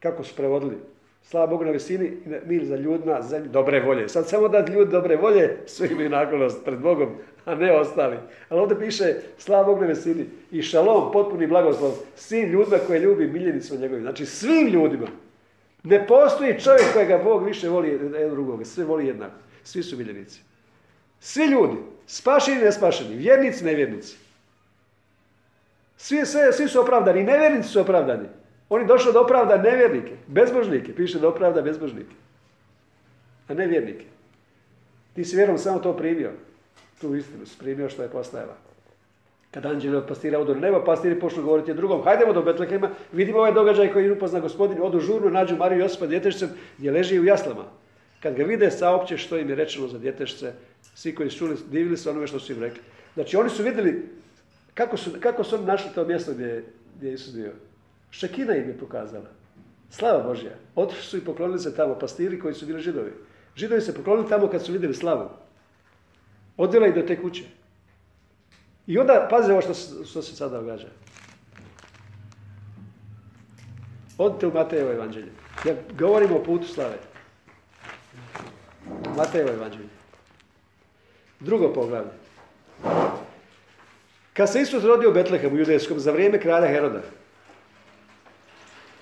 kako 0.00 0.24
su 0.24 0.36
prevodili. 0.36 0.76
Slava 1.22 1.46
Bogu 1.46 1.64
na 1.64 1.70
visini, 1.70 2.06
i 2.06 2.28
mir 2.46 2.64
za 2.64 2.76
ljudima, 2.76 3.22
zemlji, 3.22 3.48
dobre 3.48 3.80
volje. 3.80 4.08
Sad 4.08 4.28
samo 4.28 4.48
da 4.48 4.66
ljudi 4.66 4.90
dobre 4.90 5.16
volje, 5.16 5.56
svi 5.66 5.88
imaju 5.92 6.10
naklonost 6.10 6.64
pred 6.64 6.78
Bogom, 6.78 7.08
a 7.44 7.54
ne 7.54 7.72
ostali. 7.72 8.16
Ali 8.48 8.60
ovdje 8.60 8.78
piše, 8.78 9.14
slava 9.38 9.64
Bogu 9.64 9.80
na 9.80 9.86
visini 9.86 10.26
i 10.50 10.62
šalom, 10.62 11.12
potpuni 11.12 11.46
blagoslov, 11.46 11.92
svim 12.16 12.48
ljudima 12.50 12.78
koje 12.86 13.00
ljubi 13.00 13.26
miljenicima 13.26 13.80
njegovih. 13.80 14.02
Znači, 14.02 14.26
svim 14.26 14.68
ljudima. 14.68 15.06
Ne 15.82 16.06
postoji 16.06 16.60
čovjek 16.60 16.92
kojega 16.92 17.18
Bog 17.24 17.44
više 17.44 17.68
voli 17.68 17.88
jedan 17.88 18.30
drugog, 18.30 18.66
sve 18.66 18.84
voli 18.84 19.06
jednako. 19.06 19.34
Svi 19.64 19.82
su 19.82 19.96
miljenici. 19.96 20.40
Svi 21.20 21.44
ljudi, 21.44 21.76
spašeni 22.06 22.60
i 22.60 22.64
nespašeni, 22.64 23.16
vjernici, 23.16 23.64
nevjernici. 23.64 24.16
Svi, 25.96 26.26
sve, 26.26 26.52
svi 26.52 26.68
su 26.68 26.80
opravdani, 26.80 27.20
i 27.20 27.24
nevjernici 27.24 27.68
su 27.68 27.80
opravdani. 27.80 28.28
Oni 28.72 28.86
došli 28.86 29.12
da 29.12 29.20
opravda 29.20 29.56
nevjernike, 29.56 30.12
bezbožnike, 30.26 30.94
piše 30.94 31.18
da 31.20 31.28
opravda 31.28 31.62
bezbožnike, 31.62 32.14
a 33.48 33.54
ne 33.54 33.66
vjernike. 33.66 34.04
Ti 35.14 35.24
si 35.24 35.36
vjerom 35.36 35.58
samo 35.58 35.78
to 35.78 35.92
primio, 35.96 36.30
tu 37.00 37.14
istinu 37.16 37.46
si 37.46 37.58
primio 37.58 37.90
što 37.90 38.02
je 38.02 38.08
postajala. 38.08 38.56
Kad 39.50 39.66
anđeli 39.66 39.96
od 39.96 40.06
pastira 40.08 40.38
odu 40.38 40.54
na 40.54 40.60
nebo, 40.60 40.84
pastiri 40.84 41.20
počnu 41.20 41.42
govoriti 41.42 41.74
drugom, 41.74 42.02
hajdemo 42.04 42.32
do 42.32 42.42
Betlehema, 42.42 42.90
vidimo 43.12 43.38
ovaj 43.38 43.52
događaj 43.52 43.92
koji 43.92 44.10
upozna 44.10 44.40
gospodin, 44.40 44.78
odu 44.82 45.00
žurno, 45.00 45.30
nađu 45.30 45.56
Mariju 45.56 45.80
Josipa 45.80 46.06
djetešcem 46.06 46.48
gdje 46.78 46.90
leži 46.92 47.20
u 47.20 47.24
jaslama. 47.24 47.64
Kad 48.22 48.34
ga 48.34 48.44
vide, 48.44 48.70
saopće 48.70 49.16
što 49.16 49.38
im 49.38 49.48
je 49.50 49.54
rečeno 49.54 49.88
za 49.88 49.98
djetešce, 49.98 50.52
svi 50.94 51.14
koji 51.14 51.30
su 51.30 51.38
čuli, 51.38 51.56
divili 51.70 51.96
se 51.96 52.10
onome 52.10 52.26
što 52.26 52.40
su 52.40 52.52
im 52.52 52.60
rekli. 52.60 52.80
Znači 53.14 53.36
oni 53.36 53.50
su 53.50 53.62
vidjeli 53.62 54.08
kako 54.74 54.96
su, 54.96 55.10
kako 55.20 55.44
su 55.44 55.56
oni 55.56 55.64
našli 55.66 55.90
to 55.94 56.04
mjesto 56.04 56.32
gdje, 56.32 56.46
je- 56.46 56.64
gdje 56.96 57.08
je 57.08 57.14
Isus 57.14 57.34
bio. 57.34 57.52
Šekina 58.12 58.56
im 58.56 58.68
je 58.68 58.78
pokazala. 58.78 59.30
Slava 59.90 60.22
Božja. 60.22 60.52
Otišli 60.74 61.02
su 61.02 61.16
i 61.16 61.24
poklonili 61.24 61.58
se 61.58 61.74
tamo 61.76 61.98
pastiri 61.98 62.40
koji 62.40 62.54
su 62.54 62.66
bili 62.66 62.80
židovi. 62.80 63.12
Židovi 63.56 63.80
se 63.80 63.94
poklonili 63.94 64.28
tamo 64.28 64.48
kad 64.48 64.64
su 64.64 64.72
vidjeli 64.72 64.94
slavu. 64.94 65.30
Odvela 66.56 66.86
ih 66.86 66.94
do 66.94 67.02
te 67.02 67.22
kuće. 67.22 67.44
I 68.86 68.98
onda, 68.98 69.26
pazi 69.30 69.52
ovo 69.52 69.60
što, 69.60 69.74
što 70.04 70.22
se 70.22 70.36
sada 70.36 70.60
događa. 70.60 70.88
Odite 74.18 74.46
u 74.46 74.52
Matejevo 74.52 74.92
evanđelje. 74.92 75.32
Ja 75.66 75.74
govorim 75.98 76.32
o 76.32 76.42
putu 76.42 76.66
slave. 76.66 76.98
Matejevo 79.16 79.50
evanđelje. 79.50 79.88
Drugo 81.40 81.72
poglavlje. 81.72 82.10
Kad 84.32 84.52
se 84.52 84.60
Isus 84.60 84.84
rodio 84.84 85.10
u 85.10 85.14
Betlehemu, 85.14 85.56
judejskom, 85.56 86.00
za 86.00 86.12
vrijeme 86.12 86.40
kralja 86.40 86.68
Heroda, 86.68 87.02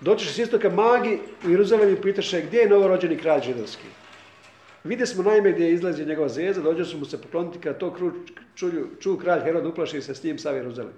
doći 0.01 0.27
s 0.27 0.39
istoka 0.39 0.71
magi 0.71 1.19
u 1.47 1.51
Jeruzalem 1.51 1.93
i 1.93 2.01
pitaše 2.01 2.41
gdje 2.41 2.59
je 2.59 2.69
novorođeni 2.69 3.17
kralj 3.17 3.41
židovski. 3.43 3.87
Vidjeli 4.85 5.07
smo 5.07 5.23
naime 5.23 5.53
gdje 5.53 5.73
izlazi 5.73 6.07
njegova 6.07 6.29
zvijezda, 6.29 6.63
dođe 6.63 6.85
su 6.85 6.99
mu 6.99 7.05
se 7.05 7.23
pokloniti 7.23 7.59
kad 7.59 7.79
to 7.79 7.93
kru, 7.95 8.13
čulju, 8.55 8.89
ču 9.01 9.19
kralj 9.19 9.41
Herod 9.41 9.67
uplaši 9.67 10.03
se 10.03 10.15
s 10.15 10.23
njim 10.23 10.39
sav 10.39 10.57
Jeruzalem. 10.57 10.93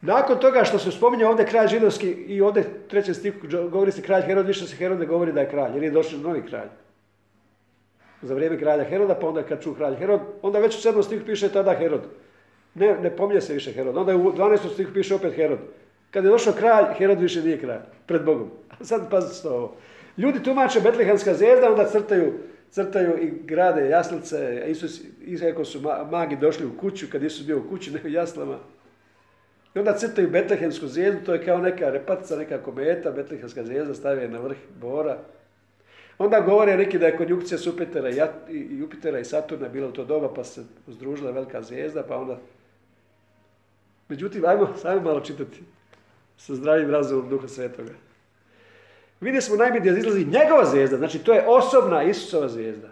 Nakon 0.00 0.40
toga 0.40 0.64
što 0.64 0.78
se 0.78 0.90
spominje 0.90 1.26
ovdje 1.26 1.46
kralj 1.46 1.68
židovski 1.68 2.10
i 2.10 2.40
ovdje 2.40 2.64
trećem 2.88 3.14
stihu 3.14 3.38
govori 3.70 3.92
se 3.92 4.02
kralj 4.02 4.22
Herod, 4.22 4.46
više 4.46 4.66
se 4.66 4.76
Herod 4.76 4.98
ne 4.98 5.06
govori 5.06 5.32
da 5.32 5.40
je 5.40 5.50
kralj, 5.50 5.74
jer 5.74 5.82
je 5.82 5.90
došao 5.90 6.18
novi 6.18 6.42
kralj. 6.46 6.68
Za 8.22 8.34
vrijeme 8.34 8.58
kralja 8.58 8.84
Heroda, 8.84 9.14
pa 9.14 9.28
onda 9.28 9.42
kad 9.42 9.62
ču 9.62 9.74
kralj 9.74 9.96
Herod, 9.96 10.20
onda 10.42 10.58
već 10.58 10.74
u 10.76 10.88
7. 10.88 11.02
stihu 11.02 11.26
piše 11.26 11.48
tada 11.48 11.74
Herod. 11.74 12.02
Ne, 12.74 12.96
ne 13.02 13.16
pominje 13.16 13.40
se 13.40 13.54
više 13.54 13.72
Herod. 13.72 13.96
Onda 13.96 14.16
u 14.16 14.32
12. 14.32 14.72
stihu 14.72 14.92
piše 14.92 15.14
opet 15.14 15.34
Herod. 15.34 15.58
Kad 16.14 16.24
je 16.24 16.30
došao 16.30 16.52
kralj, 16.52 16.84
Herod 16.98 17.20
više 17.20 17.42
nije 17.42 17.60
kralj, 17.60 17.80
pred 18.06 18.24
Bogom. 18.24 18.50
A 18.80 18.84
sad 18.84 19.10
pazite 19.10 19.48
ovo. 19.48 19.76
Ljudi 20.18 20.42
tumače 20.42 20.80
Betlehemska 20.80 21.34
zvijezda, 21.34 21.70
onda 21.70 21.86
crtaju, 21.86 22.32
crtaju 22.70 23.22
i 23.22 23.30
grade 23.44 23.88
jaslice. 23.88 24.64
Isus, 24.66 25.00
iako 25.26 25.64
su 25.64 25.80
ma- 25.80 26.10
magi 26.10 26.36
došli 26.36 26.66
u 26.66 26.76
kuću, 26.80 27.06
kad 27.12 27.22
Isus 27.22 27.46
bio 27.46 27.58
u 27.58 27.68
kući, 27.68 27.90
ne 27.94 28.00
u 28.04 28.08
jaslama. 28.08 28.58
I 29.74 29.78
onda 29.78 29.92
crtaju 29.92 30.30
Betlehemsku 30.30 30.86
zvijezdu, 30.86 31.20
to 31.26 31.34
je 31.34 31.44
kao 31.44 31.58
neka 31.58 31.90
repatica, 31.90 32.36
neka 32.36 32.62
kometa, 32.62 33.10
Betlehemska 33.10 33.64
zvijezda 33.64 33.94
stavio 33.94 34.22
je 34.22 34.28
na 34.28 34.38
vrh 34.38 34.56
bora. 34.80 35.18
Onda 36.18 36.40
govore 36.40 36.76
neki 36.76 36.98
da 36.98 37.06
je 37.06 37.16
konjukcija 37.16 37.58
Supetera 37.58 38.10
i 38.10 38.78
Jupitera 38.78 39.18
i 39.18 39.24
Saturna 39.24 39.68
bila 39.68 39.88
u 39.88 39.92
to 39.92 40.04
doba, 40.04 40.34
pa 40.34 40.44
se 40.44 40.62
uzdružila 40.86 41.30
velika 41.30 41.62
zvijezda, 41.62 42.02
pa 42.02 42.16
onda... 42.16 42.38
Međutim, 44.08 44.44
ajmo, 44.44 44.68
ajmo 44.84 45.02
malo 45.02 45.20
čitati 45.20 45.62
sa 46.36 46.54
zdravim 46.54 46.90
razumom 46.90 47.28
Duha 47.28 47.48
Svetoga. 47.48 47.92
Vidjeli 49.20 49.42
smo 49.42 49.56
najbolje 49.56 49.92
da 49.92 49.98
izlazi 49.98 50.24
njegova 50.24 50.64
zvijezda, 50.64 50.96
znači 50.96 51.18
to 51.18 51.34
je 51.34 51.44
osobna 51.48 52.02
Isusova 52.02 52.48
zvijezda. 52.48 52.88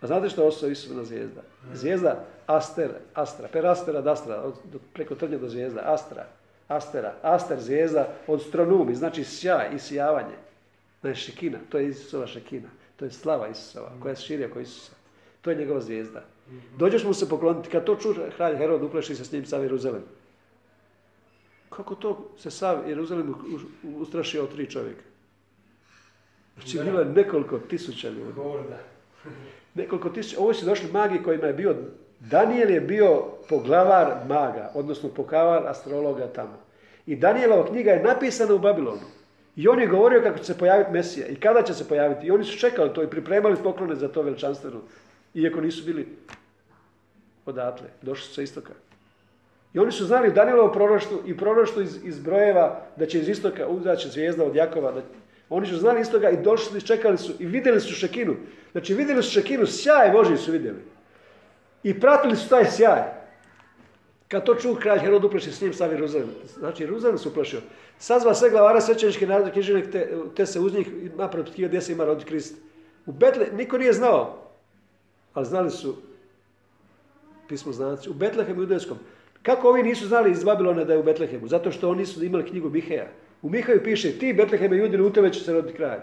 A 0.00 0.06
znate 0.06 0.28
što 0.28 0.42
je 0.42 0.48
osobna 0.48 0.72
Isusova 0.72 1.04
zvijezda? 1.04 1.40
Zvijezda 1.74 2.24
Aster, 2.46 2.90
Astra, 3.14 3.48
per 3.52 3.66
Astera 3.66 3.98
ad 3.98 4.06
Astra, 4.06 4.50
preko 4.92 5.14
trnja 5.14 5.38
do 5.38 5.48
zvijezda, 5.48 5.80
Astra, 5.84 6.26
Astera, 6.68 7.14
Aster 7.22 7.60
zvijezda 7.60 8.08
od 8.26 8.42
stronumi, 8.42 8.94
znači 8.94 9.24
sjaj 9.24 9.74
i 9.74 9.78
sijavanje. 9.78 10.36
To 11.02 11.08
je 11.08 11.14
šekina, 11.14 11.58
to 11.68 11.78
je 11.78 11.88
Isusova 11.88 12.26
šekina, 12.26 12.68
to 12.96 13.04
je 13.04 13.10
slava 13.10 13.48
Isusova, 13.48 13.90
koja 14.00 14.10
je 14.10 14.16
širija 14.16 14.48
oko 14.48 14.60
Isusa. 14.60 14.92
To 15.42 15.50
je 15.50 15.56
njegova 15.56 15.80
zvijezda. 15.80 16.22
Dođeš 16.78 17.04
mu 17.04 17.14
se 17.14 17.28
pokloniti, 17.28 17.68
kad 17.68 17.84
to 17.84 17.96
čuje 17.96 18.30
kralj 18.36 18.56
Herod, 18.56 18.82
upleši 18.82 19.14
se 19.14 19.24
s 19.24 19.32
njim 19.32 19.46
sav 19.46 19.62
Jeruzalem. 19.62 20.02
Kako 21.76 21.94
to 21.94 22.30
se 22.38 22.50
sav 22.50 22.88
Jeruzalem 22.88 23.34
ustrašio 23.98 24.42
od 24.42 24.52
tri 24.52 24.70
čovjeka? 24.70 25.02
Znači, 26.54 26.78
bilo 26.84 27.00
je 27.00 27.06
nekoliko 27.06 27.58
tisuća 27.58 28.08
ljudi. 28.08 28.32
Nekoliko 29.74 30.08
tisuća. 30.08 30.40
Ovo 30.40 30.54
su 30.54 30.66
došli 30.66 30.92
magi 30.92 31.22
kojima 31.24 31.46
je 31.46 31.52
bio, 31.52 31.76
Daniel 32.20 32.70
je 32.70 32.80
bio 32.80 33.22
poglavar 33.48 34.14
maga, 34.28 34.70
odnosno 34.74 35.08
pokavar 35.08 35.66
astrologa 35.66 36.26
tamo. 36.26 36.58
I 37.06 37.16
Danielova 37.16 37.66
knjiga 37.66 37.90
je 37.90 38.02
napisana 38.02 38.54
u 38.54 38.58
Babilonu. 38.58 39.06
I 39.56 39.68
on 39.68 39.80
je 39.80 39.86
govorio 39.86 40.22
kako 40.22 40.38
će 40.38 40.44
se 40.44 40.58
pojaviti 40.58 40.90
Mesija 40.92 41.26
i 41.26 41.36
kada 41.36 41.62
će 41.62 41.74
se 41.74 41.88
pojaviti. 41.88 42.26
I 42.26 42.30
oni 42.30 42.44
su 42.44 42.58
čekali 42.58 42.94
to 42.94 43.02
i 43.02 43.10
pripremali 43.10 43.56
poklone 43.62 43.94
za 43.94 44.08
to 44.08 44.22
veličanstveno. 44.22 44.80
Iako 45.34 45.60
nisu 45.60 45.84
bili 45.84 46.08
odatle. 47.46 47.88
Došli 48.02 48.26
su 48.26 48.34
sa 48.34 48.42
istoka. 48.42 48.72
I 49.74 49.78
oni 49.78 49.92
su 49.92 50.04
znali 50.04 50.32
Danijelovo 50.32 50.72
proroštvo 50.72 51.18
i 51.26 51.36
proroštvo 51.36 51.82
iz, 51.82 51.98
iz 52.04 52.18
brojeva 52.18 52.80
da 52.96 53.06
će 53.06 53.18
iz 53.18 53.28
istoka 53.28 53.68
uzaći 53.68 54.08
zvijezda 54.08 54.44
od 54.44 54.54
Jakova. 54.54 54.92
Da, 54.92 55.02
oni 55.48 55.66
su 55.66 55.76
znali 55.76 56.00
istoga 56.00 56.30
i 56.30 56.42
došli, 56.42 56.80
čekali 56.80 57.18
su 57.18 57.32
i 57.38 57.46
vidjeli 57.46 57.80
su 57.80 57.94
šekinu. 57.94 58.36
Znači 58.72 58.94
vidjeli 58.94 59.22
su 59.22 59.30
šekinu, 59.30 59.66
sjaj 59.66 60.10
Boži 60.10 60.36
su 60.36 60.52
vidjeli. 60.52 60.78
I 61.82 62.00
pratili 62.00 62.36
su 62.36 62.48
taj 62.48 62.64
sjaj. 62.64 63.02
Kad 64.28 64.44
to 64.44 64.54
čuo 64.54 64.74
kralj 64.74 64.98
Herod 64.98 65.24
uplaši 65.24 65.52
s 65.52 65.60
njim 65.60 65.74
sam 65.74 65.90
Jeruzalem. 65.90 66.28
Znači 66.58 66.82
Jeruzalem 66.82 67.18
su 67.18 67.28
uplašio. 67.28 67.60
Sazva 67.98 68.34
sve 68.34 68.50
glavara 68.50 68.80
svećeničke 68.80 69.26
narode 69.26 69.50
književnik 69.50 69.90
te, 69.92 70.08
te, 70.36 70.46
se 70.46 70.60
uz 70.60 70.74
njih 70.74 70.88
napraviti 71.16 71.50
protiv 71.50 71.68
gdje 71.68 71.80
se 71.80 71.92
ima 71.92 72.04
rodi 72.04 72.24
Krist. 72.24 72.56
U 73.06 73.12
Betle, 73.12 73.46
niko 73.52 73.78
nije 73.78 73.92
znao, 73.92 74.48
ali 75.34 75.46
znali 75.46 75.70
su 75.70 75.96
pismo 77.48 77.72
znanci. 77.72 78.10
U 78.10 78.14
Betlehemu 78.14 78.60
judejskom. 78.60 78.98
Kako 79.42 79.68
ovi 79.68 79.82
nisu 79.82 80.06
znali 80.06 80.30
iz 80.30 80.44
Babilona 80.44 80.84
da 80.84 80.92
je 80.92 80.98
u 80.98 81.02
Betlehemu? 81.02 81.48
Zato 81.48 81.70
što 81.70 81.90
oni 81.90 82.06
su 82.06 82.24
imali 82.24 82.46
knjigu 82.46 82.70
Miheja. 82.70 83.06
U 83.42 83.50
Mihaju 83.50 83.82
piše, 83.84 84.18
ti 84.18 84.32
Betleheme 84.32 84.76
judine, 84.76 85.02
u 85.02 85.10
tebe 85.10 85.32
će 85.32 85.40
se 85.40 85.52
roditi 85.52 85.76
kralj. 85.76 86.00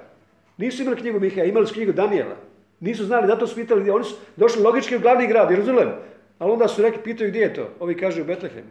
Nisu 0.57 0.81
imali 0.81 0.97
knjigu 0.97 1.19
Miheja, 1.19 1.45
imali 1.45 1.67
su 1.67 1.73
knjigu 1.73 1.91
Danijela. 1.91 2.35
Nisu 2.79 3.05
znali, 3.05 3.27
zato 3.27 3.47
su 3.47 3.55
pitali, 3.55 3.89
oni 3.89 4.03
su 4.03 4.15
došli 4.35 4.61
logički 4.61 4.95
u 4.95 4.99
glavni 4.99 5.27
grad, 5.27 5.51
Jeruzalem. 5.51 5.89
Ali 6.39 6.51
onda 6.51 6.67
su 6.67 6.81
rekli, 6.81 7.03
pitaju 7.03 7.29
gdje 7.29 7.39
je 7.39 7.53
to? 7.53 7.69
Ovi 7.79 7.97
kažu 7.97 8.21
u 8.21 8.25
Betlehemu. 8.25 8.69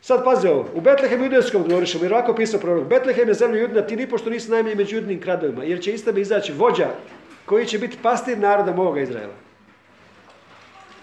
Sad 0.00 0.24
pazi 0.24 0.48
ovo, 0.48 0.66
u 0.74 0.80
Betlehemu 0.80 1.24
judejskom 1.24 1.62
govorišemo, 1.62 2.04
jer 2.04 2.12
ovako 2.12 2.34
pisao 2.34 2.60
prorok, 2.60 2.88
Betlehem 2.88 3.28
je 3.28 3.34
zemlja 3.34 3.60
judina, 3.60 3.86
ti 3.86 3.96
nipošto 3.96 4.30
nisi 4.30 4.50
najmanje 4.50 4.74
među 4.74 4.96
judinim 4.96 5.20
kradovima, 5.20 5.64
jer 5.64 5.80
će 5.80 5.92
iz 5.92 6.04
tebe 6.04 6.20
izaći 6.20 6.52
vođa 6.52 6.88
koji 7.46 7.66
će 7.66 7.78
biti 7.78 7.98
pastir 8.02 8.38
naroda 8.38 8.72
moga 8.72 9.00
Izraela. 9.00 9.41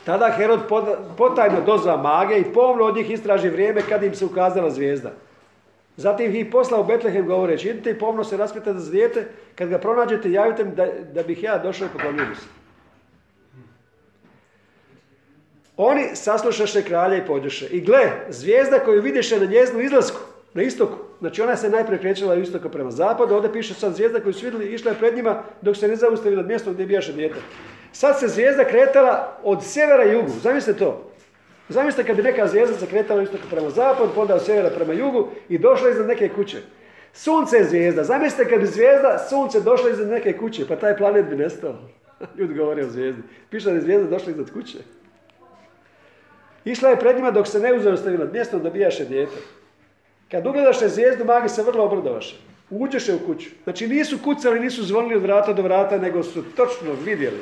Tada 0.05 0.31
Herod 0.37 0.59
potajno 1.17 1.61
dozva 1.65 1.97
mage 1.97 2.39
i 2.39 2.53
pomno 2.53 2.83
od 2.83 2.95
njih 2.95 3.11
istraži 3.11 3.49
vrijeme 3.49 3.81
kad 3.89 4.03
im 4.03 4.15
se 4.15 4.25
ukazala 4.25 4.69
zvijezda. 4.69 5.11
Zatim 5.97 6.35
ih 6.35 6.47
poslao 6.51 6.81
u 6.81 6.85
Betlehem 6.85 7.27
govoreći, 7.27 7.69
idite 7.69 7.91
i 7.91 7.99
pomno 7.99 8.23
se 8.23 8.37
raspitate 8.37 8.79
za 8.79 8.91
dijete, 8.91 9.27
kad 9.55 9.69
ga 9.69 9.77
pronađete 9.77 10.31
javite 10.31 10.63
mi 10.63 10.71
da, 11.13 11.23
bih 11.23 11.43
ja 11.43 11.57
došao 11.57 11.85
i 11.85 11.89
poklonio 11.89 12.35
se. 12.35 12.45
Oni 15.77 16.03
saslušaše 16.13 16.81
kralja 16.83 17.17
i 17.17 17.25
pođeše. 17.25 17.67
I 17.67 17.81
gle, 17.81 18.11
zvijezda 18.29 18.79
koju 18.79 19.01
vidiše 19.01 19.39
na 19.39 19.45
njeznu 19.45 19.79
izlasku, 19.79 20.19
na 20.53 20.61
istoku, 20.61 20.97
znači 21.19 21.41
ona 21.41 21.55
se 21.55 21.69
najprije 21.69 21.99
krećela 21.99 22.35
u 22.35 22.39
istoku 22.39 22.69
prema 22.69 22.91
zapadu, 22.91 23.35
ovdje 23.35 23.53
piše 23.53 23.73
sad 23.73 23.95
zvijezda 23.95 24.19
koju 24.19 24.33
su 24.33 24.45
vidjeli, 24.45 24.73
išla 24.73 24.91
je 24.91 24.97
pred 24.97 25.15
njima 25.15 25.43
dok 25.61 25.77
se 25.77 25.87
ne 25.87 25.95
zaustavi 25.95 26.35
nad 26.35 26.45
gdje 26.65 26.85
bijaše 26.85 27.13
dijete. 27.13 27.39
Sad 27.91 28.19
se 28.19 28.27
zvijezda 28.27 28.63
kretala 28.63 29.37
od 29.43 29.63
sjevera 29.63 30.05
i 30.05 30.13
jugu. 30.13 30.29
Zamislite 30.29 30.79
to. 30.79 31.11
Zamislite 31.69 32.07
kad 32.07 32.15
bi 32.15 32.23
neka 32.23 32.47
zvijezda 32.47 32.77
se 32.77 32.87
kretala 32.87 33.23
istoka 33.23 33.43
prema 33.49 33.69
zapadu, 33.69 34.11
pa 34.15 34.21
onda 34.21 34.35
od 34.35 34.45
sjevera 34.45 34.69
prema 34.69 34.93
jugu 34.93 35.27
i 35.49 35.57
došla 35.57 35.89
iznad 35.89 36.07
neke 36.07 36.29
kuće. 36.29 36.57
Sunce 37.13 37.57
je 37.57 37.63
zvijezda. 37.63 38.03
Zamislite 38.03 38.49
kad 38.49 38.59
bi 38.59 38.67
zvijezda, 38.67 39.25
sunce 39.29 39.61
došla 39.61 39.89
iznad 39.89 40.07
neke 40.07 40.37
kuće, 40.37 40.67
pa 40.67 40.75
taj 40.75 40.97
planet 40.97 41.25
bi 41.25 41.35
nestao. 41.35 41.75
Ljudi 42.37 42.53
govore 42.53 42.85
o 42.85 42.89
zvijezdi. 42.89 43.21
Piše 43.49 43.69
da 43.69 43.75
je 43.75 43.81
zvijezda 43.81 44.09
došla 44.09 44.31
iznad 44.31 44.53
kuće. 44.53 44.77
Išla 46.65 46.89
je 46.89 46.99
pred 46.99 47.15
njima 47.15 47.31
dok 47.31 47.47
se 47.47 47.59
ne 47.59 47.73
uzaustavila 47.73 48.25
mjestom 48.25 48.63
da 48.63 48.69
bijaše 48.69 49.05
dijete. 49.05 49.37
Kad 50.31 50.47
ugledaše 50.47 50.87
zvijezdu, 50.87 51.25
magi 51.25 51.49
se 51.49 51.63
vrlo 51.63 51.83
obradovaše. 51.83 52.35
Uđeše 52.69 53.15
u 53.15 53.19
kuću. 53.25 53.49
Znači 53.63 53.87
nisu 53.87 54.17
kucali, 54.23 54.59
nisu 54.59 54.83
zvonili 54.83 55.15
od 55.15 55.21
vrata 55.21 55.53
do 55.53 55.61
vrata, 55.61 55.97
nego 55.97 56.23
su 56.23 56.43
točno 56.55 56.93
vidjeli 57.05 57.39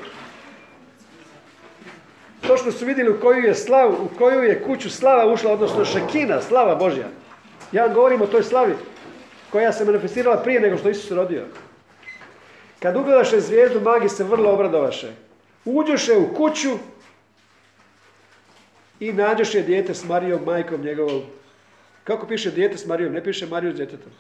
Točno 2.42 2.72
su 2.72 2.86
vidjeli 2.86 3.10
u 3.10 3.20
koju 3.22 3.44
je 3.44 3.56
slavu, 3.56 3.94
u 3.94 4.18
koju 4.18 4.44
je 4.44 4.64
kuću 4.64 4.90
slava 4.90 5.34
ušla, 5.34 5.52
odnosno 5.52 5.86
šekina, 5.86 6.42
slava 6.42 6.76
Božja. 6.76 7.08
Ja 7.72 7.88
govorim 7.88 8.22
o 8.22 8.28
toj 8.28 8.44
slavi 8.44 8.74
koja 9.50 9.74
se 9.74 9.86
manifestirala 9.86 10.38
prije 10.38 10.60
nego 10.60 10.78
što 10.78 10.90
Isus 10.90 11.12
rodio. 11.12 11.44
Kad 12.80 12.96
ugledaše 12.96 13.40
zvijezdu, 13.40 13.82
magi 13.82 14.10
se 14.10 14.24
vrlo 14.24 14.52
obradovaše. 14.52 15.12
Uđoše 15.66 16.18
u 16.18 16.34
kuću 16.34 16.70
i 19.00 19.14
nađoše 19.14 19.62
dijete 19.62 19.94
s 19.94 20.04
Marijom, 20.04 20.44
majkom 20.46 20.82
njegovom. 20.82 21.22
Kako 22.04 22.28
piše 22.28 22.52
dijete 22.52 22.78
s 22.78 22.86
Marijom? 22.86 23.14
Ne 23.14 23.24
piše 23.24 23.46
Mariju 23.46 23.74
s 23.74 23.76
djetetom. 23.76 24.12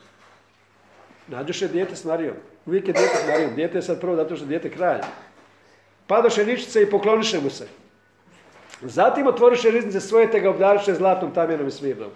Nađoše 1.27 1.67
dijete 1.67 1.95
s 1.95 2.05
Marijom. 2.05 2.35
Uvijek 2.65 2.87
je 2.87 2.93
dijete 2.93 3.15
s 3.15 3.27
Marijom. 3.27 3.55
Dijete 3.55 3.77
je 3.77 3.81
sad 3.81 4.01
prvo 4.01 4.15
zato 4.15 4.35
što 4.35 4.45
je 4.45 4.49
dijete 4.49 4.71
kralj. 4.71 5.01
Padoše 6.07 6.45
ničice 6.45 6.81
i 6.81 6.89
pokloniše 6.89 7.39
mu 7.41 7.49
se. 7.49 7.67
Zatim 8.81 9.27
otvoriše 9.27 9.71
riznice 9.71 10.01
svoje 10.01 10.31
te 10.31 10.39
ga 10.39 10.49
obdariše 10.49 10.93
zlatom, 10.93 11.33
tamjenom 11.33 11.67
i 11.67 11.71
smirnom. 11.71 12.09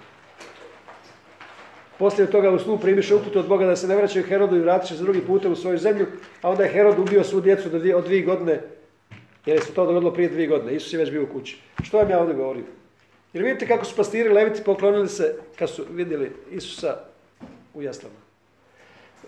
Poslije 2.00 2.32
toga 2.32 2.50
u 2.50 2.60
snu 2.60 2.78
primiše 2.78 3.16
uputu 3.16 3.40
od 3.40 3.48
Boga 3.48 3.66
da 3.66 3.76
se 3.76 3.88
ne 3.88 3.96
vraćaju 3.96 4.26
Herodu 4.26 4.56
i 4.56 4.60
vratiše 4.60 4.98
se 4.98 5.04
drugi 5.04 5.22
putem 5.22 5.52
u 5.52 5.56
svoju 5.56 5.78
zemlju, 5.78 6.06
a 6.42 6.50
onda 6.50 6.64
je 6.64 6.70
Herod 6.70 7.00
ubio 7.00 7.24
svu 7.24 7.42
djecu 7.42 7.70
od 7.96 8.04
dvije 8.06 8.22
godine, 8.22 8.62
jer 9.46 9.64
se 9.64 9.74
to 9.74 9.86
dogodilo 9.86 10.14
prije 10.14 10.30
dvije 10.30 10.48
godine. 10.48 10.76
Isus 10.76 10.94
je 10.94 11.00
već 11.00 11.12
bio 11.12 11.24
u 11.24 11.28
kući. 11.34 11.60
Što 11.84 11.98
vam 11.98 12.10
ja 12.10 12.20
ovdje 12.20 12.36
govorim? 12.36 12.66
Jer 13.34 13.44
vidite 13.44 13.68
kako 13.68 13.86
su 13.86 13.96
pastiri 13.96 14.30
leviti 14.30 14.64
poklonili 14.64 15.08
se 15.08 15.36
kad 15.60 15.70
su 15.70 15.86
vidjeli 15.92 16.32
Isusa 16.52 16.98
u 17.74 17.82
jaslama. 17.82 18.16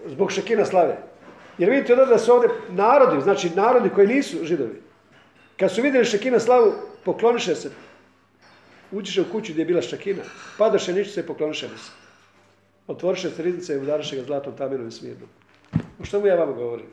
Zbog 0.06 0.32
šekina 0.32 0.66
slave. 0.66 0.98
Jer 1.58 1.70
vidite 1.70 1.96
da 1.96 2.18
su 2.18 2.34
ovdje 2.34 2.50
narodi, 2.70 3.22
znači 3.22 3.50
narodi 3.56 3.90
koji 3.90 4.08
nisu 4.08 4.46
židovi. 4.46 4.82
Kad 5.60 5.72
su 5.72 5.82
vidjeli 5.82 6.06
šekina 6.06 6.40
slavu, 6.40 6.74
pokloniše 7.06 7.56
se. 7.56 7.72
Uđiše 8.92 9.22
u 9.22 9.32
kuću 9.32 9.52
gdje 9.52 9.62
je 9.62 9.66
bila 9.66 9.82
šakina. 9.82 10.24
Padaše 10.58 10.94
ničice 10.94 11.20
i 11.20 11.28
pokloniše 11.28 11.68
se. 11.68 11.92
Otvoriše 12.88 13.30
se 13.30 13.44
riznice 13.44 13.74
i 13.74 13.78
udariše 13.78 14.16
ga 14.16 14.24
zlatom 14.24 14.58
tamenom 14.58 14.88
i 14.88 14.92
smirnom. 14.92 15.30
O 16.02 16.06
što 16.06 16.20
mu 16.20 16.28
ja 16.28 16.36
vama 16.36 16.52
govorim? 16.52 16.86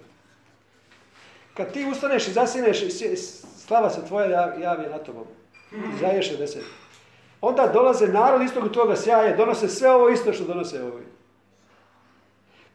Kad 1.55 1.73
ti 1.73 1.87
ustaneš 1.93 2.29
i 2.29 2.33
zasineš 2.33 2.83
i 2.83 3.17
slava 3.67 3.91
se 3.91 4.07
tvoja 4.09 4.55
javi 4.61 4.89
na 4.91 4.99
tobom. 4.99 5.25
Zaješe 6.01 6.37
deset. 6.37 6.65
Onda 7.41 7.71
dolaze 7.73 8.09
narod 8.09 8.43
istog 8.43 8.73
tvoga 8.73 8.97
sjaja, 8.97 9.37
donose 9.37 9.69
sve 9.69 9.91
ovo 9.91 10.09
isto 10.09 10.33
što 10.33 10.45
donose 10.45 10.83
ovi. 10.83 11.05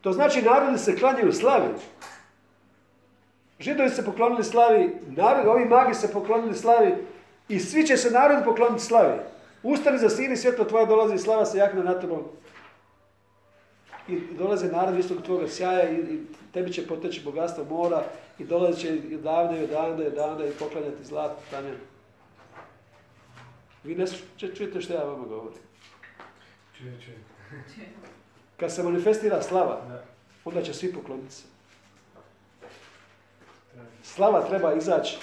To 0.01 0.11
znači 0.11 0.41
narodi 0.41 0.77
se 0.77 0.97
klanjaju 0.97 1.33
slavi. 1.33 1.69
Židovi 3.59 3.89
se 3.89 4.05
poklonili 4.05 4.43
slavi, 4.43 4.95
narod, 5.07 5.47
ovi 5.47 5.65
magi 5.65 5.93
se 5.93 6.11
poklonili 6.13 6.55
slavi, 6.55 6.95
i 7.49 7.59
svi 7.59 7.87
će 7.87 7.97
se 7.97 8.11
narod 8.11 8.43
pokloniti 8.43 8.83
slavi. 8.83 9.19
Ustani 9.63 9.97
za 9.97 10.09
sini, 10.09 10.37
svjetlo 10.37 10.65
tvoje 10.65 10.85
dolazi 10.85 11.15
i 11.15 11.19
slava 11.19 11.45
se 11.45 11.57
jakne 11.57 11.83
na 11.83 11.99
tobom. 11.99 12.23
I 14.07 14.19
dolaze 14.19 14.67
narod 14.67 14.99
istog 14.99 15.21
tvoga 15.21 15.47
sjaja 15.47 15.91
i, 15.91 16.19
tebi 16.53 16.73
će 16.73 16.87
poteći 16.87 17.21
bogatstvo 17.23 17.63
mora 17.63 18.03
i 18.39 18.43
dolazi 18.43 18.81
će 18.81 18.95
i 18.95 19.15
odavde 19.15 19.59
i 19.59 19.63
odavde 19.63 20.03
i 20.03 20.07
odavde 20.07 20.49
i 20.49 20.51
poklanjati 20.59 21.03
zlato 21.03 21.35
tamjan. 21.51 21.75
Vi 23.83 23.95
ne 23.95 24.05
čujete 24.37 24.81
što 24.81 24.93
ja 24.93 25.03
vama 25.03 25.25
govorim. 25.27 25.59
Čuje, 26.77 26.97
čuje. 27.05 27.17
Kad 28.59 28.73
se 28.73 28.83
manifestira 28.83 29.41
slava, 29.41 30.01
onda 30.45 30.61
će 30.61 30.73
svi 30.73 30.93
pokloniti 30.93 31.33
se. 31.33 31.43
Slava 34.03 34.47
treba 34.47 34.73
izaći. 34.73 35.17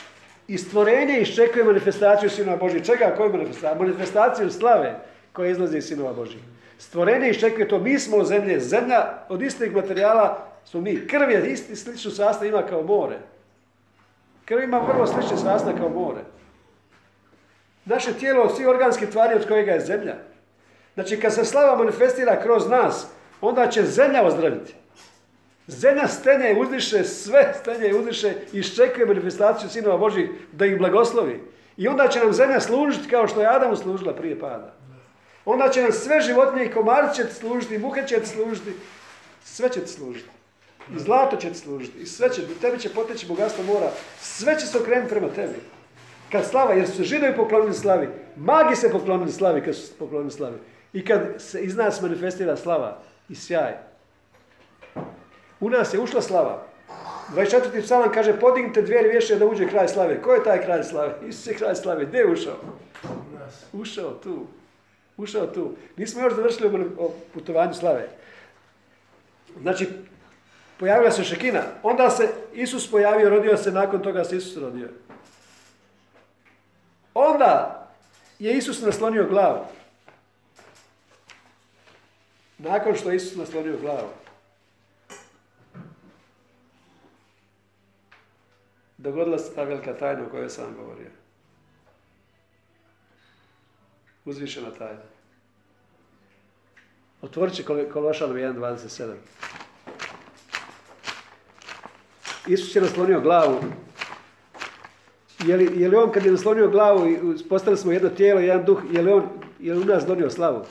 I 0.48 0.58
stvorenje 0.58 1.20
iščekuje 1.20 1.64
manifestaciju 1.64 2.30
Sinova 2.30 2.56
Božih. 2.56 2.84
Čega? 2.84 3.14
Koju 3.16 3.32
manifestaciju? 3.32 3.82
Manifestaciju 3.82 4.50
slave 4.50 4.98
koja 5.32 5.50
izlazi 5.50 5.78
iz 5.78 5.88
Sinova 5.88 6.12
Božih. 6.12 6.40
Stvorenje 6.78 7.30
iščekuje 7.30 7.68
to. 7.68 7.78
Mi 7.78 7.98
smo 7.98 8.24
zemlje. 8.24 8.60
Zemlja 8.60 9.24
od 9.28 9.42
istih 9.42 9.72
materijala 9.74 10.48
smo 10.64 10.80
mi. 10.80 11.06
Krv 11.06 11.30
je 11.30 11.52
isti 11.52 11.76
sličnu 11.76 12.10
sastav 12.10 12.48
ima 12.48 12.62
kao 12.66 12.82
more. 12.82 13.18
Krv 14.44 14.62
ima 14.62 14.78
vrlo 14.78 15.06
slični 15.06 15.36
sastav 15.36 15.72
kao 15.78 15.88
more. 15.88 16.20
Naše 17.84 18.12
tijelo, 18.12 18.54
svi 18.54 18.66
organski 18.66 19.10
tvari 19.10 19.34
od 19.34 19.48
kojega 19.48 19.72
je 19.72 19.80
zemlja. 19.80 20.14
Znači, 20.94 21.20
kad 21.20 21.34
se 21.34 21.44
slava 21.44 21.76
manifestira 21.76 22.42
kroz 22.42 22.68
nas, 22.68 23.06
onda 23.40 23.68
će 23.68 23.82
zemlja 23.82 24.22
ozdraviti. 24.26 24.74
Zemlja 25.66 26.08
stenje 26.08 26.52
i 26.52 26.60
uzdiše, 26.60 27.04
sve 27.04 27.54
stenje 27.60 27.88
i 27.88 27.94
uzdiše 27.94 28.34
i 28.52 28.58
iščekuje 28.58 29.06
manifestaciju 29.06 29.70
sinova 29.70 29.96
Božih 29.96 30.30
da 30.52 30.66
ih 30.66 30.78
blagoslovi. 30.78 31.40
I 31.76 31.88
onda 31.88 32.08
će 32.08 32.18
nam 32.18 32.32
zemlja 32.32 32.60
služiti 32.60 33.08
kao 33.08 33.28
što 33.28 33.40
je 33.40 33.46
Adamu 33.46 33.76
služila 33.76 34.14
prije 34.14 34.38
pada. 34.40 34.74
Onda 35.44 35.68
će 35.68 35.82
nam 35.82 35.92
sve 35.92 36.20
životinje 36.20 36.64
i 36.64 36.70
komari 36.70 37.14
će 37.14 37.24
ti 37.26 37.34
služiti, 37.34 37.74
i 37.74 37.78
muhe 37.78 38.06
će 38.06 38.20
ti 38.20 38.26
služiti, 38.26 38.72
sve 39.44 39.68
će 39.68 39.80
ti 39.80 39.88
služiti. 39.88 40.28
I 40.96 40.98
zlato 40.98 41.36
će 41.36 41.48
ti 41.48 41.58
služiti, 41.58 41.98
i 41.98 42.06
sve 42.06 42.32
će, 42.32 42.42
tebi 42.60 42.78
će 42.78 42.88
poteći 42.88 43.26
bogatstvo 43.26 43.64
mora, 43.64 43.90
sve 44.20 44.58
će 44.58 44.66
se 44.66 44.78
okrenuti 44.78 45.10
prema 45.10 45.28
tebi. 45.28 45.54
Kad 46.32 46.46
slava, 46.46 46.72
jer 46.72 46.88
su 46.88 47.04
židovi 47.04 47.36
poklonili 47.36 47.74
slavi, 47.74 48.08
magi 48.36 48.76
se 48.76 48.92
poklonili 48.92 49.32
slavi 49.32 49.60
kad 49.60 49.76
su 49.76 49.92
poklonili 49.98 50.30
slavi. 50.30 50.56
I 50.92 51.04
kad 51.04 51.20
se 51.38 51.60
iz 51.60 51.76
nas 51.76 52.00
manifestira 52.00 52.56
slava 52.56 52.98
i 53.28 53.34
sjaj, 53.34 53.72
u 55.62 55.70
nas 55.70 55.94
je 55.94 56.00
ušla 56.00 56.22
slava. 56.22 56.62
24. 57.34 57.82
psalam 57.82 58.12
kaže, 58.12 58.40
podignite 58.40 58.82
dvije 58.82 59.02
vješe 59.02 59.36
da 59.36 59.46
uđe 59.46 59.68
kraj 59.68 59.88
slave. 59.88 60.22
Ko 60.22 60.34
je 60.34 60.44
taj 60.44 60.64
kraj 60.64 60.84
slave? 60.84 61.14
Isus 61.28 61.46
je 61.46 61.54
kraj 61.54 61.74
slave. 61.74 62.04
Gdje 62.04 62.18
je 62.18 62.32
ušao? 62.32 62.56
Ušao 63.72 64.10
tu. 64.10 64.46
Ušao 65.16 65.46
tu. 65.46 65.74
Nismo 65.96 66.22
još 66.22 66.34
završili 66.34 66.90
o 66.98 67.14
putovanju 67.34 67.74
slave. 67.74 68.08
Znači, 69.60 69.88
pojavila 70.78 71.10
se 71.10 71.24
šekina. 71.24 71.62
Onda 71.82 72.10
se 72.10 72.28
Isus 72.52 72.90
pojavio, 72.90 73.30
rodio 73.30 73.56
se, 73.56 73.72
nakon 73.72 74.02
toga 74.02 74.24
se 74.24 74.36
Isus 74.36 74.56
rodio. 74.56 74.88
Onda 77.14 77.86
je 78.38 78.56
Isus 78.56 78.82
naslonio 78.82 79.28
glavu. 79.28 79.64
Nakon 82.58 82.96
što 82.96 83.10
je 83.10 83.16
Isus 83.16 83.36
naslonio 83.36 83.78
glavu. 83.80 84.21
Dogodila 89.02 89.38
se 89.38 89.54
ta 89.54 89.64
velika 89.64 89.94
tajna 89.94 90.26
o 90.26 90.30
kojoj 90.30 90.48
sam 90.48 90.74
govorio. 90.76 91.10
Uzvišena 94.24 94.70
tajna. 94.70 95.02
Otvorit 97.22 97.54
će 97.54 97.64
Kološanom 97.92 98.36
1.27. 98.36 99.14
Isus 102.46 102.76
je 102.76 102.82
naslonio 102.82 103.20
glavu. 103.20 103.60
Je 105.46 105.56
li, 105.56 105.80
je 105.80 105.88
li 105.88 105.96
on 105.96 106.12
kad 106.12 106.24
je 106.24 106.32
naslonio 106.32 106.68
glavu 106.68 107.08
i 107.08 107.18
postali 107.48 107.76
smo 107.76 107.92
jedno 107.92 108.08
tijelo, 108.08 108.40
jedan 108.40 108.64
duh, 108.64 108.82
je 108.90 109.02
li 109.02 109.12
on 109.12 109.28
je 109.60 109.74
li 109.74 109.80
u 109.80 109.84
nas 109.84 110.06
donio 110.06 110.30
slavu? 110.30 110.64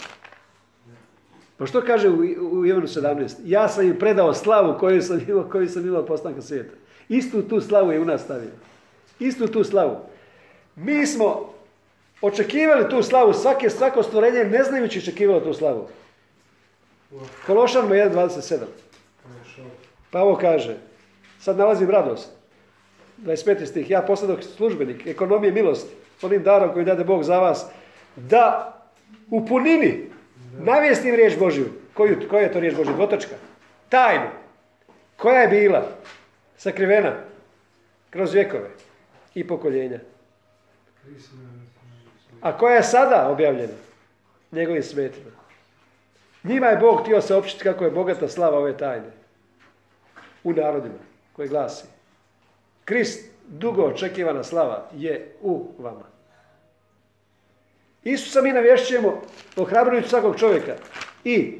Pa 1.58 1.66
što 1.66 1.82
kaže 1.82 2.10
u, 2.10 2.18
u 2.52 2.66
Ivanu 2.66 2.88
17? 2.88 3.36
Ja 3.46 3.68
sam 3.68 3.86
im 3.86 4.00
predao 4.00 4.34
slavu 4.34 4.80
koju 4.80 5.02
sam 5.02 5.20
imao, 5.28 5.50
koju 5.52 5.70
sam 5.70 5.86
imao 5.86 6.06
postanka 6.06 6.42
svijeta. 6.42 6.76
Istu 7.12 7.42
tu 7.42 7.62
slavu 7.62 7.92
je 7.92 8.00
u 8.00 8.06
nas 8.06 8.22
stavio. 8.22 8.52
Istu 9.20 9.48
tu 9.48 9.64
slavu. 9.64 9.98
Mi 10.76 11.06
smo 11.06 11.54
očekivali 12.22 12.90
tu 12.90 13.04
slavu, 13.04 13.34
svake, 13.34 13.70
svako 13.70 14.04
stvorenje 14.04 14.44
ne 14.44 14.64
znajući 14.64 15.00
očekivalo 15.00 15.40
tu 15.40 15.54
slavu. 15.54 15.88
Kološanima 17.46 17.96
1.27. 17.96 18.58
Pa 20.12 20.22
ovo 20.22 20.36
kaže, 20.36 20.78
sad 21.40 21.58
nalazim 21.58 21.90
radost. 21.90 22.30
25. 23.18 23.66
stih, 23.66 23.90
ja 23.90 24.02
posledok 24.02 24.44
službenik, 24.44 25.08
ekonomije 25.08 25.52
milosti, 25.52 25.94
onim 26.22 26.44
darom 26.44 26.74
koji 26.74 26.86
dade 26.86 27.04
Bog 27.04 27.24
za 27.24 27.40
vas, 27.40 27.66
da 28.16 28.78
u 29.30 29.46
punini 29.46 30.10
navijestim 30.60 31.16
riječ 31.16 31.38
Božju. 31.40 31.66
Koju, 31.94 32.18
koja 32.30 32.42
je 32.42 32.52
to 32.52 32.60
riječ 32.60 32.76
Božja? 32.76 32.94
Dvotočka. 32.94 33.36
Tajnu. 33.90 34.28
Koja 35.18 35.42
je 35.42 35.48
bila? 35.48 35.88
Sakrivena 36.62 37.14
kroz 38.10 38.34
vjekove 38.34 38.70
i 39.34 39.48
pokoljenja. 39.48 40.00
A 42.42 42.58
koja 42.58 42.76
je 42.76 42.84
sada 42.84 43.30
objavljena? 43.30 43.74
Njegovim 44.52 44.84
svetima. 44.84 45.32
Njima 46.44 46.68
je 46.68 46.78
Bog 46.78 47.02
htio 47.02 47.22
saopćiti 47.22 47.64
kako 47.64 47.86
je 47.86 47.92
bogata 47.92 48.28
slava 48.28 48.58
ove 48.58 48.78
tajne. 48.78 49.12
U 50.44 50.54
narodima 50.54 51.00
koji 51.34 51.50
glasi. 51.50 51.86
Krist, 52.86 53.32
dugo 53.48 53.82
očekivana 53.82 54.44
slava, 54.44 54.90
je 54.94 55.36
u 55.42 55.68
vama. 55.78 56.06
Isusa 58.04 58.42
mi 58.42 58.52
navješćujemo 58.52 59.22
ohrabrujući 59.56 60.10
svakog 60.10 60.40
čovjeka 60.40 60.76
i 61.24 61.58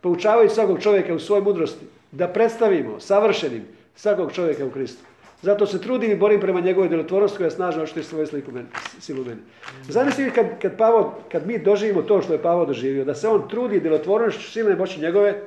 poučavajući 0.00 0.54
svakog 0.54 0.82
čovjeka 0.82 1.14
u 1.14 1.18
svojoj 1.18 1.42
mudrosti 1.42 1.86
da 2.12 2.28
predstavimo 2.28 3.00
savršenim 3.00 3.79
svakog 4.00 4.32
čovjeka 4.32 4.66
u 4.66 4.70
Kristu. 4.70 5.02
Zato 5.42 5.66
se 5.66 5.80
trudim 5.80 6.10
i 6.10 6.16
borim 6.16 6.40
prema 6.40 6.60
njegovoj 6.60 6.88
djelotvornosti 6.88 7.38
koja 7.38 7.50
snažno 7.50 7.82
očituje 7.82 8.04
svoju 8.04 8.26
sliku 8.26 8.52
meni, 8.52 8.68
silu 9.00 9.24
meni. 9.24 9.40
Zamislite 9.88 10.34
kad, 10.34 10.46
kad, 10.62 10.76
Pavo, 10.76 11.14
kad 11.32 11.46
mi 11.46 11.58
doživimo 11.58 12.02
to 12.02 12.22
što 12.22 12.32
je 12.32 12.42
Pavo 12.42 12.64
doživio, 12.66 13.04
da 13.04 13.14
se 13.14 13.28
on 13.28 13.48
trudi 13.48 13.80
djelotvornošću 13.80 14.50
silne 14.50 14.76
moći 14.76 15.00
njegove, 15.00 15.42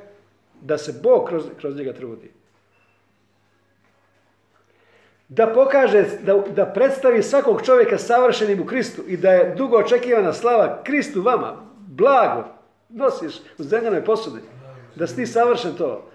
da 0.60 0.78
se 0.78 0.94
Bog 1.02 1.28
kroz, 1.28 1.44
kroz 1.60 1.76
njega 1.76 1.92
trudi. 1.92 2.30
Da 5.28 5.46
pokaže, 5.46 6.04
da, 6.22 6.34
da 6.56 6.66
predstavi 6.66 7.22
svakog 7.22 7.62
čovjeka 7.62 7.98
savršenim 7.98 8.60
u 8.60 8.66
Kristu 8.66 9.02
i 9.06 9.16
da 9.16 9.32
je 9.32 9.54
dugo 9.54 9.76
očekivana 9.76 10.32
slava 10.32 10.82
Kristu 10.84 11.22
vama, 11.22 11.56
blago, 11.76 12.44
nosiš 12.88 13.34
u 13.58 13.62
zemljanoj 13.62 14.04
posudi, 14.04 14.40
da 14.94 15.06
si 15.06 15.16
ti 15.16 15.26
savršen 15.26 15.74
to. 15.74 16.10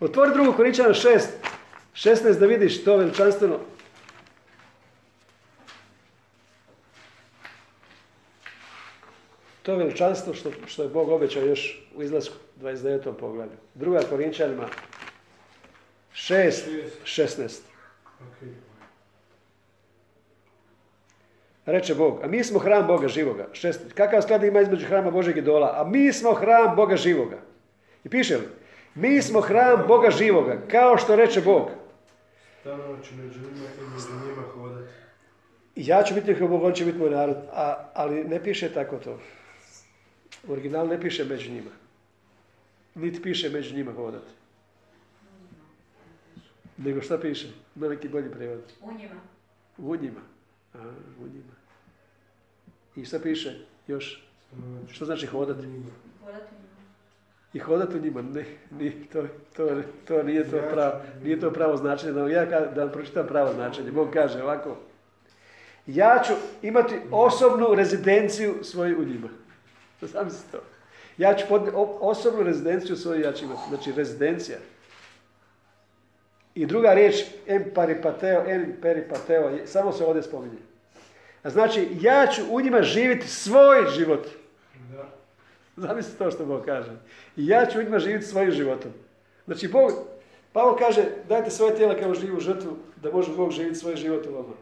Otvori 0.00 0.30
drugu 0.34 0.52
Korinčana 0.52 0.94
6, 0.94 1.20
16 1.94 2.38
da 2.38 2.46
vidiš 2.46 2.84
to 2.84 2.96
veličanstveno. 2.96 3.58
To 9.62 9.76
veličanstvo 9.76 10.34
što, 10.34 10.50
što 10.66 10.82
je 10.82 10.88
Bog 10.88 11.08
obećao 11.08 11.42
još 11.42 11.88
u 11.94 12.02
izlasku 12.02 12.34
29. 12.60 13.12
poglavlju. 13.12 13.56
Druga 13.74 14.00
Korinčanima 14.10 14.68
6, 16.14 16.52
16. 17.04 17.60
Reče 21.66 21.94
Bog, 21.94 22.20
a 22.22 22.26
mi 22.26 22.44
smo 22.44 22.58
hram 22.58 22.86
Boga 22.86 23.08
živoga. 23.08 23.48
Šest, 23.52 23.92
kakav 23.94 24.22
sklad 24.22 24.44
ima 24.44 24.60
između 24.60 24.86
hrama 24.86 25.10
Božeg 25.10 25.36
idola? 25.36 25.74
A 25.76 25.84
mi 25.84 26.12
smo 26.12 26.32
hram 26.34 26.76
Boga 26.76 26.96
živoga. 26.96 27.38
I 28.04 28.08
piše 28.08 28.36
li? 28.36 28.48
Mi 28.94 29.22
smo 29.22 29.40
hram 29.40 29.84
Boga 29.88 30.10
živoga, 30.10 30.58
kao 30.70 30.98
što 30.98 31.16
reče 31.16 31.40
Bog. 31.40 31.79
Stanovaću 32.60 33.14
među 33.14 33.38
njima 33.40 33.68
i 33.80 33.94
među 33.94 34.26
njima 34.26 34.42
hodati. 34.54 34.92
Ja 35.76 36.02
ću 36.02 36.14
biti 36.14 36.32
njihov 36.32 36.48
Bog, 36.48 36.62
on 36.62 36.72
će 36.72 36.84
biti 36.84 36.98
moj 36.98 37.10
narod, 37.10 37.36
a, 37.52 37.90
ali 37.94 38.24
ne 38.24 38.42
piše 38.42 38.72
tako 38.72 38.96
to. 38.96 39.18
U 40.48 40.52
originalu 40.52 40.88
ne 40.88 41.00
piše 41.00 41.24
među 41.24 41.50
njima. 41.50 41.70
Niti 42.94 43.22
piše 43.22 43.48
među 43.48 43.76
njima 43.76 43.92
hodati. 43.92 44.30
Nego 46.76 47.02
šta 47.02 47.18
piše? 47.18 47.48
Ima 47.76 47.88
neki 47.88 48.08
bolji 48.08 48.30
prevod. 48.30 48.72
U 48.82 48.92
njima. 48.92 49.20
U 49.78 49.96
njima. 49.96 50.20
A, 50.74 50.78
u 51.20 51.22
njima. 51.22 51.54
I 52.96 53.04
šta 53.04 53.18
piše 53.18 53.58
još? 53.86 54.24
Što 54.92 55.04
znači 55.04 55.26
hodati? 55.26 55.58
Hodati 55.58 55.66
u 55.66 55.70
njima. 55.70 55.90
I 57.52 57.58
hodati 57.58 57.96
u 57.96 58.00
njima, 58.00 58.22
ne, 58.22 58.44
nije 58.70 58.92
to, 59.12 59.22
to, 59.56 59.68
to 60.04 60.22
nije 60.22 60.50
to 60.50 60.58
pravo, 60.72 60.92
nije 61.22 61.40
to 61.40 61.50
pravo 61.50 61.76
značenje. 61.76 62.12
Da, 62.12 62.28
ja 62.28 62.44
da 62.60 62.88
pročitam 62.88 63.26
pravo 63.26 63.52
značenje. 63.52 63.90
Bog 63.90 64.08
kaže 64.12 64.42
ovako. 64.42 64.76
Ja 65.86 66.22
ću 66.26 66.32
imati 66.62 66.94
osobnu 67.10 67.74
rezidenciju 67.74 68.54
svoju 68.62 69.00
u 69.00 69.04
njima. 69.04 69.28
Zamislite 70.00 70.52
to. 70.52 70.62
Ja 71.18 71.34
ću 71.34 71.44
pod, 71.48 71.62
osobnu 72.00 72.42
rezidenciju 72.42 72.96
svoju 72.96 73.20
ja 73.20 73.32
ću 73.32 73.44
imati. 73.44 73.60
Znači 73.68 73.92
rezidencija. 73.92 74.58
I 76.54 76.66
druga 76.66 76.94
riječ, 76.94 77.14
emparipateo, 77.46 78.44
emperipateo, 78.46 79.48
je- 79.48 79.66
samo 79.66 79.92
se 79.92 80.04
ovdje 80.04 80.22
spominje. 80.22 80.58
A 81.42 81.50
znači, 81.50 81.88
ja 82.00 82.26
ću 82.26 82.42
u 82.50 82.60
njima 82.60 82.82
živjeti 82.82 83.28
svoj 83.28 83.86
život. 83.96 84.26
Da. 84.92 85.08
Zamislite 85.76 86.18
to 86.18 86.30
što 86.30 86.46
Bog 86.46 86.64
kaže. 86.64 86.90
I 87.36 87.46
ja 87.46 87.66
ću 87.66 87.82
njima 87.82 87.98
živjeti 87.98 88.26
svojim 88.26 88.50
životom. 88.50 88.90
Znači, 89.46 89.68
Bog, 89.68 89.92
Pavo 90.52 90.76
kaže, 90.78 91.02
dajte 91.28 91.50
svoje 91.50 91.74
tijela 91.74 91.94
kao 91.94 92.14
živu 92.14 92.40
žrtvu, 92.40 92.76
da 93.02 93.12
može 93.12 93.32
Bog 93.36 93.50
živjeti 93.50 93.78
svoj 93.78 93.96
život 93.96 94.26
u 94.26 94.34
vama. 94.34 94.54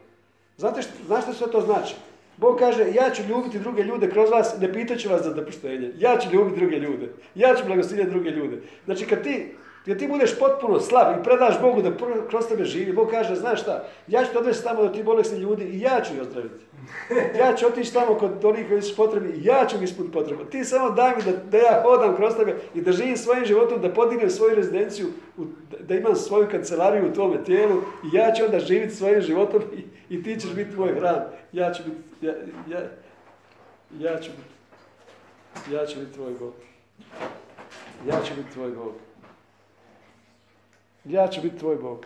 Znate 0.57 0.81
što, 0.81 0.91
znaš 1.05 1.23
što 1.23 1.33
sve 1.33 1.51
to 1.51 1.61
znači? 1.61 1.95
Bog 2.37 2.59
kaže, 2.59 2.85
ja 2.93 3.09
ću 3.09 3.23
ljubiti 3.29 3.59
druge 3.59 3.83
ljude 3.83 4.09
kroz 4.09 4.29
vas, 4.29 4.55
ne 4.59 4.73
pitaću 4.73 5.09
vas 5.09 5.23
za 5.23 5.33
dopuštenje. 5.33 5.91
Ja 5.97 6.17
ću 6.17 6.29
ljubiti 6.33 6.59
druge 6.59 6.75
ljude. 6.75 7.09
Ja 7.35 7.55
ću 7.55 7.65
blagosiljati 7.65 8.09
druge 8.09 8.29
ljude. 8.29 8.61
Znači, 8.85 9.05
kad 9.05 9.23
ti 9.23 9.55
jer 9.85 9.97
ti 9.97 10.07
budeš 10.07 10.39
potpuno 10.39 10.79
slab 10.79 11.19
i 11.19 11.23
predaš 11.23 11.61
Bogu 11.61 11.81
da 11.81 11.91
kroz 12.29 12.47
tebe 12.47 12.65
živi, 12.65 12.93
Bog 12.93 13.09
kaže, 13.11 13.35
znaš 13.35 13.61
šta, 13.61 13.87
ja 14.07 14.25
ću 14.25 14.31
te 14.31 14.37
odvesti 14.37 14.63
tamo 14.63 14.83
do 14.83 14.89
ti 14.89 15.03
bolesni 15.03 15.39
ljudi 15.39 15.63
i 15.63 15.81
ja 15.81 16.01
ću 16.01 16.13
ih 16.13 16.21
ozdraviti. 16.21 16.65
Ja 17.39 17.55
ću 17.55 17.67
otići 17.67 17.93
tamo 17.93 18.15
kod 18.15 18.45
onih 18.45 18.67
koji 18.69 18.81
su 18.81 18.95
potrebni 18.95 19.33
ja 19.43 19.65
ću 19.69 19.77
mi 19.77 19.83
ispuniti 19.83 20.13
potrebu. 20.13 20.45
Ti 20.45 20.63
samo 20.63 20.89
daj 20.89 21.15
mi 21.15 21.23
da, 21.23 21.31
da 21.31 21.57
ja 21.57 21.81
hodam 21.83 22.15
kroz 22.15 22.35
tebe 22.35 22.55
i 22.73 22.81
da 22.81 22.91
živim 22.91 23.17
svojim 23.17 23.45
životom, 23.45 23.81
da 23.81 23.93
podignem 23.93 24.29
svoju 24.29 24.55
rezidenciju, 24.55 25.07
da 25.79 25.95
imam 25.95 26.15
svoju 26.15 26.47
kancelariju 26.51 27.09
u 27.09 27.13
tome 27.13 27.43
tijelu 27.43 27.81
i 27.81 28.15
ja 28.15 28.31
ću 28.33 28.45
onda 28.45 28.59
živjeti 28.59 28.95
svojim 28.95 29.21
životom 29.21 29.61
i, 29.73 30.15
i 30.15 30.23
ti 30.23 30.39
ćeš 30.39 30.53
biti 30.53 30.75
moj 30.75 30.93
hram. 30.93 31.21
Ja 31.51 31.73
ću 31.73 31.83
biti, 31.83 32.25
ja, 32.25 32.33
ja, 32.69 32.79
ja 33.99 34.19
ću 34.19 34.31
biti, 34.31 35.73
ja 35.75 35.85
ću 35.85 35.99
biti 35.99 36.13
tvoj 36.13 36.31
Bog. 36.39 36.53
Ja 38.07 38.21
ću 38.23 38.33
biti 38.37 38.53
tvoj 38.53 38.71
Bog. 38.71 38.93
Ja 41.05 41.27
ću 41.27 41.41
biti 41.41 41.57
tvoj 41.57 41.75
Bog. 41.75 42.05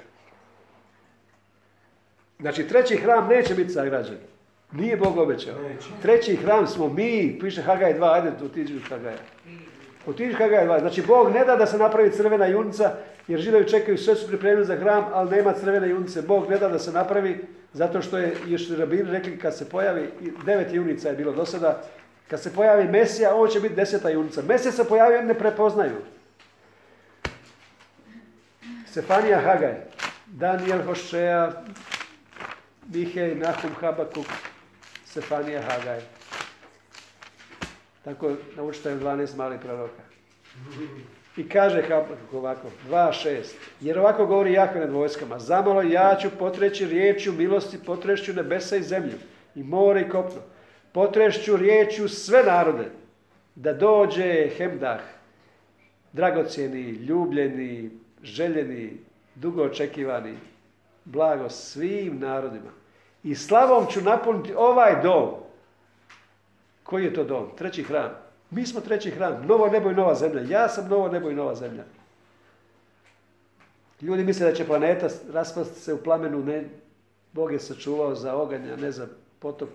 Znači, 2.39 2.67
treći 2.67 2.95
hram 2.95 3.27
neće 3.27 3.55
biti 3.55 3.69
sagrađen. 3.69 4.32
Nije 4.73 4.97
Bog 4.97 5.17
obećao. 5.17 5.55
Treći 6.01 6.35
hram 6.35 6.67
smo 6.67 6.89
mi, 6.89 7.37
piše 7.41 7.61
Hagaj 7.61 7.99
2, 7.99 8.13
ajde 8.13 8.31
otiđi 8.45 8.77
u 8.77 8.79
Hagaja. 8.89 9.17
Otiđi 10.07 10.33
Hagaj 10.33 10.67
2. 10.67 10.79
Znači, 10.79 11.01
Bog 11.01 11.31
ne 11.31 11.45
da 11.45 11.55
da 11.55 11.65
se 11.65 11.77
napravi 11.77 12.11
crvena 12.11 12.45
junica, 12.45 12.91
jer 13.27 13.39
židovi 13.39 13.69
čekaju, 13.69 13.97
sve 13.97 14.15
su 14.15 14.27
pripremili 14.27 14.65
za 14.65 14.75
hram, 14.75 15.05
ali 15.13 15.31
nema 15.31 15.53
crvene 15.53 15.89
junice. 15.89 16.21
Bog 16.21 16.49
ne 16.49 16.57
da 16.57 16.69
da 16.69 16.79
se 16.79 16.91
napravi, 16.91 17.45
zato 17.73 18.01
što 18.01 18.17
je 18.17 18.35
još 18.45 18.69
rabini 18.69 19.11
rekli 19.11 19.39
kad 19.39 19.57
se 19.57 19.69
pojavi, 19.69 20.09
devet 20.45 20.73
junica 20.73 21.09
je 21.09 21.15
bilo 21.15 21.31
do 21.31 21.45
sada, 21.45 21.83
kad 22.27 22.41
se 22.41 22.53
pojavi 22.53 22.87
Mesija, 22.87 23.35
on 23.35 23.49
će 23.49 23.59
biti 23.59 23.75
deseta 23.75 24.09
junica. 24.09 24.41
Mesija 24.41 24.71
se 24.71 24.87
pojavio, 24.87 25.21
ne 25.21 25.33
prepoznaju. 25.33 25.95
Stefanija 28.87 29.41
Hagaj, 29.41 29.75
Daniel 30.27 30.83
Hošeja, 30.85 31.63
Mihej, 32.93 33.35
Nahum 33.35 33.71
Habakuk, 33.81 34.25
Stefanija 35.13 35.61
Hagaj. 35.61 35.99
Tako 38.03 38.31
naučite 38.55 38.95
12 38.95 39.35
malih 39.35 39.59
proroka. 39.59 40.01
I 41.37 41.49
kaže 41.49 41.83
ovako, 42.31 42.67
2.6. 42.89 43.53
Jer 43.81 43.99
ovako 43.99 44.25
govori 44.25 44.53
Jahve 44.53 44.79
nad 44.79 44.91
vojskama. 44.91 45.39
Zamalo 45.39 45.81
ja 45.81 46.17
ću 46.21 46.29
potreći 46.39 46.85
riječju 46.85 47.33
milosti, 47.33 47.83
potrešću 47.85 48.33
nebesa 48.33 48.75
i 48.75 48.83
zemlju, 48.83 49.17
i 49.55 49.63
more 49.63 50.01
i 50.01 50.09
kopno. 50.09 50.41
Potrešću 50.91 51.57
riječju 51.57 52.09
sve 52.09 52.43
narode, 52.43 52.89
da 53.55 53.73
dođe 53.73 54.49
Hemdah, 54.57 55.01
dragocjeni, 56.13 56.81
ljubljeni, 56.81 57.91
željeni, 58.23 58.97
dugo 59.35 59.63
očekivani, 59.63 60.37
blago 61.05 61.49
svim 61.49 62.19
narodima. 62.19 62.82
I 63.23 63.35
slavom 63.35 63.85
ću 63.89 64.01
napuniti 64.01 64.53
ovaj 64.57 65.01
dom. 65.01 65.29
Koji 66.83 67.05
je 67.05 67.13
to 67.13 67.23
dom? 67.23 67.49
Treći 67.57 67.83
hram. 67.83 68.11
Mi 68.49 68.65
smo 68.65 68.81
treći 68.81 69.11
hram. 69.11 69.45
Novo 69.47 69.67
nebo 69.67 69.91
i 69.91 69.93
nova 69.93 70.15
zemlja. 70.15 70.41
Ja 70.41 70.69
sam 70.69 70.89
novo 70.89 71.07
nebo 71.07 71.29
i 71.29 71.35
nova 71.35 71.55
zemlja. 71.55 71.83
Ljudi 74.01 74.23
misle 74.23 74.49
da 74.49 74.55
će 74.55 74.65
planeta 74.65 75.07
raspasti 75.33 75.79
se 75.79 75.93
u 75.93 75.97
plamenu. 75.97 76.43
Ne, 76.43 76.63
Bog 77.31 77.53
je 77.53 77.59
sačuvao 77.59 78.15
za 78.15 78.35
oganja, 78.35 78.75
ne 78.75 78.91
za 78.91 79.07
potop. 79.39 79.69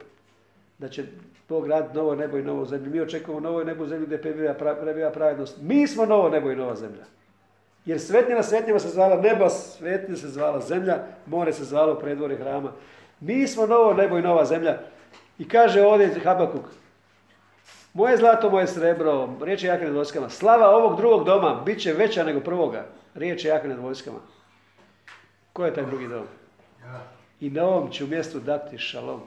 Da 0.79 0.89
će 0.89 1.05
Bog 1.49 1.67
raditi 1.67 1.97
novo 1.97 2.15
nebo 2.15 2.39
i 2.39 2.43
novu 2.43 2.67
zemlju. 2.67 2.91
Mi 2.91 3.01
očekujemo 3.01 3.41
novo 3.41 3.65
nebo 3.65 3.85
i 3.85 3.89
zemlju 3.89 4.07
gdje 4.07 4.23
prebiva 4.23 5.11
pravednost. 5.11 5.59
Mi 5.61 5.87
smo 5.87 6.07
novo 6.07 6.29
nebo 6.29 6.51
i 6.51 6.57
nova 6.57 6.77
zemlja. 6.77 7.05
Jer 7.85 8.01
svetnja 8.01 8.37
na 8.37 8.43
se 8.43 8.89
zvala 8.89 9.21
nebo, 9.21 9.49
svetnja 9.49 10.17
se 10.17 10.29
zvala 10.29 10.61
zemlja, 10.61 10.99
more 11.27 11.53
se 11.53 11.65
zvalo 11.65 11.95
predvore 11.95 12.37
hrama. 12.37 12.73
Mi 13.21 13.47
smo 13.47 13.67
novo 13.67 13.95
nebo 13.95 14.19
i 14.19 14.23
nova 14.23 14.45
zemlja. 14.45 14.79
I 15.39 15.49
kaže 15.49 15.83
ovdje 15.83 16.21
Habakuk, 16.25 16.65
moje 17.93 18.17
zlato, 18.17 18.51
moje 18.51 18.67
srebro, 18.67 19.29
riječ 19.43 19.63
je 19.63 19.69
jaka 19.69 19.85
nad 19.85 19.95
vojskama. 19.95 20.31
Slava 20.31 20.69
ovog 20.69 20.97
drugog 20.97 21.25
doma 21.25 21.63
bit 21.65 21.81
će 21.81 21.93
veća 21.93 22.25
nego 22.25 22.41
prvoga. 22.41 22.87
Riječ 23.15 23.45
je 23.45 23.49
jaka 23.49 23.69
nad 23.69 23.79
vojskama. 23.79 24.19
Ko 25.53 25.65
je 25.65 25.75
taj 25.75 25.87
drugi 25.87 26.09
dom? 26.09 26.27
I 27.41 27.51
na 27.51 27.65
ovom 27.65 27.91
ću 27.91 28.07
mjestu 28.07 28.41
dati 28.41 28.79
šalom. 28.79 29.21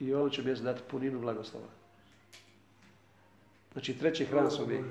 I 0.00 0.14
ovom 0.14 0.30
ću 0.30 0.44
mjestu 0.44 0.64
dati 0.64 0.82
puninu 0.90 1.18
blagoslova. 1.18 1.66
Znači 3.72 3.98
treći 3.98 4.24
hram 4.24 4.50
su 4.50 4.64
vi. 4.64 4.84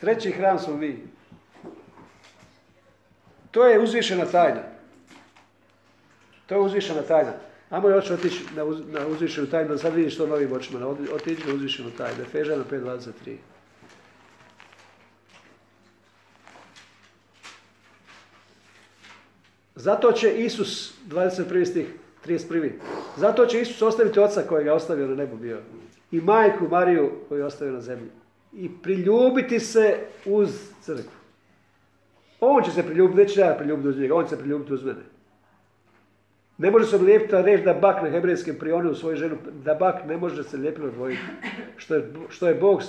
Treći 0.00 0.30
hram 0.30 0.58
su 0.58 0.74
vi. 0.74 1.06
To 3.50 3.66
je 3.66 3.80
uzvišena 3.80 4.24
tajna. 4.24 4.62
To 6.50 6.56
je 6.56 6.60
uzvišena 6.60 7.02
tajna. 7.02 7.32
Ajmo 7.70 7.88
još 7.88 8.10
otići 8.10 8.44
na, 8.56 8.64
uz, 8.64 8.80
na 8.88 9.06
uzvišenu 9.06 9.46
tajnu, 9.46 9.68
da 9.68 9.78
sad 9.78 9.94
vidiš 9.94 10.16
to 10.16 10.26
novim 10.26 10.52
očima. 10.52 10.86
Otići 11.14 11.48
na 11.48 11.54
uzvišenu 11.54 11.90
tajnu. 11.90 12.22
Efežana 12.22 12.64
5.23. 12.70 13.36
Zato 19.74 20.12
će 20.12 20.34
Isus, 20.34 20.94
21. 21.08 21.64
stih, 21.64 21.86
31. 22.26 22.70
Zato 23.16 23.46
će 23.46 23.60
Isus 23.60 23.82
ostaviti 23.82 24.20
oca 24.20 24.42
kojega 24.42 24.70
je 24.70 24.76
ostavio 24.76 25.08
na 25.08 25.14
nebu 25.14 25.36
bio. 25.36 25.60
I 26.10 26.20
majku 26.20 26.68
Mariju 26.68 27.10
koju 27.28 27.38
je 27.38 27.44
ostavio 27.44 27.74
na 27.74 27.80
zemlji. 27.80 28.10
I 28.52 28.70
priljubiti 28.82 29.60
se 29.60 29.98
uz 30.26 30.70
crkvu. 30.80 31.20
On 32.40 32.64
će 32.64 32.70
se 32.70 32.82
priljubiti, 32.82 33.18
neće 33.18 33.40
ja 33.40 33.54
priljubiti 33.58 33.88
uz 33.88 33.98
njega, 33.98 34.14
on 34.14 34.24
će 34.24 34.30
se 34.30 34.38
priljubiti 34.38 34.72
uz 34.72 34.84
mene. 34.84 35.19
Ne 36.60 36.70
može 36.70 36.86
se 36.86 36.96
odlijepiti 36.96 37.36
reći 37.36 37.64
da 37.64 37.74
bak 37.74 38.02
na 38.02 38.10
hebrejskim 38.10 38.56
prionu 38.58 38.90
u 38.90 38.94
svoju 38.94 39.16
ženu, 39.16 39.36
da 39.64 39.74
bak 39.74 40.06
ne 40.06 40.16
može 40.16 40.44
se 40.44 40.56
lijepilo 40.56 40.88
odvojiti. 40.88 41.22
Što 41.76 41.94
je, 41.94 42.12
što 42.28 42.48
je 42.48 42.54
Bog, 42.54 42.82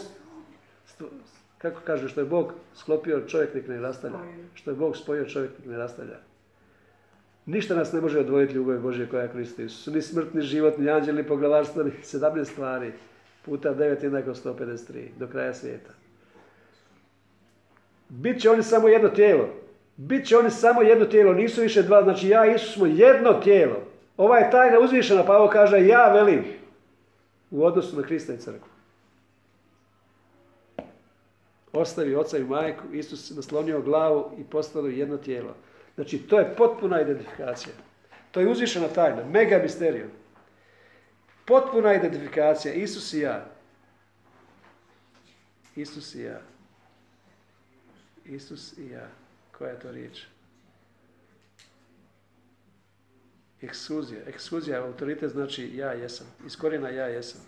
kako 1.58 1.82
kaže, 1.86 2.10
što 2.10 2.22
je 2.22 2.26
Bog 2.26 2.54
sklopio 2.76 3.22
čovjek 3.28 3.54
nek 3.54 3.68
ne 3.68 3.82
rastavlja. 3.82 4.20
Što 4.54 4.72
je 4.72 4.76
Bog 4.76 4.98
spojio 4.98 5.26
čovjek 5.26 5.52
nek 5.60 5.68
ne 5.68 5.78
rastavlja. 5.78 6.18
Ništa 7.46 7.76
nas 7.76 7.94
ne 7.94 8.02
može 8.02 8.20
odvojiti 8.20 8.54
ljubav 8.54 8.80
Božje 8.80 9.08
koja 9.10 9.24
je 9.24 9.32
Kristo 9.32 9.62
Isus. 9.62 9.94
Ni 9.94 10.02
smrt, 10.02 10.34
ni 10.34 10.42
život, 10.42 10.78
ni 10.78 10.90
anđel, 10.90 11.16
ni 11.16 11.24
poglavarstvo, 11.24 11.84
ni 11.84 11.92
17 12.04 12.46
stvari. 12.46 12.92
Puta 13.46 13.76
9 13.76 14.04
jednako 14.04 14.30
153. 14.30 15.08
Do 15.20 15.28
kraja 15.28 15.54
svijeta. 15.54 15.92
Bit 18.10 18.42
će 18.42 18.50
oni 18.50 18.64
samo 18.64 18.88
jedno 18.88 19.10
tijelo. 19.10 19.61
Bit 20.02 20.28
će 20.28 20.38
oni 20.38 20.52
samo 20.52 20.82
jedno 20.82 21.06
tijelo, 21.06 21.34
nisu 21.34 21.62
više 21.62 21.84
dva. 21.84 22.04
Znači 22.04 22.28
ja 22.28 22.46
i 22.46 22.56
Isus 22.56 22.74
smo 22.74 22.86
jedno 22.86 23.34
tijelo. 23.34 23.84
Ova 24.18 24.38
je 24.38 24.52
tajna 24.52 24.80
uzvišena, 24.80 25.26
pa 25.26 25.38
ovo 25.38 25.50
kaže 25.50 25.88
ja 25.88 26.14
velim 26.14 26.44
u 27.52 27.66
odnosu 27.66 27.98
na 27.98 28.04
Krista 28.04 28.34
i 28.34 28.38
crkvu. 28.38 28.68
Ostavi 31.74 32.16
oca 32.16 32.38
i 32.38 32.44
majku, 32.44 32.84
Isus 32.94 33.32
naslonio 33.36 33.82
glavu 33.82 34.32
i 34.38 34.44
postalo 34.44 34.88
jedno 34.88 35.18
tijelo. 35.18 35.56
Znači 35.96 36.18
to 36.18 36.40
je 36.40 36.56
potpuna 36.56 37.02
identifikacija. 37.02 37.74
To 38.32 38.40
je 38.40 38.48
uzvišena 38.48 38.88
tajna, 38.88 39.26
mega 39.26 39.60
misterija. 39.64 40.06
Potpuna 41.46 41.94
identifikacija, 41.94 42.74
Isus 42.74 43.14
i 43.14 43.20
ja. 43.20 43.46
Isus 45.76 46.16
i 46.16 46.22
ja. 46.22 46.42
Isus 48.26 48.78
i 48.78 48.90
ja. 48.90 49.21
Koja 49.62 49.72
je 49.72 49.80
to 49.80 49.92
riječ? 49.92 50.24
Ekskluzija. 53.62 54.22
Ekskluzija, 54.28 54.84
autoritet 54.84 55.32
znači 55.32 55.78
ja 55.78 55.92
jesam. 55.92 56.28
Iz 56.46 56.56
korijena 56.56 56.90
ja 56.90 57.06
jesam. 57.06 57.42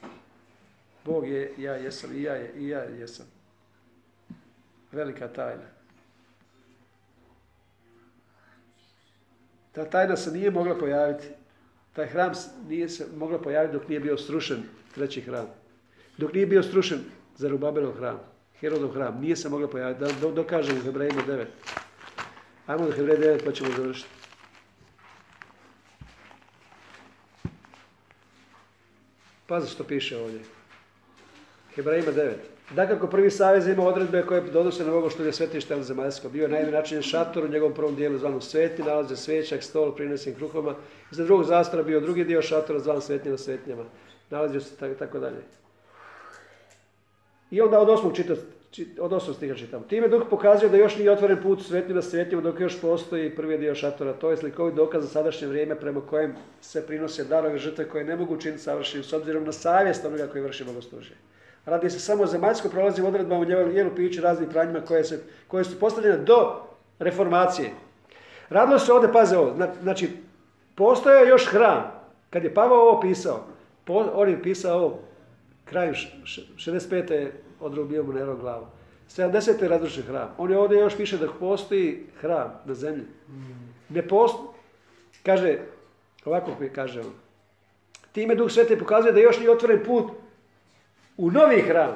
Bog 1.06 1.28
je 1.28 1.54
ja 1.58 1.74
jesam 1.74 2.18
i 2.18 2.22
ja, 2.22 2.34
je, 2.34 2.54
i 2.58 2.68
ja 2.68 2.84
jesam. 2.84 3.26
Velika 4.92 5.28
tajna. 5.28 5.64
Ta 9.72 9.86
tajna 9.86 10.18
se 10.18 10.32
nije 10.32 10.52
mogla 10.52 10.78
pojaviti. 10.78 11.28
Taj 11.94 12.08
hram 12.08 12.32
nije 12.68 12.90
se 12.90 13.08
mogla 13.16 13.42
pojaviti 13.42 13.74
dok 13.74 13.88
nije 13.88 14.00
bio 14.00 14.18
strušen 14.18 14.64
treći 14.96 15.22
hram. 15.22 15.48
Dok 16.18 16.34
nije 16.34 16.46
bio 16.46 16.64
strušen 16.64 17.00
za 17.38 17.50
Rubabelov 17.50 17.94
hram. 17.94 18.20
Herodov 18.60 18.90
hram. 18.90 19.22
Nije 19.22 19.36
se 19.36 19.50
mogla 19.50 19.68
pojaviti. 19.68 20.00
Da 20.22 20.32
dokažemo 20.32 20.80
u 20.80 20.84
Hebrejima 20.84 21.22
9. 21.28 21.46
Ajmo 22.68 22.86
do 22.86 22.92
Hebrej 22.92 23.18
9 23.18 23.46
pa 23.46 23.52
ćemo 23.52 23.70
završiti. 23.78 24.10
Pazi 29.48 29.70
što 29.70 29.84
piše 29.84 30.18
ovdje. 30.18 30.40
Hebrejima 31.76 32.12
9. 32.12 32.34
Dakako, 32.72 33.08
prvi 33.08 33.32
savez 33.32 33.68
ima 33.68 33.84
odredbe 33.84 34.26
koje 34.26 34.42
donose 34.42 34.86
na 34.86 34.94
ovo 34.94 35.10
što 35.10 35.24
je 35.24 35.34
svetište 35.34 35.84
zemaljsko. 35.84 36.30
Bio 36.30 36.44
je 36.44 36.50
naime 36.50 36.72
načinjen 36.72 37.04
šator 37.04 37.44
u 37.44 37.48
njegovom 37.48 37.74
prvom 37.74 37.96
dijelu 37.96 38.18
zvanom 38.18 38.42
sveti, 38.42 38.84
nalaze 38.84 39.16
svećak, 39.16 39.64
stol, 39.64 39.96
prinesim 39.96 40.36
kruhoma. 40.36 40.76
Za 41.12 41.24
drugog 41.24 41.46
zastora 41.46 41.84
bio 41.84 42.00
drugi 42.00 42.24
dio 42.24 42.42
šatora 42.42 42.80
zvan 42.80 43.02
svetnje 43.02 43.32
na 43.32 43.38
svetnjama. 43.38 43.84
Nalazio 44.30 44.62
se 44.62 44.76
tako, 44.76 44.94
tako 44.94 45.20
dalje. 45.20 45.44
I 47.52 47.62
onda 47.62 47.80
od 47.80 47.90
osmog 47.90 48.16
čita, 48.16 48.34
od 49.00 49.14
osmog 49.14 49.36
stiha 49.36 49.56
čitam. 49.56 49.84
Time 49.84 50.08
duh 50.08 50.24
pokazuje 50.30 50.70
da 50.70 50.78
još 50.78 50.98
nije 50.98 51.12
otvoren 51.12 51.42
put 51.44 51.62
svetnju 51.62 51.96
na 51.96 52.02
svetnjima 52.02 52.42
dok 52.42 52.60
još 52.60 52.82
postoji 52.82 53.36
prvi 53.36 53.58
dio 53.58 53.76
šatora. 53.76 54.14
To 54.14 54.32
je 54.32 54.38
slikovit 54.38 54.76
dokaz 54.76 55.04
za 55.04 55.10
sadašnje 55.10 55.48
vrijeme 55.48 55.80
prema 55.80 56.02
kojem 56.02 56.36
se 56.62 56.88
prinose 56.88 57.24
darove 57.24 57.58
žrtve 57.58 57.90
koje 57.90 58.04
ne 58.04 58.16
mogu 58.16 58.36
učiniti 58.36 58.64
savršenim 58.64 59.04
s 59.04 59.14
obzirom 59.14 59.44
na 59.44 59.52
savjest 59.52 60.06
onoga 60.06 60.28
koji 60.28 60.44
vrši 60.44 60.64
bogoslužje. 60.64 61.16
Radi 61.66 61.90
se 61.90 62.00
samo 62.00 62.24
o 62.24 62.28
zemaljsko 62.28 62.70
prolazi 62.70 63.02
odredbama 63.02 63.42
u 63.42 63.50
jelu 63.50 63.96
piću 63.96 64.22
raznim 64.22 64.50
pranjima 64.50 64.82
koje, 64.82 65.04
se, 65.04 65.20
koje 65.48 65.64
su 65.64 65.80
postavljene 65.80 66.18
do 66.18 66.62
reformacije. 67.00 67.70
Radilo 68.50 68.80
se 68.80 68.94
ovdje, 68.94 69.14
paze 69.14 69.38
ovo, 69.38 69.56
znači, 69.82 70.10
postojao 70.76 71.26
još 71.26 71.46
hram. 71.46 71.92
Kad 72.30 72.44
je 72.44 72.54
Pavao 72.54 72.80
ovo 72.80 73.02
pisao, 73.02 73.46
on 73.88 74.30
je 74.30 74.44
pisao 74.44 75.00
kraju 75.66 75.94
65. 75.94 77.30
odrubio 77.64 78.04
mu 78.04 78.14
Nero 78.14 78.36
glavu. 78.36 78.66
70. 79.10 79.98
je 79.98 80.04
hram. 80.04 80.36
On 80.38 80.52
je 80.52 80.58
ovdje 80.58 80.80
još 80.80 80.98
piše 80.98 81.18
da 81.18 81.28
postoji 81.40 82.06
hram 82.22 82.62
na 82.66 82.74
zemlji. 82.74 83.06
Ne 83.90 84.08
postoji. 84.08 84.48
Kaže, 85.24 85.60
ovako 86.26 86.52
kaže 86.76 87.00
on. 87.00 87.14
Time 88.12 88.36
Duh 88.36 88.52
Sveti 88.52 88.80
pokazuje 88.80 89.14
da 89.14 89.20
još 89.20 89.40
nije 89.40 89.52
otvoren 89.52 89.84
put 89.86 90.12
u 91.18 91.32
novi 91.32 91.62
hram, 91.62 91.96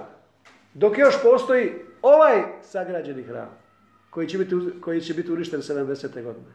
dok 0.74 0.98
još 0.98 1.22
postoji 1.24 1.74
ovaj 2.02 2.44
sagrađeni 2.64 3.24
hram, 3.24 3.50
koji 4.10 4.28
će 4.28 4.38
biti, 4.38 4.56
koji 4.82 5.02
će 5.02 5.14
biti 5.14 5.32
uništen 5.32 5.62
70. 5.62 6.24
godine. 6.24 6.46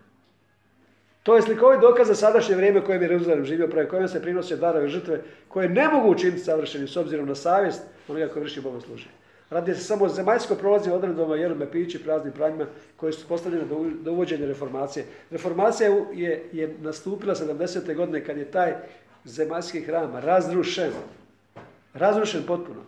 To 1.22 1.36
je 1.36 1.42
slikovit 1.42 1.80
dokaz 1.80 2.06
za 2.06 2.14
sadašnje 2.14 2.54
vrijeme 2.54 2.80
u 2.80 2.84
kojem 2.84 3.02
je 3.02 3.10
Jeruzalem 3.10 3.44
živio, 3.44 3.68
pravi 3.68 3.88
kojem 3.88 4.08
se 4.08 4.22
prinose 4.22 4.56
darove 4.56 4.88
žrtve, 4.88 5.20
koje 5.48 5.68
ne 5.68 5.88
mogu 5.88 6.10
učiniti 6.10 6.44
savršenim 6.44 6.88
s 6.88 6.96
obzirom 6.96 7.28
na 7.28 7.34
savjest 7.34 7.82
onoga 8.08 8.28
koji 8.28 8.42
vrši 8.42 8.60
bogosluženje. 8.60 9.14
Radi 9.50 9.74
se 9.74 9.84
samo 9.84 10.08
zemaljsko 10.08 10.54
prolazi 10.54 10.90
odredbama 10.90 11.36
jerube 11.36 11.70
pići, 11.70 12.02
praznim 12.02 12.32
pranjima 12.32 12.66
koje 12.96 13.12
su 13.12 13.28
postavljene 13.28 13.64
do, 14.02 14.10
uvođenja 14.10 14.46
reformacije. 14.46 15.04
Reformacija 15.30 15.90
je, 16.12 16.48
je 16.52 16.76
nastupila 16.80 17.34
70. 17.34 17.94
godine 17.94 18.24
kad 18.24 18.36
je 18.36 18.44
taj 18.44 18.74
zemaljski 19.24 19.80
hram 19.80 20.16
razrušen. 20.16 20.90
Razrušen 21.94 22.42
potpuno. 22.46 22.80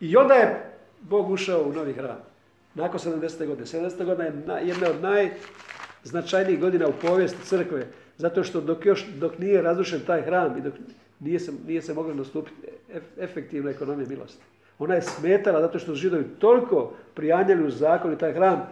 I 0.00 0.16
onda 0.16 0.34
je 0.34 0.72
Bog 1.00 1.30
ušao 1.30 1.62
u 1.62 1.72
novi 1.72 1.92
hram. 1.92 2.18
Nakon 2.74 3.00
70. 3.00 3.46
godine. 3.46 3.66
70. 3.66 4.04
godina 4.04 4.24
je 4.58 4.68
jedna 4.68 4.90
od 4.90 5.00
najznačajnijih 6.12 6.60
godina 6.60 6.88
u 6.88 6.92
povijesti 7.02 7.46
crkve. 7.46 7.86
Zato 8.18 8.44
što 8.44 8.60
dok 8.60 8.86
još 8.86 9.06
dok 9.06 9.38
nije 9.38 9.62
razrušen 9.62 10.00
taj 10.06 10.22
hram 10.22 10.58
i 10.58 10.60
dok 10.60 10.74
nije 11.20 11.40
se, 11.40 11.52
nije 11.66 11.82
se 11.82 11.94
mogla 11.94 12.14
nastupiti 12.14 12.56
efektivna 13.18 13.70
ekonomija 13.70 14.08
milosti. 14.08 14.42
Ona 14.78 14.94
je 14.94 15.02
smetala 15.02 15.60
zato 15.60 15.78
što 15.78 15.86
su 15.86 15.94
židovi 15.94 16.24
toliko 16.38 16.92
prijanjali 17.14 17.66
u 17.66 17.70
zakon 17.70 18.12
i 18.12 18.18
taj 18.18 18.32
hram 18.32 18.68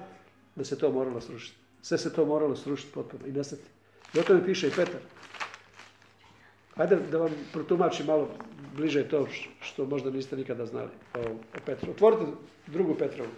da 0.57 0.64
se 0.64 0.78
to 0.78 0.93
moralo 0.93 1.20
srušiti. 1.20 1.57
Sve 1.82 1.99
se 1.99 2.12
to 2.12 2.24
moralo 2.24 2.57
srušiti 2.57 2.93
potpuno 2.95 3.26
i 3.26 3.32
nestati. 3.32 3.62
I 4.14 4.18
o 4.18 4.22
tome 4.22 4.45
piše 4.45 4.68
i 4.68 4.70
Petar. 4.70 5.01
Hajde 6.76 6.97
da 7.11 7.18
vam 7.18 7.30
protumačim 7.53 8.07
malo 8.07 8.28
bliže 8.76 9.09
to 9.09 9.26
što 9.61 9.87
možda 9.87 10.11
niste 10.11 10.37
nikada 10.37 10.66
znali 10.66 10.89
o 11.14 11.39
Petru. 11.66 11.91
Otvorite 11.91 12.24
drugu 12.66 12.95
Petrovu. 12.95 13.30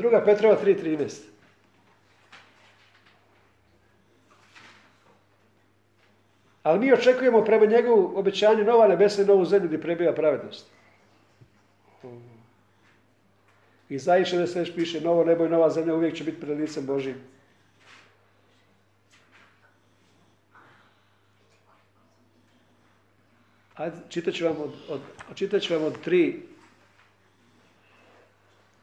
Druga 0.00 0.24
Petrova 0.24 0.56
3.13. 0.64 1.20
Ali 6.62 6.78
mi 6.78 6.92
očekujemo 6.92 7.44
prema 7.44 7.66
njegovu 7.66 8.12
obećanju 8.18 8.64
nova 8.64 8.88
nebesa 8.88 9.22
i 9.22 9.24
novu 9.24 9.44
zemlju 9.44 9.68
gdje 9.68 9.80
prebija 9.80 10.14
pravednost. 10.14 10.66
I 13.88 13.98
da 14.38 14.46
se 14.46 14.74
piše 14.74 15.00
novo 15.00 15.24
nebo 15.24 15.44
i 15.44 15.48
nova 15.48 15.70
zemlja 15.70 15.94
uvijek 15.94 16.14
će 16.16 16.24
biti 16.24 16.40
pred 16.40 16.58
licem 16.58 16.86
Božim. 16.86 17.14
Ajde, 23.74 23.96
čitat 24.08 24.34
ću 24.34 24.44
vam 24.44 24.56
od, 24.60 24.72
od, 24.88 25.00
čitat 25.34 25.62
od 25.82 26.06
3, 26.06 26.36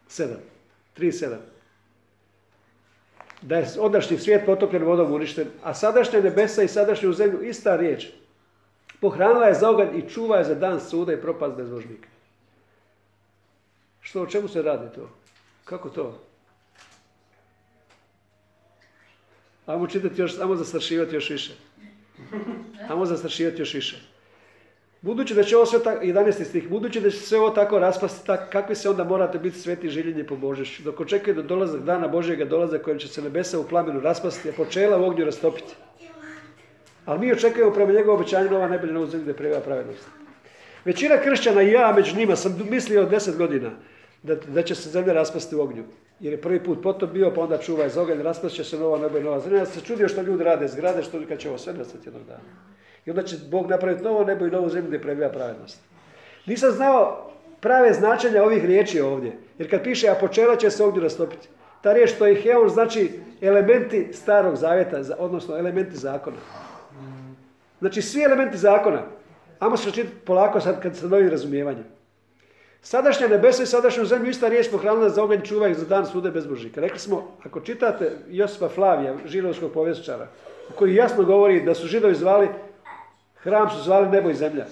7. 0.09 0.56
3.7. 0.97 1.35
Da 3.41 3.57
je 3.57 3.67
ondašnji 3.79 4.17
svijet 4.17 4.45
potopljen 4.45 4.83
vodom 4.83 5.13
uništen, 5.13 5.47
a 5.63 5.73
sadašnje 5.73 6.21
nebesa 6.21 6.63
i 6.63 6.67
sadašnju 6.67 7.13
zemlju 7.13 7.41
ista 7.43 7.75
riječ. 7.75 8.07
Pohranila 8.99 9.45
je 9.45 9.53
za 9.53 9.69
oganj 9.69 9.97
i 9.97 10.09
čuva 10.09 10.37
je 10.37 10.43
za 10.43 10.55
dan 10.55 10.79
suda 10.81 11.13
i 11.13 11.21
propast 11.21 11.55
bezbožnika. 11.55 12.07
Što, 14.01 14.21
o 14.21 14.25
čemu 14.25 14.47
se 14.47 14.61
radi 14.61 14.95
to? 14.95 15.09
Kako 15.65 15.89
to? 15.89 16.19
Ajmo 19.65 19.87
čitati 19.87 20.21
još, 20.21 20.39
ajmo 20.39 20.55
zastrašivati 20.55 21.15
još 21.15 21.29
više. 21.29 21.53
Ajmo 22.89 23.05
zastrašivati 23.05 23.61
još 23.61 23.73
više. 23.73 24.06
Budući 25.01 25.35
da 25.35 25.43
će 25.43 25.57
ovo 25.57 25.65
sve 25.65 25.83
tako, 25.83 26.05
11. 26.05 26.43
stih, 26.43 26.69
budući 26.69 27.01
da 27.01 27.09
će 27.09 27.17
sve 27.17 27.39
ovo 27.39 27.49
tako 27.49 27.79
raspasti, 27.79 28.27
tak, 28.27 28.49
kakvi 28.51 28.75
se 28.75 28.89
onda 28.89 29.03
morate 29.03 29.39
biti 29.39 29.59
sveti 29.59 29.89
žiljenje 29.89 30.23
po 30.23 30.35
Božešću, 30.35 30.83
dok 30.83 30.99
očekuje 30.99 31.33
do 31.33 31.41
dolazak 31.41 31.81
dana 31.81 32.07
Božjega 32.07 32.45
dolaza 32.45 32.77
kojim 32.77 32.99
će 32.99 33.07
se 33.07 33.21
nebesa 33.21 33.59
u 33.59 33.67
plamenu 33.67 33.99
raspasti, 33.99 34.49
a 34.49 34.53
počela 34.57 34.97
u 34.97 35.05
ognju 35.05 35.25
rastopiti. 35.25 35.75
Ali 37.05 37.19
mi 37.19 37.31
očekujemo 37.31 37.73
prema 37.73 37.91
njegovom 37.91 38.19
obećanju 38.19 38.49
nova 38.49 38.67
nebilja 38.67 38.93
na 38.93 39.05
zemlji 39.05 39.33
da 39.33 39.59
pravednost. 39.59 40.07
Većina 40.85 41.17
kršćana 41.23 41.61
i 41.61 41.71
ja 41.71 41.93
među 41.95 42.15
njima 42.15 42.35
sam 42.35 42.67
mislio 42.69 43.01
od 43.01 43.09
deset 43.09 43.37
godina 43.37 43.71
da, 44.23 44.35
da 44.35 44.61
će 44.61 44.75
se 44.75 44.89
zemlja 44.89 45.13
raspasti 45.13 45.55
u 45.55 45.61
ognju. 45.61 45.83
Jer 46.19 46.33
je 46.33 46.41
prvi 46.41 46.63
put 46.63 46.83
potop 46.83 47.11
bio, 47.11 47.31
pa 47.35 47.41
onda 47.41 47.57
čuva 47.57 47.85
iz 47.85 47.97
oganj, 47.97 48.19
će 48.49 48.63
se 48.63 48.79
nova 48.79 48.97
nebo 48.97 49.19
nova 49.19 49.39
zemlja. 49.39 49.59
Ja 49.59 49.65
se 49.65 49.81
čudio 49.81 50.07
što 50.07 50.21
ljudi 50.21 50.43
rade 50.43 50.67
zgrade, 50.67 51.03
što 51.03 51.21
kad 51.27 51.39
će 51.39 51.49
ovo 51.49 51.57
sve 51.57 51.73
nastati 51.73 52.07
jednog 52.07 52.23
dana. 52.27 52.49
I 53.07 53.09
onda 53.09 53.23
će 53.23 53.35
Bog 53.51 53.69
napraviti 53.69 54.03
novo 54.03 54.23
nebo 54.23 54.45
i 54.45 54.51
novu 54.51 54.69
zemlju 54.69 54.87
gdje 54.87 55.01
prebija 55.01 55.29
pravednost. 55.29 55.79
Nisam 56.45 56.71
znao 56.71 57.31
prave 57.59 57.93
značenja 57.93 58.43
ovih 58.43 58.65
riječi 58.65 59.01
ovdje. 59.01 59.37
Jer 59.57 59.69
kad 59.69 59.83
piše, 59.83 60.09
a 60.09 60.15
počela 60.15 60.55
će 60.55 60.69
se 60.69 60.83
ovdje 60.83 61.03
rastopiti. 61.03 61.47
Ta 61.81 61.93
riječ 61.93 62.11
to 62.11 62.25
je 62.25 62.41
heon 62.41 62.69
znači 62.69 63.11
elementi 63.41 64.09
starog 64.13 64.55
zavjeta, 64.55 65.01
odnosno 65.17 65.57
elementi 65.57 65.97
zakona. 65.97 66.37
Znači 67.79 68.01
svi 68.01 68.23
elementi 68.23 68.57
zakona. 68.57 69.01
Amo 69.59 69.77
se 69.77 69.91
čitati 69.91 70.15
polako 70.25 70.59
sad 70.59 70.81
kad 70.81 70.95
se 70.95 71.07
novim 71.07 71.29
razumijevanjem. 71.29 71.85
Sadašnja 72.81 73.27
nebesa 73.27 73.63
i 73.63 73.65
sadašnju 73.65 74.05
zemlju 74.05 74.29
ista 74.29 74.47
riječ 74.47 74.71
pohranila 74.71 75.09
za 75.09 75.23
oganj 75.23 75.41
čuva 75.41 75.73
za 75.73 75.85
dan 75.85 76.05
sude 76.05 76.31
bezbožnika. 76.31 76.81
Rekli 76.81 76.99
smo, 76.99 77.37
ako 77.43 77.59
čitate 77.59 78.11
Josipa 78.29 78.69
Flavija, 78.69 79.15
židovskog 79.25 79.71
povjesničara, 79.71 80.27
koji 80.75 80.95
jasno 80.95 81.23
govori 81.23 81.65
da 81.65 81.75
su 81.75 81.87
židovi 81.87 82.15
zvali 82.15 82.47
Hram 83.43 83.69
su 83.69 83.83
zvali 83.83 84.09
nebo 84.09 84.29
i 84.29 84.33
zemlja. 84.33 84.65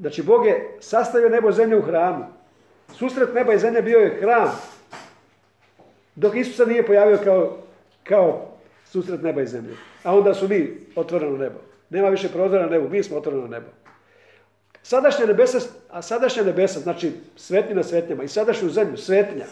Znači, 0.00 0.22
Bog 0.22 0.46
je 0.46 0.76
sastavio 0.80 1.28
nebo 1.28 1.48
i 1.48 1.52
zemlju 1.52 1.78
u 1.78 1.82
hramu. 1.82 2.24
Susret 2.94 3.34
neba 3.34 3.52
i 3.54 3.58
zemlje 3.58 3.82
bio 3.82 3.98
je 3.98 4.18
hram. 4.20 4.60
Dok 6.14 6.36
Isusa 6.36 6.64
nije 6.64 6.86
pojavio 6.86 7.18
kao, 7.24 7.56
kao 8.04 8.46
susret 8.84 9.22
neba 9.22 9.42
i 9.42 9.46
zemlje. 9.46 9.76
A 10.04 10.16
onda 10.16 10.34
su 10.34 10.48
mi 10.48 10.76
otvoreno 10.96 11.36
nebo. 11.36 11.58
Nema 11.90 12.08
više 12.08 12.28
prozora 12.28 12.62
na 12.62 12.68
nebu, 12.68 12.88
mi 12.88 13.02
smo 13.02 13.16
otvoreno 13.16 13.46
nebo. 13.46 13.66
Sadašnja 14.82 15.26
nebesa, 15.26 15.58
a 15.90 16.02
sadašnja 16.02 16.42
nebesa, 16.42 16.80
znači 16.80 17.12
svetnji 17.36 17.74
na 17.74 17.82
svetnjama 17.82 18.22
i 18.22 18.28
sadašnju 18.28 18.68
zemlju, 18.68 18.96
svetnja. 18.96 19.44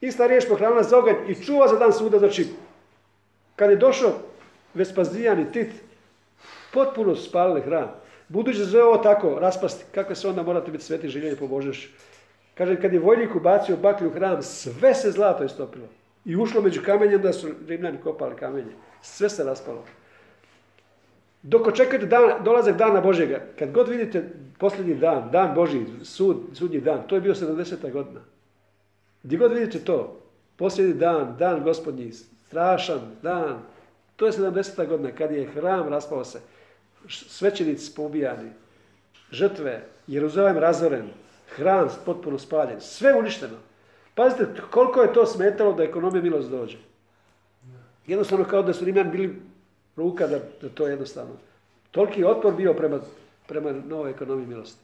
Ista 0.00 0.26
riječ 0.26 0.48
pohranila 0.48 0.82
za 0.82 0.98
oganj 0.98 1.16
i 1.28 1.34
čuva 1.34 1.68
za 1.68 1.76
dan 1.76 1.92
suda, 1.92 2.18
znači 2.18 2.46
kad 3.56 3.70
je 3.70 3.76
došao 3.76 4.12
Vespazijan 4.74 5.40
i 5.40 5.52
Tit, 5.52 5.70
potpuno 6.72 7.16
spalili 7.16 7.60
hram. 7.60 7.90
Budući 8.28 8.58
da 8.58 8.66
sve 8.66 8.84
ovo 8.84 8.96
tako 8.96 9.38
raspasti, 9.38 9.84
kako 9.94 10.14
se 10.14 10.28
onda 10.28 10.42
morate 10.42 10.70
biti 10.70 10.84
sveti 10.84 11.08
življenje 11.08 11.36
po 11.36 11.46
Božeš. 11.46 11.94
Kaže, 12.54 12.80
kad 12.80 12.92
je 12.92 13.00
vojnik 13.00 13.34
ubacio 13.34 13.76
baklju 13.76 14.10
hram, 14.10 14.42
sve 14.42 14.94
se 14.94 15.10
zlato 15.10 15.44
istopilo. 15.44 15.86
I 16.24 16.36
ušlo 16.36 16.62
među 16.62 16.82
kamenjem 16.84 17.22
da 17.22 17.32
su 17.32 17.48
Rimljani 17.68 17.98
kopali 18.04 18.36
kamenje. 18.36 18.72
Sve 19.02 19.28
se 19.28 19.44
raspalo. 19.44 19.84
Dok 21.42 21.66
očekujete 21.66 22.06
dan, 22.06 22.44
dolazak 22.44 22.76
dana 22.76 23.00
Božjega, 23.00 23.40
kad 23.58 23.72
god 23.72 23.88
vidite 23.88 24.24
posljednji 24.58 24.94
dan, 24.94 25.30
dan 25.32 25.54
Božji, 25.54 25.86
sud, 26.02 26.36
sudnji 26.54 26.80
dan, 26.80 27.02
to 27.06 27.14
je 27.14 27.20
bio 27.20 27.34
70. 27.34 27.92
godina. 27.92 28.20
Gdje 29.22 29.38
god 29.38 29.52
vidite 29.52 29.78
to, 29.78 30.18
Posljednji 30.58 30.94
dan, 30.94 31.36
dan 31.38 31.62
gospodnji, 31.64 32.12
strašan 32.12 33.00
dan. 33.22 33.58
To 34.16 34.26
je 34.26 34.32
70. 34.32 34.86
godina 34.86 35.10
kad 35.10 35.30
je 35.30 35.46
hram 35.46 35.88
raspao 35.88 36.24
se. 36.24 36.40
Svećenici 37.08 37.94
pobijani, 37.96 38.50
žrtve, 39.32 39.84
Jeruzalem 40.06 40.58
razoren, 40.58 41.08
hram 41.56 41.88
potpuno 42.04 42.38
spaljen, 42.38 42.80
sve 42.80 43.14
uništeno. 43.14 43.56
Pazite 44.14 44.46
koliko 44.70 45.02
je 45.02 45.12
to 45.12 45.26
smetalo 45.26 45.72
da 45.72 45.82
ekonomija 45.82 46.22
milost 46.22 46.50
dođe. 46.50 46.76
Jednostavno 48.06 48.44
kao 48.44 48.62
da 48.62 48.72
su 48.72 48.84
Rimljani 48.84 49.10
bili 49.10 49.36
ruka 49.96 50.26
da, 50.26 50.38
to 50.74 50.86
jednostavno. 50.88 51.34
Toliki 51.90 52.24
otpor 52.24 52.54
bio 52.54 52.74
prema, 52.74 53.00
prema 53.46 53.72
novoj 53.72 54.10
ekonomiji 54.10 54.46
milosti. 54.46 54.80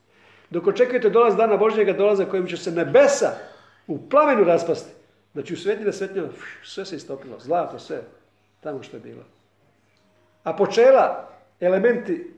Dok 0.51 0.67
očekujete 0.67 1.11
dolaz 1.11 1.37
dana 1.37 1.57
Božjega 1.57 1.93
dolaza 1.93 2.25
kojim 2.25 2.47
će 2.47 2.57
se 2.57 2.71
nebesa 2.71 3.31
u 3.87 4.09
plamenu 4.09 4.45
raspasti. 4.45 4.93
Znači 5.33 5.55
u 5.55 5.57
svetnjine 5.57 5.93
svetnjama 5.93 6.29
sve 6.65 6.85
se 6.85 6.97
istopilo. 6.97 7.41
Zlato, 7.41 7.79
sve. 7.79 8.03
Tamo 8.61 8.83
što 8.83 8.97
je 8.97 9.01
bilo. 9.01 9.23
A 10.45 10.57
počela 10.57 11.34
elementi 11.65 12.31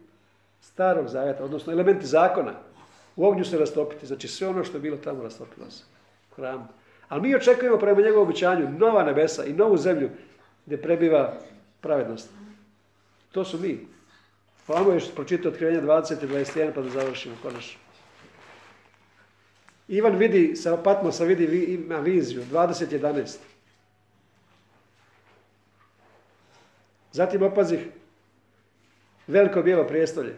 starog 0.60 1.08
zavjeta, 1.08 1.44
odnosno 1.44 1.72
elementi 1.72 2.06
zakona, 2.06 2.52
u 3.16 3.26
ognju 3.26 3.44
se 3.44 3.58
rastopiti. 3.58 4.06
Znači 4.06 4.28
sve 4.28 4.48
ono 4.48 4.64
što 4.64 4.76
je 4.76 4.80
bilo 4.80 4.96
tamo 4.96 5.22
rastopilo 5.22 5.70
se. 5.70 5.84
U 6.32 6.34
hramu. 6.34 6.66
Ali 7.08 7.22
mi 7.22 7.34
očekujemo 7.34 7.78
prema 7.78 8.00
njegovom 8.00 8.28
običanju 8.28 8.68
nova 8.78 9.04
nebesa 9.04 9.44
i 9.44 9.52
novu 9.52 9.76
zemlju 9.76 10.10
gdje 10.66 10.82
prebiva 10.82 11.34
pravednost. 11.80 12.30
To 13.32 13.44
su 13.44 13.58
mi. 13.58 13.86
Vamo 14.68 14.92
još 14.92 15.14
pročitati 15.14 15.48
otkrivenje 15.48 15.82
20 15.82 16.24
i 16.24 16.26
21 16.26 16.72
pa 16.74 16.80
da 16.80 16.88
završimo 16.90 17.34
konačno. 17.42 17.80
Ivan 19.88 20.16
vidi, 20.16 20.56
sa 20.56 20.76
Patmosa 20.76 21.24
vidi, 21.24 21.44
ima 21.64 21.98
viziju, 21.98 22.42
20.11. 22.52 23.36
Zatim 27.12 27.42
opazih 27.42 27.80
veliko 29.26 29.62
bijelo 29.62 29.86
prijestolje 29.86 30.34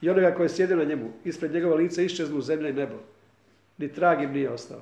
i 0.00 0.10
onoga 0.10 0.34
koje 0.34 0.48
sjedi 0.48 0.74
na 0.74 0.84
njemu, 0.84 1.12
ispred 1.24 1.52
njegova 1.52 1.74
lica 1.74 2.02
iščeznu 2.02 2.40
zemlja 2.40 2.68
i 2.68 2.72
nebo. 2.72 2.96
Ni 3.78 3.92
trag 3.92 4.22
im 4.22 4.32
nije 4.32 4.50
ostao. 4.50 4.80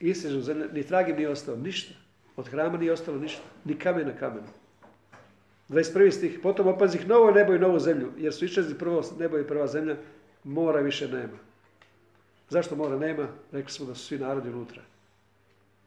Isežu 0.00 0.40
zemlja, 0.40 0.66
ni 0.72 0.82
trag 0.82 1.08
im 1.08 1.16
nije 1.16 1.28
ostao, 1.28 1.56
ništa. 1.56 1.94
Od 2.36 2.48
hrama 2.48 2.78
nije 2.78 2.92
ostalo 2.92 3.18
ništa, 3.18 3.42
ni 3.64 3.78
kamen 3.78 4.06
na 4.06 4.16
kamenu. 4.16 4.46
21. 5.68 6.10
stih, 6.10 6.38
potom 6.42 6.66
opazih 6.66 7.08
novo 7.08 7.30
nebo 7.30 7.54
i 7.54 7.58
novu 7.58 7.78
zemlju, 7.78 8.12
jer 8.18 8.34
su 8.34 8.44
iščezli 8.44 8.78
prvo 8.78 9.02
nebo 9.18 9.38
i 9.38 9.46
prva 9.46 9.66
zemlja, 9.66 9.96
mora 10.44 10.80
više 10.80 11.08
nema. 11.08 11.53
Zašto 12.48 12.76
mora 12.76 12.98
nema? 12.98 13.28
Rekli 13.52 13.72
smo 13.72 13.86
da 13.86 13.94
su 13.94 14.04
svi 14.04 14.18
narodi 14.18 14.48
unutra. 14.48 14.82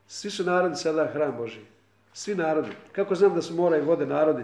Svi 0.07 0.29
su 0.29 0.43
narodi 0.43 0.75
sada 0.75 1.07
hram 1.13 1.35
Boži. 1.37 1.59
Svi 2.13 2.35
narodi. 2.35 2.69
Kako 2.91 3.15
znam 3.15 3.35
da 3.35 3.41
su 3.41 3.53
mora 3.53 3.77
i 3.77 3.81
vode 3.81 4.05
narodi? 4.05 4.43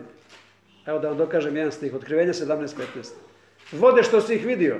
Evo 0.85 0.99
da 0.99 1.07
vam 1.07 1.17
dokažem 1.17 1.55
jedan 1.57 1.71
stih. 1.71 1.93
Otkrivenje 1.93 2.33
17.15. 2.33 3.11
Vode 3.71 4.03
što 4.03 4.21
si 4.21 4.35
ih 4.35 4.45
vidio, 4.45 4.79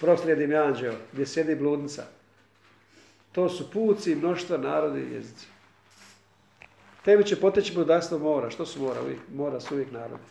proslijedim 0.00 0.52
ja 0.52 0.64
anđeo, 0.64 0.94
gdje 1.12 1.26
sjedi 1.26 1.54
bludnica. 1.54 2.04
To 3.32 3.48
su 3.48 3.70
puci, 3.70 4.14
mnoštva, 4.14 4.58
narodi 4.58 5.00
i 5.00 5.12
jezici. 5.12 5.46
Tebi 7.04 7.24
će 7.24 7.40
poteći 7.40 7.74
bogatstvo 7.74 8.18
mora. 8.18 8.50
Što 8.50 8.66
su 8.66 8.82
mora? 8.82 9.02
Uvijek, 9.02 9.20
mora 9.34 9.60
su 9.60 9.74
uvijek 9.74 9.92
narodi. 9.92 10.22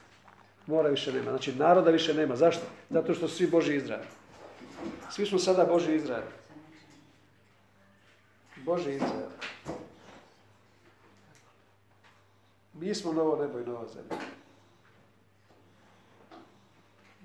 Mora 0.68 0.90
više 0.90 1.14
nema. 1.14 1.30
Znači 1.30 1.56
naroda 1.56 1.92
više 1.92 2.14
nema. 2.14 2.36
Zašto? 2.36 2.64
Zato 2.90 3.14
što 3.14 3.28
su 3.28 3.36
svi 3.36 3.48
Boži 3.48 3.76
Izrael. 3.76 4.04
Svi 5.12 5.26
smo 5.26 5.40
sada 5.40 5.66
Boži 5.66 5.96
Izrael. 5.96 6.28
Boži 8.66 8.96
Izrael. 8.96 9.30
Mi 12.74 12.96
smo 12.96 13.14
novo 13.14 13.36
nebo 13.36 13.60
i 13.60 13.66
nova 13.66 13.88
zemlja. 13.88 14.18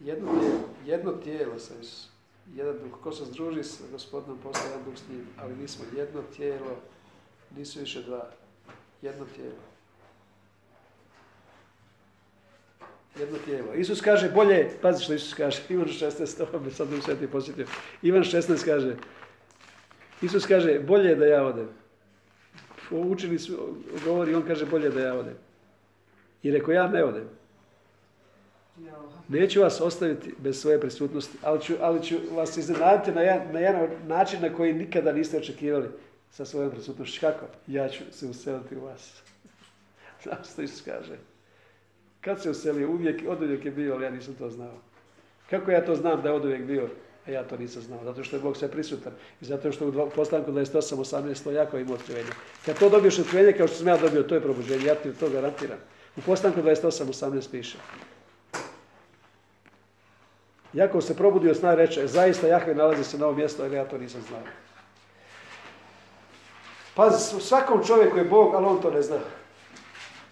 Jedno 0.00 0.32
tijelo, 0.40 0.60
jedno 0.84 1.12
tijelo 1.12 1.58
sa 1.58 1.74
Isus. 1.80 2.08
Jedan 2.54 2.78
duh. 2.78 3.00
Ko 3.02 3.12
se 3.12 3.24
združi 3.24 3.64
s 3.64 3.80
gospodinom, 3.92 4.38
postaje 4.42 4.70
jedan 4.70 4.84
duh 4.84 4.98
s 4.98 5.08
njim. 5.08 5.26
Ali 5.38 5.56
mi 5.56 5.68
smo 5.68 5.84
jedno 5.96 6.22
tijelo, 6.36 6.76
nisu 7.56 7.80
više 7.80 8.02
dva. 8.02 8.30
Jedno 9.02 9.26
tijelo. 9.36 9.77
Jedno 13.20 13.38
tijelo. 13.44 13.74
Isus 13.74 14.00
kaže 14.00 14.30
bolje, 14.30 14.70
pazi 14.82 15.04
što 15.04 15.14
Isus 15.14 15.34
kaže, 15.34 15.62
Ivan 15.68 15.86
16, 15.86 16.42
ovo 16.42 16.58
bi 16.58 16.70
sad 16.70 16.92
u 16.92 17.00
sveti 17.00 17.26
posjetio. 17.26 17.66
Ivan 18.02 18.22
16 18.22 18.64
kaže, 18.64 18.96
Isus 20.22 20.46
kaže, 20.46 20.80
bolje 20.80 21.08
je 21.08 21.16
da 21.16 21.26
ja 21.26 21.46
odem. 21.46 21.68
Učili 22.90 23.38
su, 23.38 23.76
govori, 24.04 24.34
on 24.34 24.42
kaže, 24.42 24.66
bolje 24.66 24.90
da 24.90 25.00
ja 25.00 25.14
odem. 25.14 25.34
I 26.42 26.50
rekao, 26.50 26.72
ja 26.72 26.88
ne 26.88 27.04
odem. 27.04 27.28
Neću 29.28 29.60
vas 29.60 29.80
ostaviti 29.80 30.34
bez 30.38 30.60
svoje 30.60 30.80
prisutnosti, 30.80 31.38
ali 31.42 31.60
ću, 31.60 31.74
ali 31.80 32.02
ću 32.02 32.16
vas 32.30 32.56
iznenaditi 32.56 33.12
na 33.12 33.20
jedan, 33.20 33.52
na 33.52 33.60
jedan 33.60 33.88
način 34.06 34.42
na 34.42 34.54
koji 34.54 34.72
nikada 34.72 35.12
niste 35.12 35.36
očekivali 35.36 35.88
sa 36.30 36.44
svojom 36.44 36.70
prisutnošću. 36.70 37.20
Kako? 37.20 37.46
Ja 37.66 37.88
ću 37.88 38.02
se 38.10 38.26
useliti 38.26 38.76
u 38.76 38.84
vas. 38.84 39.22
Znaš 40.22 40.52
što 40.52 40.62
Isus 40.62 40.82
kaže? 40.82 41.16
Kad 42.20 42.42
se 42.42 42.50
uselio? 42.50 42.90
Uvijek, 42.90 43.22
od 43.28 43.42
uvijek 43.42 43.64
je 43.64 43.70
bio, 43.70 43.94
ali 43.94 44.04
ja 44.04 44.10
nisam 44.10 44.34
to 44.34 44.50
znao. 44.50 44.74
Kako 45.50 45.70
ja 45.70 45.84
to 45.84 45.94
znam 45.94 46.22
da 46.22 46.28
je 46.28 46.34
od 46.34 46.44
uvijek 46.44 46.62
bio, 46.62 46.88
a 47.26 47.30
ja 47.30 47.44
to 47.44 47.56
nisam 47.56 47.82
znao? 47.82 48.04
Zato 48.04 48.24
što 48.24 48.36
je 48.36 48.42
Bog 48.42 48.56
sve 48.56 48.70
prisutan. 48.70 49.12
I 49.40 49.44
zato 49.44 49.72
što 49.72 49.88
u 49.88 50.10
postanku 50.14 50.52
28, 50.52 50.96
18 50.96 51.44
to 51.44 51.50
jako 51.50 51.78
ima 51.78 51.94
otkrivenje. 51.94 52.30
Kad 52.66 52.78
to 52.78 52.88
dobiješ 52.88 53.18
otkrivenje 53.18 53.52
kao 53.52 53.66
što 53.66 53.76
sam 53.76 53.88
ja 53.88 53.96
dobio, 53.96 54.22
to 54.22 54.34
je 54.34 54.40
probuđenje. 54.40 54.84
Ja 54.84 54.94
ti 54.94 55.12
to 55.12 55.28
garantiram. 55.30 55.78
U 56.16 56.20
postanku 56.20 56.60
28, 56.60 57.04
18 57.04 57.50
piše. 57.50 57.78
Jakov 60.72 61.00
se 61.00 61.16
probudio 61.16 61.54
sna 61.54 61.74
reče, 61.74 62.06
zaista 62.06 62.46
Jahve 62.46 62.74
nalazi 62.74 63.04
se 63.04 63.18
na 63.18 63.26
ovom 63.26 63.38
mjestu, 63.38 63.62
ali 63.62 63.76
ja 63.76 63.84
to 63.84 63.98
nisam 63.98 64.20
znao. 64.28 64.42
Pazi, 66.94 67.36
u 67.36 67.40
svakom 67.40 67.84
čovjeku 67.84 68.18
je 68.18 68.24
Bog, 68.24 68.54
ali 68.54 68.66
on 68.66 68.82
to 68.82 68.90
ne 68.90 69.02
zna. 69.02 69.18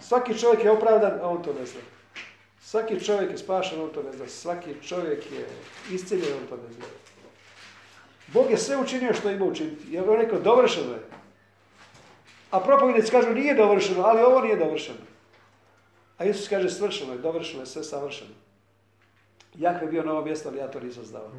Svaki 0.08 0.38
čovjek 0.38 0.64
je 0.64 0.70
opravdan, 0.70 1.18
a 1.22 1.28
on 1.28 1.42
to 1.42 1.52
ne 1.52 1.66
zna. 1.66 1.80
Svaki 2.60 3.04
čovjek 3.04 3.30
je 3.30 3.38
spašen, 3.38 3.80
on 3.80 3.90
to 3.90 4.02
ne 4.02 4.12
zna. 4.12 4.28
Svaki 4.28 4.74
čovjek 4.82 5.32
je 5.32 5.46
isciljen, 5.92 6.38
on 6.42 6.46
to 6.48 6.56
ne 6.56 6.72
zna. 6.72 6.84
Bog 8.26 8.50
je 8.50 8.58
sve 8.58 8.76
učinio 8.76 9.14
što 9.14 9.30
ima 9.30 9.44
učiniti. 9.44 9.86
Jer 9.90 10.10
on 10.10 10.16
rekao, 10.16 10.40
dovršeno 10.40 10.92
je. 10.92 11.02
A 12.50 12.60
propovednici 12.60 13.10
kažu, 13.10 13.30
nije 13.30 13.54
dovršeno, 13.54 14.02
ali 14.02 14.22
ovo 14.22 14.40
nije 14.40 14.56
dovršeno. 14.56 14.98
A 16.18 16.24
Isus 16.24 16.48
kaže, 16.48 16.70
svršeno 16.70 17.12
je, 17.12 17.18
dovršeno 17.18 17.62
je, 17.62 17.66
sve 17.66 17.84
savršeno. 17.84 18.30
Jahve 19.54 19.86
je 19.86 19.90
bio 19.90 20.02
na 20.02 20.12
ovom 20.12 20.24
mjestu, 20.24 20.48
ali 20.48 20.58
ja 20.58 20.70
to 20.70 20.80
nisam 20.80 21.04
znao. 21.04 21.30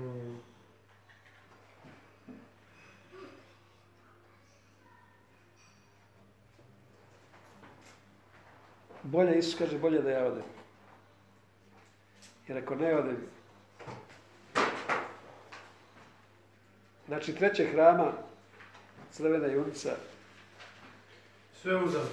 Bolje, 9.08 9.38
Isus 9.40 9.56
kaže, 9.58 9.78
bolje 9.78 10.02
da 10.02 10.12
ja 10.12 10.26
odem. 10.26 10.44
Jer 12.48 12.58
ako 12.58 12.76
ne 12.76 12.96
odem, 12.96 13.18
znači 17.08 17.36
treće 17.36 17.66
hrama, 17.66 18.12
crvena 19.12 19.48
junica, 19.48 19.90
Sve 21.62 21.76
uzavno. 21.76 22.10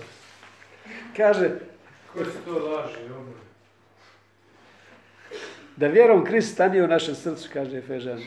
kaže 1.16 1.50
Koji 2.12 2.24
su 2.26 2.38
to 2.44 2.58
laži, 2.58 2.96
obre? 3.10 3.34
da 5.76 5.86
vjerom 5.86 6.24
Krist 6.24 6.52
stanje 6.52 6.82
u 6.82 6.86
našem 6.86 7.14
srcu, 7.14 7.48
kaže 7.52 7.78
Efežan. 7.78 8.20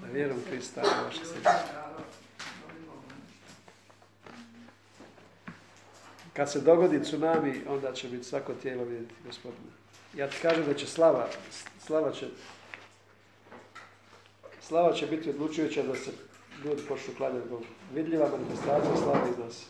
Da 0.00 0.06
vjerom 0.12 0.38
Krist 0.50 0.70
stanje 0.70 0.88
u 1.02 1.04
našem 1.04 1.24
srcu. 1.24 1.48
Kad 6.36 6.52
se 6.52 6.60
dogodi 6.60 7.02
tsunami, 7.02 7.60
onda 7.68 7.92
će 7.92 8.08
biti 8.08 8.24
svako 8.24 8.54
tijelo 8.54 8.84
vidjeti 8.84 9.14
gospodina. 9.26 9.72
Ja 10.14 10.30
ti 10.30 10.36
kažem 10.42 10.64
da 10.66 10.74
će 10.74 10.86
slava, 10.86 11.28
slava 11.86 12.12
će, 12.12 12.26
slava 14.60 14.92
će 14.92 15.06
biti 15.06 15.30
odlučujuća 15.30 15.82
da 15.82 15.94
se 15.94 16.10
ljudi 16.64 16.82
počnu 16.88 17.14
klanjati 17.16 17.48
Bogu. 17.48 17.64
Vidljiva 17.94 18.28
manifestacija 18.28 18.96
slave 18.96 19.30
iz 19.30 19.38
nas. 19.38 19.66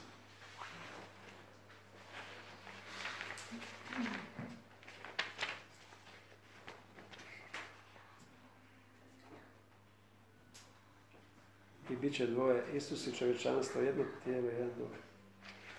I 11.91 11.97
bit 11.97 12.14
će 12.14 12.27
dvoje, 12.27 12.64
Isus 12.75 13.07
i 13.07 13.17
čovječanstvo, 13.17 13.81
jedno 13.81 14.05
tijelo 14.25 14.51
i 14.51 14.55
jedan 14.55 14.71
duh. 14.79 15.06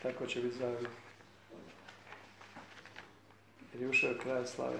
Tako 0.01 0.25
će 0.25 0.41
biti 0.41 0.57
zajedno. 0.57 0.89
jer 3.77 3.83
je 3.83 3.89
ušao 3.89 4.13
kralj 4.23 4.45
slave. 4.45 4.77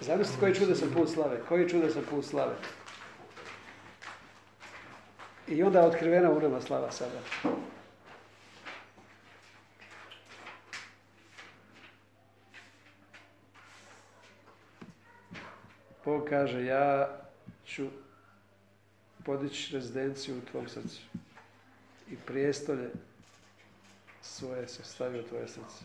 Zamislite 0.00 0.40
koji 0.40 0.50
je 0.50 0.54
čudesan 0.54 0.88
put 0.94 1.10
slave, 1.10 1.40
koji 1.48 1.62
je 1.62 1.68
čudesan 1.68 2.02
put 2.10 2.24
slave. 2.24 2.54
I 5.46 5.62
onda 5.62 5.86
otkrivena 5.86 6.30
u 6.30 6.40
nama 6.40 6.60
slava 6.60 6.90
sada. 6.90 7.20
Bog 16.08 16.28
kaže, 16.28 16.64
ja 16.64 17.08
ću 17.66 17.86
podići 19.24 19.74
rezidenciju 19.74 20.38
u 20.38 20.50
tvom 20.50 20.68
srcu. 20.68 21.00
I 22.10 22.16
prijestolje 22.26 22.90
svoje 24.22 24.68
se 24.68 24.84
stavi 24.84 25.20
u 25.20 25.22
tvoje 25.22 25.48
srce. 25.48 25.84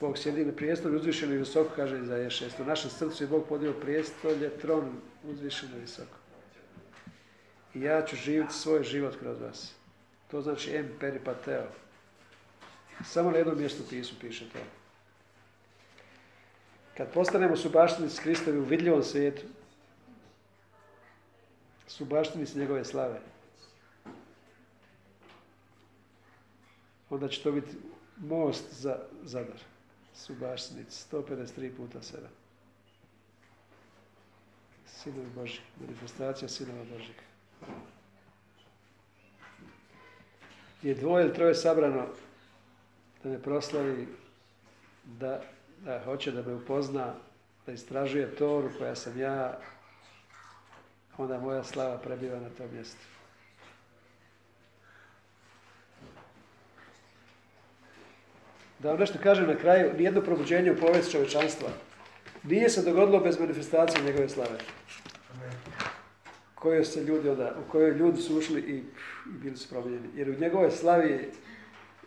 Bog 0.00 0.18
sjedi 0.18 0.44
na 0.44 0.52
prijestolju 0.52 0.96
uzvišeno 0.96 1.34
i 1.34 1.38
visoko, 1.38 1.70
kaže 1.76 2.04
za 2.04 2.16
je 2.16 2.30
šest. 2.30 2.60
U 2.60 2.64
našem 2.64 2.90
srcu 2.90 3.24
je 3.24 3.28
Bog 3.28 3.44
podio 3.48 3.72
prijestolje, 3.72 4.50
tron 4.50 4.92
uzvišeno 5.24 5.76
i 5.76 5.80
visoko. 5.80 6.16
I 7.74 7.80
ja 7.80 8.06
ću 8.06 8.16
živjeti 8.16 8.54
svoj 8.54 8.84
život 8.84 9.16
kroz 9.20 9.40
vas. 9.40 9.74
To 10.30 10.42
znači 10.42 10.76
em 10.76 10.88
peripateo. 11.00 11.68
Samo 13.04 13.30
na 13.30 13.36
jednom 13.36 13.58
mjestu 13.58 13.82
pisu 13.90 14.14
piše 14.20 14.50
to. 14.52 14.58
Kad 16.96 17.12
postanemo 17.12 17.56
subaštinici 17.56 18.22
Kristovi 18.22 18.58
u 18.58 18.64
vidljivom 18.64 19.02
svijetu, 19.02 19.42
subaštinici 21.86 22.58
njegove 22.58 22.84
slave, 22.84 23.20
onda 27.10 27.28
će 27.28 27.42
to 27.42 27.52
biti 27.52 27.76
most 28.16 28.64
za 28.70 28.98
Zadar. 29.22 29.58
Subaštinici, 30.14 31.04
153 31.12 31.76
puta 31.76 31.98
7. 31.98 32.16
Sinovi 34.86 35.26
Boži, 35.34 35.60
manifestacija 35.80 36.48
sinova 36.48 36.84
Božih. 36.84 37.16
Je 40.82 40.94
dvoje 40.94 41.24
ili 41.24 41.34
troje 41.34 41.54
sabrano 41.54 42.06
da 43.22 43.28
me 43.28 43.42
proslavi, 43.42 44.08
da 45.04 45.42
da 45.84 46.00
hoće 46.04 46.30
da 46.30 46.42
me 46.42 46.54
upozna, 46.54 47.14
da 47.66 47.72
istražuje 47.72 48.36
Toru 48.36 48.70
koja 48.78 48.94
sam 48.94 49.20
ja, 49.20 49.58
onda 51.18 51.38
moja 51.38 51.64
slava 51.64 51.98
prebiva 51.98 52.40
na 52.40 52.48
tom 52.48 52.66
mjestu. 52.72 53.06
Da 58.78 58.90
vam 58.90 59.00
nešto 59.00 59.18
kažem 59.22 59.46
na 59.46 59.56
kraju, 59.56 59.94
nijedno 59.98 60.20
probuđenje 60.20 60.72
u 60.72 60.76
povijest 60.76 61.12
čovečanstva 61.12 61.68
nije 62.44 62.70
se 62.70 62.82
dogodilo 62.82 63.20
bez 63.20 63.40
manifestacije 63.40 64.04
njegove 64.04 64.28
slave. 64.28 64.58
Koje 66.54 66.84
se 66.84 67.04
ljudi 67.04 67.28
onda, 67.28 67.54
u 67.66 67.70
kojoj 67.70 67.90
ljudi 67.90 68.22
su 68.22 68.38
ušli 68.38 68.60
i, 68.60 68.82
bili 69.26 69.56
su 69.56 69.68
promijenjeni. 69.68 70.08
Jer 70.14 70.30
u 70.30 70.40
njegove 70.40 70.70
slavi 70.70 71.32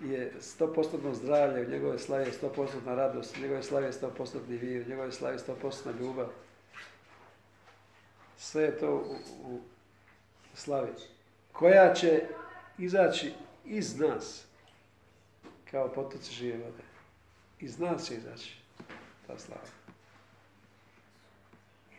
je 0.01 0.33
100% 0.59 1.13
zdravlje, 1.13 1.65
u 1.65 1.69
njegove 1.69 1.99
slavi 1.99 2.25
je 2.25 2.33
100% 2.41 2.95
radost, 2.95 3.37
u 3.37 3.41
njegove 3.41 3.63
slavi 3.63 3.85
je 3.85 3.91
100% 3.91 4.39
vir, 4.47 4.85
u 4.85 4.89
njegove 4.89 5.11
slavi 5.11 5.35
je 5.35 5.55
100% 5.63 5.99
ljubav. 5.99 6.27
Sve 8.37 8.63
je 8.63 8.77
to 8.77 8.95
u, 8.95 9.53
u 9.53 9.59
slavi. 10.53 10.91
Koja 11.51 11.93
će 11.93 12.27
izaći 12.77 13.33
iz 13.65 13.99
nas 13.99 14.45
kao 15.71 15.93
potoci 15.93 16.33
žive 16.33 16.57
vode. 16.57 16.83
Iz 17.59 17.79
nas 17.79 18.05
će 18.05 18.15
izaći 18.15 18.55
ta 19.27 19.37
slava. 19.39 19.61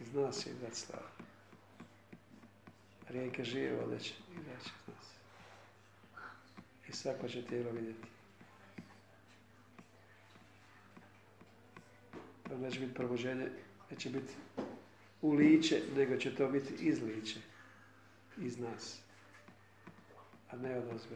Iz 0.01 0.15
nas 0.15 0.43
će 0.43 0.51
izaći 0.51 0.77
slava. 0.77 1.09
Rijeke 3.09 3.45
žive 3.45 3.77
vode 3.77 3.99
će 3.99 4.15
izaći 4.33 4.71
iz 4.81 4.95
nas 4.95 5.18
i 6.89 6.93
svako 6.93 7.29
će 7.29 7.43
tijelo 7.43 7.71
vidjeti. 7.71 8.09
To 12.43 12.59
neće 12.59 12.81
biti 12.81 12.95
probuđenje, 12.95 13.49
neće 13.91 14.11
biti 14.11 14.33
u 15.23 15.33
liće, 15.33 15.83
nego 15.97 16.17
će 16.17 16.35
to 16.35 16.49
biti 16.49 16.75
iz 16.81 17.03
liće, 17.03 17.41
iz 18.39 18.59
nas, 18.59 18.99
a 20.51 20.57
ne 20.57 20.79
od 20.79 20.85
ozgo. 20.89 21.15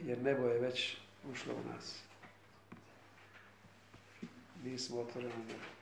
Jer 0.00 0.22
nebo 0.22 0.46
je 0.46 0.60
već 0.60 0.96
ušlo 1.32 1.54
u 1.54 1.68
nas. 1.68 1.98
Mi 4.64 4.78
smo 4.78 5.00
otvoreni 5.00 5.32
nebo. 5.38 5.77